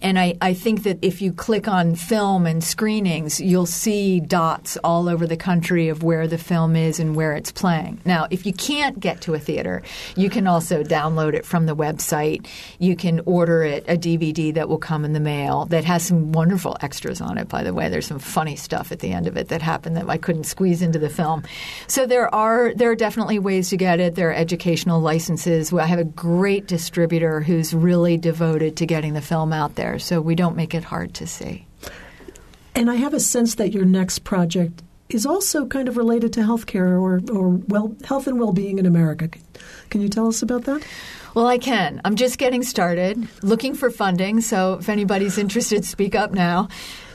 And 0.02 0.18
I, 0.18 0.36
I 0.42 0.54
think 0.54 0.84
that 0.84 0.98
if 1.02 1.22
you 1.22 1.34
click 1.34 1.68
on 1.68 1.96
film 1.96 2.46
and 2.46 2.64
screenings, 2.64 3.42
you'll 3.42 3.66
see 3.66 4.20
dots 4.20 4.78
all 4.84 5.10
over 5.10 5.28
the 5.28 5.36
country 5.36 5.90
of 5.90 6.04
where 6.04 6.28
the 6.28 6.38
film 6.38 6.76
is 6.76 7.00
and 7.00 7.16
where 7.16 7.34
it's 7.34 7.52
playing. 7.52 8.00
Now, 8.06 8.28
if 8.30 8.46
you 8.46 8.54
can't 8.54 9.00
get 9.00 9.22
to 9.22 9.34
a 9.34 9.40
theater, 9.40 9.82
you 10.16 10.30
can 10.30 10.48
also 10.48 10.84
download 10.84 11.34
it 11.34 11.46
from 11.46 11.66
the 11.66 11.76
website. 11.76 12.48
You 12.80 12.96
can 12.96 13.22
order 13.26 13.64
it, 13.64 13.84
a 13.88 13.98
DVD 13.98 14.54
that 14.54 14.70
will 14.70 14.78
come 14.78 15.04
in 15.04 15.14
the 15.14 15.20
mail 15.20 15.66
that 15.66 15.84
has 15.84 16.04
some 16.04 16.32
wonderful 16.32 16.78
extras 16.82 17.20
on 17.20 17.38
it, 17.38 17.50
by 17.50 17.64
the 17.64 17.74
way. 17.74 17.90
There's 17.90 18.08
some 18.08 18.20
funny 18.20 18.56
stuff 18.56 18.92
at 18.92 19.00
the 19.00 19.12
end 19.12 19.28
of 19.28 19.36
it 19.36 19.50
that 19.50 19.62
happened 19.62 19.98
that 19.98 20.10
I 20.10 20.18
couldn't 20.18 20.46
squeeze 20.46 20.82
into 20.82 21.00
the 21.00 21.10
film. 21.10 21.44
So 21.88 22.06
there 22.06 22.34
are 22.34 22.74
there 22.74 22.90
are 22.90 22.96
definitely 22.96 23.40
ways 23.40 23.70
to 23.70 23.78
get 23.78 24.00
it. 24.00 24.16
There 24.16 24.30
are 24.30 24.34
educational 24.34 25.02
licenses. 25.02 25.74
I 25.74 25.86
have 25.86 26.00
a 26.00 26.06
great 26.06 26.68
distributor 26.68 27.42
who's 27.42 27.74
really 27.74 28.18
devoted 28.18 28.78
to 28.78 28.86
getting 28.86 29.14
the 29.14 29.22
film 29.22 29.52
out 29.52 29.76
there 29.76 29.89
there, 29.90 30.00
so 30.00 30.22
we 30.22 30.36
don't 30.36 30.56
make 30.56 30.74
it 30.74 30.84
hard 30.84 31.14
to 31.16 31.28
see. 31.28 31.66
And 32.76 32.90
I 32.90 32.96
have 32.96 33.14
a 33.14 33.20
sense 33.20 33.56
that 33.56 33.74
your 33.74 33.86
next 33.86 34.20
project 34.20 34.84
is 35.10 35.26
also 35.26 35.66
kind 35.66 35.88
of 35.88 35.98
related 35.98 36.34
to 36.34 36.42
healthcare 36.42 37.02
or, 37.02 37.20
or 37.36 37.50
well, 37.50 37.96
health 38.06 38.28
and 38.28 38.40
well-being 38.40 38.78
in 38.78 38.86
America. 38.86 39.30
Can 39.90 40.02
you 40.02 40.10
tell 40.10 40.28
us 40.28 40.44
about 40.44 40.66
that? 40.66 40.86
Well, 41.34 41.48
I 41.48 41.58
can. 41.58 42.02
I'm 42.06 42.16
just 42.16 42.38
getting 42.38 42.62
started, 42.64 43.28
looking 43.42 43.74
for 43.74 43.90
funding. 43.90 44.42
So 44.42 44.76
if 44.76 44.90
anybody's 44.90 45.38
interested, 45.38 45.84
speak 45.84 46.14
up 46.14 46.32
now. 46.32 46.70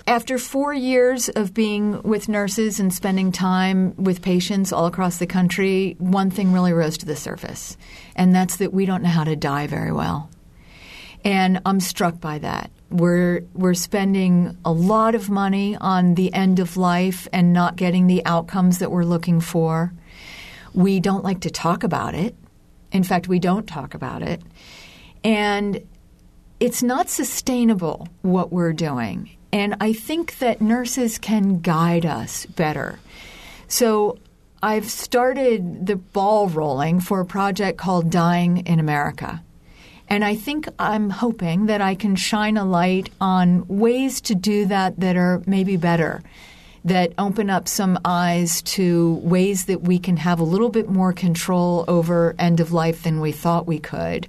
After 0.07 0.39
four 0.39 0.75
years 0.75 1.29
of 1.31 1.55
being 1.55 2.03
with 2.03 2.29
nurses 2.29 2.81
and 2.81 2.93
spending 2.93 3.33
time 3.33 3.95
with 3.97 4.23
patients 4.23 4.73
all 4.73 4.87
across 4.87 5.19
the 5.19 5.27
country, 5.27 5.95
one 5.99 6.31
thing 6.31 6.53
really 6.53 6.73
rose 6.73 6.99
to 6.99 7.07
the 7.07 7.17
surface, 7.17 7.79
and 8.15 8.35
that's 8.35 8.57
that 8.57 8.75
we 8.75 8.85
don't 8.85 9.03
know 9.03 9.09
how 9.09 9.25
to 9.25 9.37
die 9.37 9.67
very 9.67 9.93
well. 9.93 10.29
And 11.25 11.61
I'm 11.65 11.81
struck 11.81 12.21
by 12.21 12.39
that. 12.39 12.71
We're 12.91 13.41
we're 13.55 13.75
spending 13.75 14.57
a 14.65 14.73
lot 14.73 15.15
of 15.15 15.31
money 15.31 15.77
on 15.77 16.15
the 16.15 16.33
end 16.33 16.59
of 16.59 16.77
life 16.77 17.27
and 17.33 17.53
not 17.53 17.77
getting 17.77 18.07
the 18.07 18.25
outcomes 18.27 18.79
that 18.79 18.91
we're 18.91 19.05
looking 19.05 19.41
for. 19.41 19.93
We 20.75 21.01
don't 21.01 21.25
like 21.25 21.41
to 21.41 21.51
talk 21.51 21.83
about 21.83 22.15
it. 22.15 22.37
In 22.93 23.03
fact, 23.03 23.27
we 23.27 23.39
don't 23.39 23.67
talk 23.67 23.95
about 23.95 24.23
it. 24.23 24.43
And 25.25 25.81
it's 26.61 26.83
not 26.83 27.09
sustainable 27.09 28.09
what 28.23 28.53
we're 28.53 28.73
doing. 28.73 29.31
And 29.53 29.77
I 29.81 29.93
think 29.93 30.39
that 30.39 30.61
nurses 30.61 31.19
can 31.19 31.61
guide 31.61 32.05
us 32.05 32.47
better. 32.47 32.99
So 33.67 34.19
I've 34.63 34.91
started 34.91 35.87
the 35.87 35.97
ball 35.97 36.49
rolling 36.49 37.01
for 37.01 37.21
a 37.21 37.27
project 37.27 37.79
called 37.79 38.11
Dying 38.11 38.67
in 38.67 38.81
America. 38.81 39.43
And 40.09 40.25
I 40.25 40.37
think 40.37 40.69
I'm 40.79 41.11
hoping 41.11 41.67
that 41.67 41.81
I 41.81 41.95
can 41.95 42.15
shine 42.15 42.57
a 42.57 42.65
light 42.65 43.11
on 43.21 43.67
ways 43.69 44.21
to 44.23 44.35
do 44.35 44.67
that 44.67 45.01
that 45.01 45.17
are 45.17 45.43
maybe 45.47 45.77
better, 45.77 46.23
that 46.85 47.15
open 47.17 47.49
up 47.49 47.67
some 47.67 47.99
eyes 48.05 48.61
to 48.63 49.15
ways 49.23 49.65
that 49.65 49.83
we 49.83 49.99
can 49.99 50.19
have 50.19 50.39
a 50.39 50.45
little 50.45 50.69
bit 50.69 50.89
more 50.89 51.13
control 51.13 51.85
over 51.89 52.35
end 52.39 52.61
of 52.61 52.73
life 52.73 53.03
than 53.03 53.21
we 53.21 53.33
thought 53.33 53.67
we 53.67 53.79
could, 53.79 54.29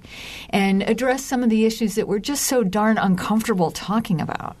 and 0.50 0.82
address 0.82 1.22
some 1.22 1.42
of 1.42 1.50
the 1.50 1.66
issues 1.66 1.94
that 1.94 2.08
we're 2.08 2.18
just 2.18 2.44
so 2.44 2.64
darn 2.64 2.96
uncomfortable 2.96 3.70
talking 3.70 4.20
about. 4.20 4.56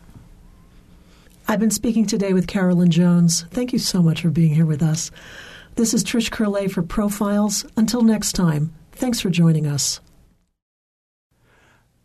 I've 1.48 1.60
been 1.60 1.70
speaking 1.70 2.06
today 2.06 2.34
with 2.34 2.46
Carolyn 2.46 2.90
Jones. 2.90 3.44
Thank 3.50 3.72
you 3.72 3.78
so 3.78 4.02
much 4.02 4.20
for 4.20 4.30
being 4.30 4.54
here 4.54 4.66
with 4.66 4.82
us. 4.82 5.10
This 5.76 5.94
is 5.94 6.04
Trish 6.04 6.30
Curley 6.30 6.68
for 6.68 6.82
Profiles. 6.82 7.64
Until 7.76 8.02
next 8.02 8.32
time, 8.32 8.74
thanks 8.92 9.20
for 9.20 9.30
joining 9.30 9.66
us. 9.66 10.00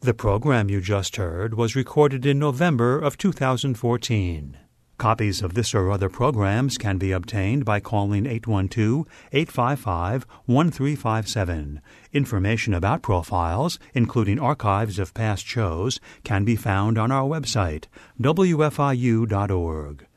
The 0.03 0.15
program 0.15 0.67
you 0.67 0.81
just 0.81 1.17
heard 1.17 1.53
was 1.53 1.75
recorded 1.75 2.25
in 2.25 2.39
November 2.39 2.97
of 2.97 3.19
2014. 3.19 4.57
Copies 4.97 5.43
of 5.43 5.53
this 5.53 5.75
or 5.75 5.91
other 5.91 6.09
programs 6.09 6.79
can 6.79 6.97
be 6.97 7.11
obtained 7.11 7.65
by 7.65 7.81
calling 7.81 8.25
812 8.25 9.05
855 9.31 10.25
1357. 10.47 11.81
Information 12.13 12.73
about 12.73 13.03
profiles, 13.03 13.77
including 13.93 14.39
archives 14.39 14.97
of 14.97 15.13
past 15.13 15.45
shows, 15.45 15.99
can 16.23 16.45
be 16.45 16.55
found 16.55 16.97
on 16.97 17.11
our 17.11 17.29
website, 17.29 17.85
wfiu.org. 18.19 20.07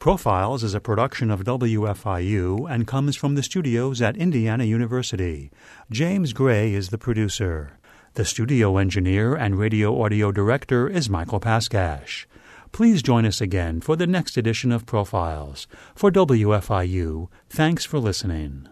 Profiles 0.00 0.64
is 0.64 0.74
a 0.74 0.80
production 0.80 1.30
of 1.30 1.44
WFIU 1.44 2.68
and 2.68 2.88
comes 2.88 3.14
from 3.14 3.36
the 3.36 3.44
studios 3.44 4.02
at 4.02 4.16
Indiana 4.16 4.64
University. 4.64 5.52
James 5.92 6.32
Gray 6.32 6.72
is 6.72 6.88
the 6.88 6.98
producer. 6.98 7.77
The 8.14 8.24
studio 8.24 8.78
engineer 8.78 9.34
and 9.36 9.58
radio 9.58 10.02
audio 10.02 10.32
director 10.32 10.88
is 10.88 11.08
Michael 11.08 11.40
Paskash. 11.40 12.26
Please 12.72 13.02
join 13.02 13.24
us 13.24 13.40
again 13.40 13.80
for 13.80 13.96
the 13.96 14.06
next 14.06 14.36
edition 14.36 14.72
of 14.72 14.86
Profiles. 14.86 15.66
For 15.94 16.10
WFIU, 16.10 17.28
thanks 17.48 17.84
for 17.84 17.98
listening. 17.98 18.68